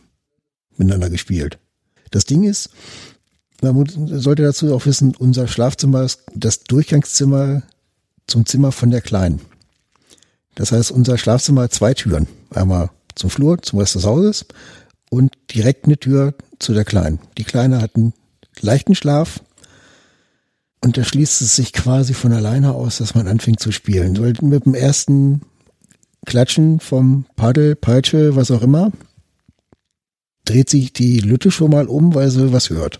[0.75, 1.59] miteinander gespielt.
[2.09, 2.71] Das Ding ist,
[3.61, 7.61] man sollte dazu auch wissen, unser Schlafzimmer ist das Durchgangszimmer
[8.25, 9.41] zum Zimmer von der Kleinen.
[10.55, 12.27] Das heißt, unser Schlafzimmer hat zwei Türen.
[12.49, 14.45] Einmal zum Flur, zum Rest des Hauses
[15.09, 17.19] und direkt eine Tür zu der Kleinen.
[17.37, 18.13] Die Kleine hat einen
[18.59, 19.41] leichten Schlaf
[20.81, 24.17] und da schließt es sich quasi von alleine aus, dass man anfängt zu spielen.
[24.19, 25.41] Weil mit dem ersten
[26.25, 28.91] Klatschen vom Paddel, Peitsche, was auch immer,
[30.45, 32.97] dreht sich die Lütte schon mal um, weil sie was hört.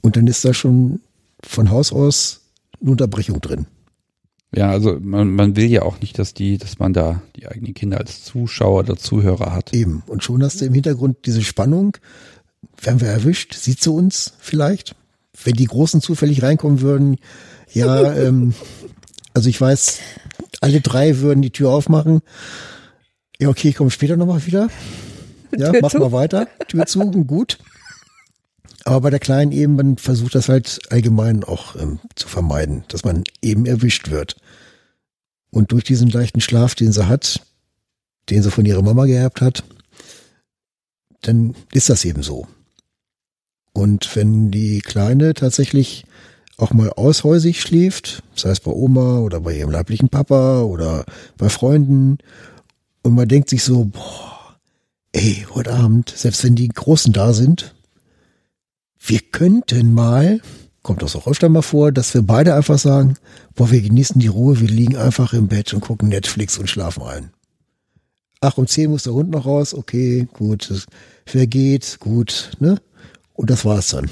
[0.00, 1.00] Und dann ist da schon
[1.44, 2.40] von Haus aus
[2.80, 3.66] eine Unterbrechung drin.
[4.54, 7.74] Ja, also man, man will ja auch nicht, dass die, dass man da die eigenen
[7.74, 9.74] Kinder als Zuschauer oder Zuhörer hat.
[9.74, 10.02] Eben.
[10.06, 11.96] Und schon hast du im Hintergrund diese Spannung.
[12.80, 13.54] Werden wir erwischt?
[13.54, 14.94] Sieht sie uns vielleicht?
[15.44, 17.16] Wenn die Großen zufällig reinkommen würden,
[17.72, 18.54] ja, ähm,
[19.34, 19.98] also ich weiß,
[20.60, 22.20] alle drei würden die Tür aufmachen.
[23.38, 24.68] Ja, okay, ich komme später nochmal wieder.
[25.56, 25.98] Ja, Tür mach zu.
[25.98, 26.48] mal weiter.
[26.68, 27.58] Tür zu und gut.
[28.88, 33.04] Aber bei der Kleinen eben, man versucht das halt allgemein auch ähm, zu vermeiden, dass
[33.04, 34.36] man eben erwischt wird.
[35.50, 37.42] Und durch diesen leichten Schlaf, den sie hat,
[38.30, 39.62] den sie von ihrer Mama geerbt hat,
[41.20, 42.48] dann ist das eben so.
[43.74, 46.06] Und wenn die Kleine tatsächlich
[46.56, 51.04] auch mal aushäusig schläft, sei es bei Oma oder bei ihrem leiblichen Papa oder
[51.36, 52.16] bei Freunden,
[53.02, 54.56] und man denkt sich so, boah,
[55.12, 57.74] ey, heute Abend, selbst wenn die Großen da sind,
[59.00, 60.40] wir könnten mal,
[60.82, 63.16] kommt das auch öfter mal vor, dass wir beide einfach sagen,
[63.54, 67.02] boah, wir genießen die Ruhe, wir liegen einfach im Bett und gucken Netflix und schlafen
[67.02, 67.30] ein.
[68.40, 70.86] Ach, um zehn muss der Hund noch raus, okay, gut,
[71.26, 72.80] vergeht, gut, ne?
[73.34, 74.10] Und das war's dann.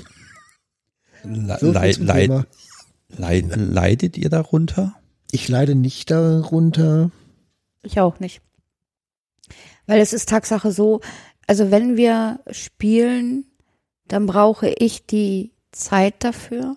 [1.24, 2.46] Le so leid, leid,
[3.08, 4.94] leid, leidet ihr darunter?
[5.30, 7.10] Ich leide nicht darunter.
[7.82, 8.40] Ich auch nicht.
[9.86, 11.00] Weil es ist Tatsache so,
[11.46, 13.44] also wenn wir spielen,
[14.08, 16.76] dann brauche ich die Zeit dafür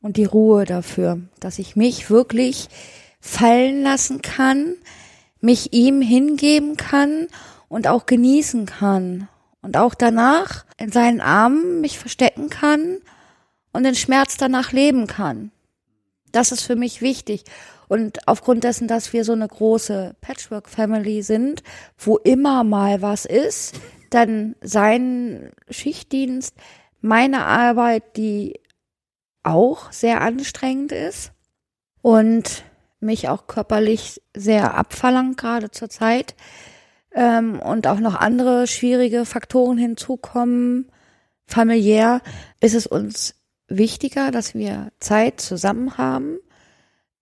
[0.00, 2.68] und die Ruhe dafür, dass ich mich wirklich
[3.20, 4.74] fallen lassen kann,
[5.40, 7.26] mich ihm hingeben kann
[7.68, 9.28] und auch genießen kann
[9.62, 12.98] und auch danach in seinen Armen mich verstecken kann
[13.72, 15.50] und den Schmerz danach leben kann.
[16.32, 17.44] Das ist für mich wichtig.
[17.88, 21.62] Und aufgrund dessen, dass wir so eine große Patchwork-Family sind,
[21.96, 23.74] wo immer mal was ist,
[24.10, 26.54] dann sein Schichtdienst,
[27.00, 28.60] meine Arbeit, die
[29.42, 31.32] auch sehr anstrengend ist
[32.02, 32.64] und
[33.00, 36.34] mich auch körperlich sehr abverlangt, gerade zur Zeit,
[37.12, 40.90] ähm, und auch noch andere schwierige Faktoren hinzukommen,
[41.46, 42.20] familiär,
[42.60, 43.34] ist es uns
[43.68, 46.38] wichtiger, dass wir Zeit zusammen haben,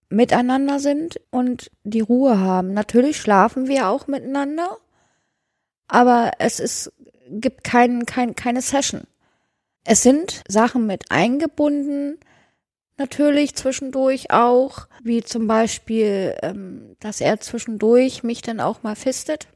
[0.09, 2.73] miteinander sind und die Ruhe haben.
[2.73, 4.79] Natürlich schlafen wir auch miteinander,
[5.89, 6.93] aber es ist,
[7.31, 9.03] gibt kein, kein, keine Session.
[9.85, 12.19] Es sind Sachen mit eingebunden,
[12.99, 19.49] natürlich zwischendurch auch, wie zum Beispiel, ähm, dass er zwischendurch mich dann auch mal fistet,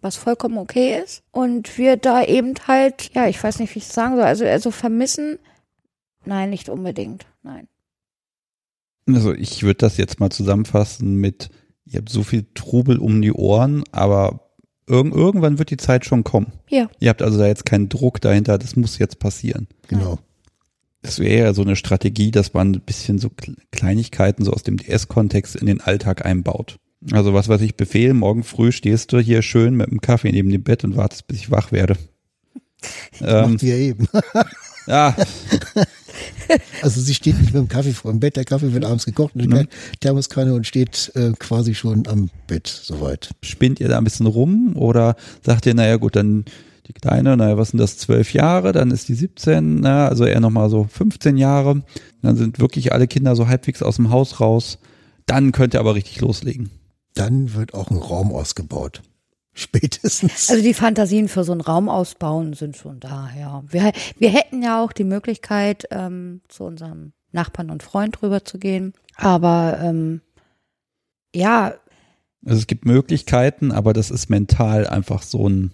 [0.00, 1.22] was vollkommen okay ist.
[1.30, 4.44] Und wir da eben halt, ja, ich weiß nicht, wie ich es sagen soll, also,
[4.44, 5.38] also vermissen,
[6.24, 7.68] nein, nicht unbedingt, nein.
[9.08, 11.50] Also ich würde das jetzt mal zusammenfassen mit,
[11.86, 14.51] ihr habt so viel Trubel um die Ohren, aber
[14.92, 16.52] Irg irgendwann wird die Zeit schon kommen.
[16.68, 16.88] Ja.
[17.00, 19.66] Ihr habt also da jetzt keinen Druck dahinter, das muss jetzt passieren.
[19.88, 20.18] Genau.
[21.02, 23.30] Das wäre ja so eine Strategie, dass man ein bisschen so
[23.72, 26.76] Kleinigkeiten so aus dem DS-Kontext in den Alltag einbaut.
[27.10, 30.50] Also was weiß ich, Befehl, morgen früh stehst du hier schön mit dem Kaffee neben
[30.50, 31.96] dem Bett und wartest, bis ich wach werde.
[33.20, 34.06] ähm, Macht wir eben.
[34.86, 35.16] ja.
[36.82, 39.34] Also sie steht nicht mit dem Kaffee vor dem Bett, der Kaffee wird abends gekocht
[39.34, 39.68] und mhm.
[40.00, 43.30] Thermoskanne und steht äh, quasi schon am Bett soweit.
[43.42, 46.44] Spinnt ihr da ein bisschen rum oder sagt ihr, naja gut, dann
[46.88, 50.40] die Kleine, naja, was sind das, zwölf Jahre, dann ist die 17, na, also eher
[50.40, 51.82] nochmal so 15 Jahre,
[52.22, 54.78] dann sind wirklich alle Kinder so halbwegs aus dem Haus raus,
[55.26, 56.70] dann könnt ihr aber richtig loslegen.
[57.14, 59.02] Dann wird auch ein Raum ausgebaut.
[59.54, 60.48] Spätestens.
[60.50, 63.62] Also die Fantasien für so einen Raum ausbauen sind schon da, ja.
[63.68, 68.58] Wir, wir hätten ja auch die Möglichkeit, ähm, zu unserem Nachbarn und Freund rüber zu
[68.58, 68.94] gehen.
[69.16, 70.22] Aber ähm,
[71.34, 71.74] ja.
[72.46, 75.70] Also es gibt Möglichkeiten, aber das ist mental einfach so ein.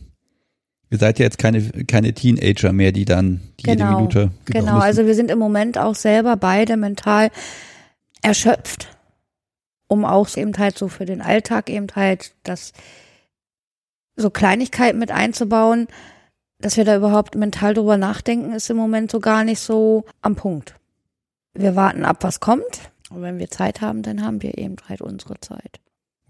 [0.91, 4.31] Ihr seid ja jetzt keine, keine Teenager mehr, die dann jede genau, Minute.
[4.47, 7.31] Genau, genau also wir sind im Moment auch selber beide mental
[8.23, 8.89] erschöpft,
[9.87, 12.73] um auch eben halt so für den Alltag eben halt das
[14.19, 15.87] so Kleinigkeiten mit einzubauen,
[16.61, 20.35] dass wir da überhaupt mental drüber nachdenken, ist im Moment so gar nicht so am
[20.35, 20.75] Punkt.
[21.55, 22.91] Wir warten ab, was kommt.
[23.11, 25.81] Und wenn wir Zeit haben, dann haben wir eben halt unsere Zeit.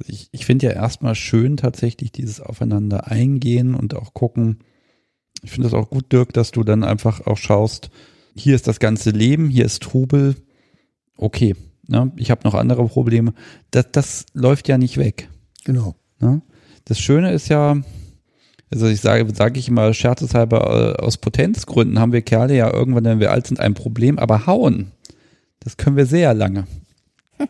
[0.06, 4.60] Ich, ich finde ja erstmal schön tatsächlich dieses Aufeinander eingehen und auch gucken.
[5.43, 7.90] Ich finde es auch gut, Dirk, dass du dann einfach auch schaust,
[8.36, 10.36] hier ist das ganze Leben, hier ist Trubel.
[11.16, 11.56] Okay,
[11.89, 12.12] ne?
[12.16, 13.35] ich habe noch andere Probleme.
[13.73, 15.28] Das, das läuft ja nicht weg.
[15.65, 15.97] Genau.
[16.20, 16.43] Ne?
[16.89, 17.77] Das Schöne ist ja,
[18.70, 23.05] also ich sage, sage ich immer scherzeshalber, äh, aus Potenzgründen haben wir Kerle ja irgendwann,
[23.05, 24.90] wenn wir alt sind, ein Problem, aber hauen,
[25.60, 26.66] das können wir sehr lange.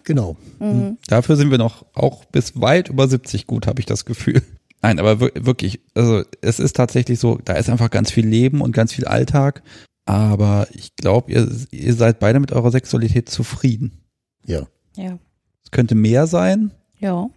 [0.04, 0.36] Genau.
[0.58, 0.98] Mhm.
[1.06, 4.42] Dafür sind wir noch auch bis weit über 70 gut, habe ich das Gefühl.
[4.82, 8.60] Nein, aber wir- wirklich, also es ist tatsächlich so, da ist einfach ganz viel Leben
[8.60, 9.62] und ganz viel Alltag.
[10.04, 14.04] Aber ich glaube, ihr, ihr seid beide mit eurer Sexualität zufrieden.
[14.44, 14.66] Ja.
[14.96, 15.18] Ja.
[15.64, 17.28] Es könnte mehr sein Ja.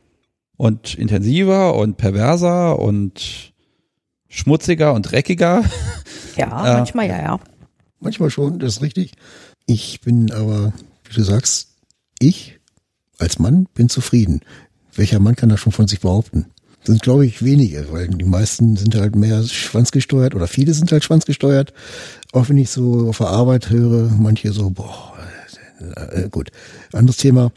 [0.62, 3.52] Und intensiver und perverser und
[4.30, 5.64] schmutziger und dreckiger.
[6.38, 7.40] Ja, Äh, manchmal ja, ja.
[8.00, 9.12] Manchmal schon, das ist richtig.
[9.66, 10.72] Ich bin aber,
[11.04, 11.76] wie du sagst,
[12.20, 12.60] ich
[13.20, 14.40] als Mann bin zufrieden.
[14.96, 16.46] Welcher Mann kann das schon von sich behaupten?
[16.84, 21.04] Sind, glaube ich, wenige, weil die meisten sind halt mehr schwanzgesteuert oder viele sind halt
[21.04, 21.74] schwanzgesteuert.
[22.32, 25.14] Auch wenn ich so auf der Arbeit höre, manche so, boah,
[26.14, 26.52] äh, gut,
[26.94, 27.52] anderes Thema.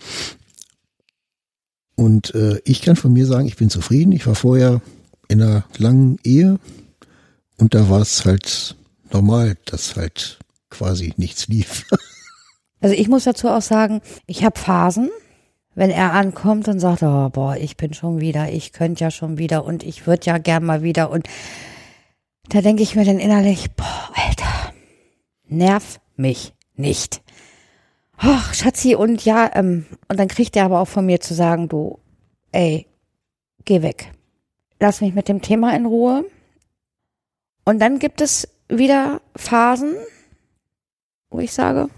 [1.96, 4.12] Und äh, ich kann von mir sagen, ich bin zufrieden.
[4.12, 4.80] Ich war vorher
[5.28, 6.58] in einer langen Ehe
[7.56, 8.76] und da war es halt
[9.12, 10.38] normal, dass halt
[10.70, 11.86] quasi nichts lief.
[12.80, 15.08] Also ich muss dazu auch sagen, ich habe Phasen,
[15.74, 19.38] wenn er ankommt und sagt, oh, boah, ich bin schon wieder, ich könnte ja schon
[19.38, 21.26] wieder und ich würde ja gern mal wieder und
[22.50, 24.74] da denke ich mir dann innerlich, boah, Alter,
[25.48, 27.22] nerv mich nicht.
[28.16, 31.68] Ach, Schatzi, und ja, ähm, und dann kriegt er aber auch von mir zu sagen,
[31.68, 31.98] du,
[32.52, 32.86] ey,
[33.64, 34.12] geh weg.
[34.80, 36.24] Lass mich mit dem Thema in Ruhe.
[37.64, 39.94] Und dann gibt es wieder Phasen,
[41.30, 41.88] wo ich sage,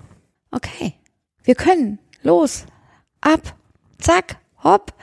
[0.50, 0.94] okay,
[1.44, 2.66] wir können, los,
[3.20, 3.54] ab,
[3.98, 4.94] zack, hopp.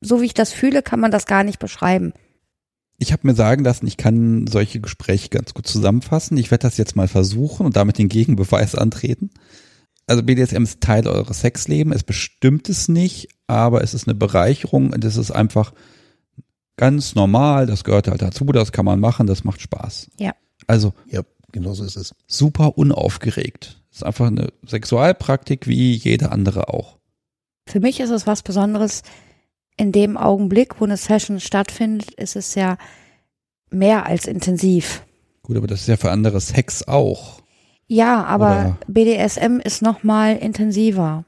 [0.00, 2.12] So wie ich das fühle, kann man das gar nicht beschreiben.
[2.98, 6.36] Ich habe mir sagen lassen, ich kann solche Gespräche ganz gut zusammenfassen.
[6.36, 9.30] Ich werde das jetzt mal versuchen und damit den Gegenbeweis antreten.
[10.10, 14.92] Also BDSM ist Teil eures Sexlebens, es bestimmt es nicht, aber es ist eine Bereicherung
[14.92, 15.72] und es ist einfach
[16.76, 20.10] ganz normal, das gehört halt dazu, das kann man machen, das macht Spaß.
[20.18, 20.32] Ja.
[20.66, 21.22] Also ja,
[21.52, 22.12] genau so ist es.
[22.26, 23.80] super unaufgeregt.
[23.92, 26.98] Es ist einfach eine Sexualpraktik wie jede andere auch.
[27.68, 29.02] Für mich ist es was Besonderes.
[29.76, 32.78] In dem Augenblick, wo eine Session stattfindet, ist es ja
[33.70, 35.04] mehr als intensiv.
[35.44, 37.39] Gut, aber das ist ja für andere Sex auch.
[37.92, 41.24] Ja, aber Oder- BDSM ist noch mal intensiver.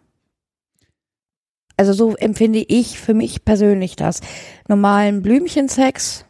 [1.76, 4.20] Also so empfinde ich für mich persönlich das.
[4.68, 6.24] Normalen Blümchensex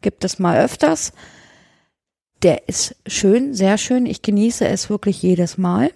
[0.00, 1.12] gibt es mal öfters.
[2.42, 4.06] Der ist schön, sehr schön.
[4.06, 5.90] Ich genieße es wirklich jedes Mal.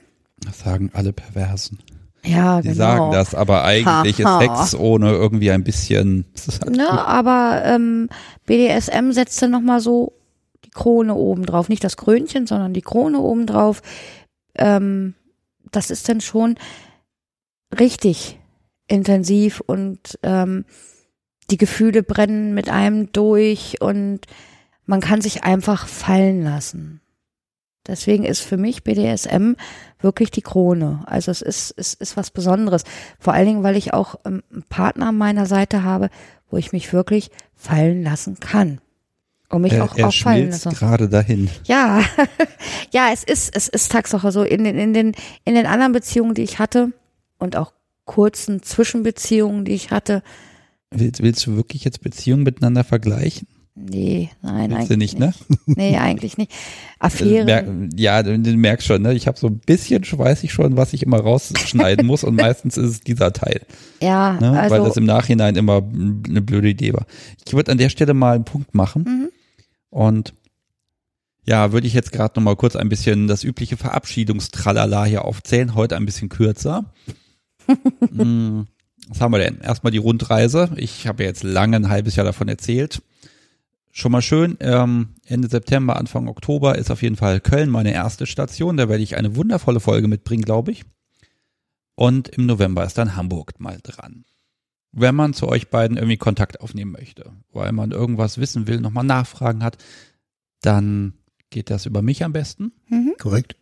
[0.44, 1.78] Das sagen alle Perversen.
[2.26, 2.76] Ja, Die genau.
[2.76, 6.26] sagen das, aber eigentlich ist Sex ohne irgendwie ein bisschen.
[6.68, 8.10] Ne, aber ähm,
[8.44, 10.17] BDSM setzt dann nochmal so
[10.64, 11.68] die Krone oben drauf.
[11.68, 13.82] Nicht das Krönchen, sondern die Krone oben drauf.
[14.54, 15.14] Ähm,
[15.70, 16.56] das ist dann schon
[17.78, 18.38] richtig
[18.86, 20.64] intensiv und ähm,
[21.50, 24.20] die Gefühle brennen mit einem durch und
[24.84, 27.00] man kann sich einfach fallen lassen.
[27.86, 29.54] Deswegen ist für mich BDSM
[29.98, 31.02] wirklich die Krone.
[31.06, 32.84] Also es ist, es ist was Besonderes.
[33.18, 36.10] Vor allen Dingen, weil ich auch ähm, einen Partner an meiner Seite habe,
[36.50, 38.80] wo ich mich wirklich fallen lassen kann.
[39.50, 40.76] Und mich er, auch, er auch fallen schmilzt lasse.
[40.78, 41.48] gerade dahin.
[41.64, 42.02] Ja,
[42.92, 44.42] ja, es ist, es ist Tatsache so.
[44.42, 45.12] In den, in den,
[45.44, 46.92] in den anderen Beziehungen, die ich hatte
[47.38, 47.72] und auch
[48.04, 50.22] kurzen Zwischenbeziehungen, die ich hatte,
[50.90, 53.46] Willst, willst du wirklich jetzt Beziehungen miteinander vergleichen?
[53.80, 55.34] nee, nein, Willst eigentlich du nicht, ne?
[55.66, 56.52] Nee, eigentlich nicht.
[57.00, 57.88] Also, Affäre.
[57.94, 59.14] ja, du, merkst schon, ne?
[59.14, 62.76] Ich habe so ein bisschen, weiß ich schon, was ich immer rausschneiden muss und meistens
[62.76, 63.60] ist es dieser Teil,
[64.02, 64.50] ja, ne?
[64.50, 67.06] weil also, das im Nachhinein immer eine blöde Idee war.
[67.46, 69.27] Ich würde an der Stelle mal einen Punkt machen Mhm.
[69.90, 70.34] Und
[71.46, 75.74] ja, würde ich jetzt gerade noch mal kurz ein bisschen das übliche Verabschiedungstralala hier aufzählen,
[75.74, 76.92] heute ein bisschen kürzer.
[78.14, 78.66] Hm,
[79.08, 79.60] Was haben wir denn?
[79.60, 80.70] Erstmal die Rundreise.
[80.76, 83.02] Ich habe ja jetzt lange ein halbes Jahr davon erzählt.
[83.92, 88.26] Schon mal schön, ähm, Ende September, Anfang Oktober ist auf jeden Fall Köln meine erste
[88.26, 88.76] Station.
[88.76, 90.84] Da werde ich eine wundervolle Folge mitbringen, glaube ich.
[91.94, 94.24] Und im November ist dann Hamburg mal dran.
[94.92, 99.04] Wenn man zu euch beiden irgendwie Kontakt aufnehmen möchte, weil man irgendwas wissen will, nochmal
[99.04, 99.76] Nachfragen hat,
[100.62, 101.14] dann
[101.50, 102.72] geht das über mich am besten.
[102.88, 103.14] mhm.
[103.18, 103.56] Korrekt?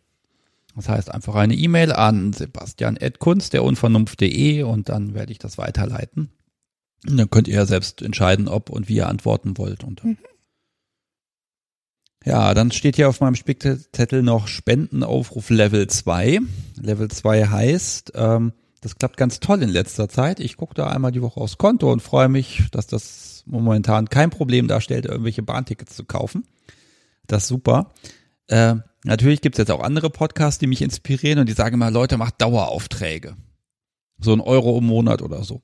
[0.75, 6.29] Das heißt einfach eine E-Mail an sebastian.kunst, der Unvernunft.de und dann werde ich das weiterleiten.
[7.07, 9.83] Und dann könnt ihr ja selbst entscheiden, ob und wie ihr antworten wollt.
[9.83, 10.17] Und Mhm.
[12.25, 16.41] Ja, dann steht hier auf meinem Spickzettel noch Spendenaufruf Level 2.
[16.75, 18.51] Level 2 heißt, ähm,
[18.81, 20.39] das klappt ganz toll in letzter Zeit.
[20.39, 24.29] Ich gucke da einmal die Woche aufs Konto und freue mich, dass das momentan kein
[24.29, 26.45] Problem darstellt, irgendwelche Bahntickets zu kaufen.
[27.25, 27.91] Das ist super.
[28.47, 32.17] Äh, natürlich gibt's jetzt auch andere Podcasts, die mich inspirieren und die sagen immer, Leute,
[32.17, 33.35] macht Daueraufträge.
[34.19, 35.61] So ein Euro im Monat oder so.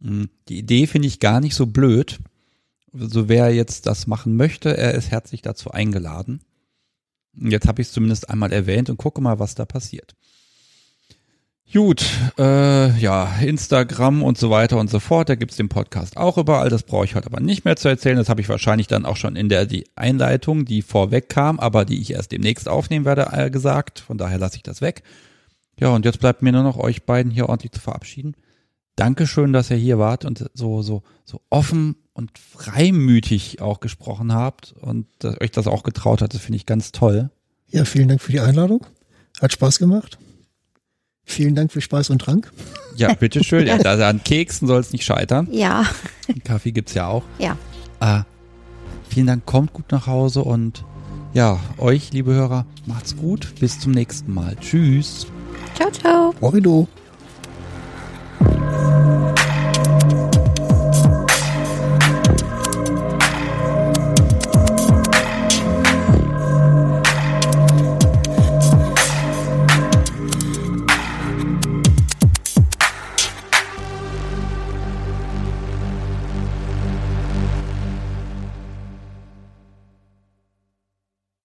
[0.00, 2.18] Mm, Die Idee finde ich gar nicht so blöd.
[2.92, 6.40] So wer jetzt das machen möchte, er ist herzlich dazu eingeladen.
[7.36, 10.14] Jetzt habe ich es zumindest einmal erwähnt und gucke mal, was da passiert.
[11.74, 16.38] Gut, äh, ja, Instagram und so weiter und so fort, da gibt's den Podcast auch
[16.38, 19.04] überall, das brauche ich heute aber nicht mehr zu erzählen, das habe ich wahrscheinlich dann
[19.04, 23.04] auch schon in der die Einleitung, die vorweg kam, aber die ich erst demnächst aufnehmen
[23.04, 25.02] werde, äh, gesagt, von daher lasse ich das weg.
[25.76, 28.36] Ja, und jetzt bleibt mir nur noch euch beiden hier ordentlich zu verabschieden.
[28.94, 34.76] Dankeschön, dass ihr hier wart und so, so, so offen und freimütig auch gesprochen habt
[34.80, 37.30] und dass euch das auch getraut hat, das finde ich ganz toll.
[37.66, 38.86] Ja, vielen Dank für die Einladung.
[39.40, 40.18] Hat Spaß gemacht.
[41.24, 42.52] Vielen Dank für Spaß und Trank.
[42.96, 43.66] Ja, bitteschön.
[43.66, 45.48] Ja, an Keksen soll es nicht scheitern.
[45.50, 45.84] Ja.
[46.44, 47.24] Kaffee gibt es ja auch.
[47.38, 47.56] Ja.
[48.00, 48.22] Äh,
[49.08, 50.84] vielen Dank, kommt gut nach Hause und
[51.32, 53.54] ja, euch, liebe Hörer, macht's gut.
[53.58, 54.54] Bis zum nächsten Mal.
[54.60, 55.26] Tschüss.
[55.74, 56.34] Ciao, ciao.
[56.40, 56.86] Horrido.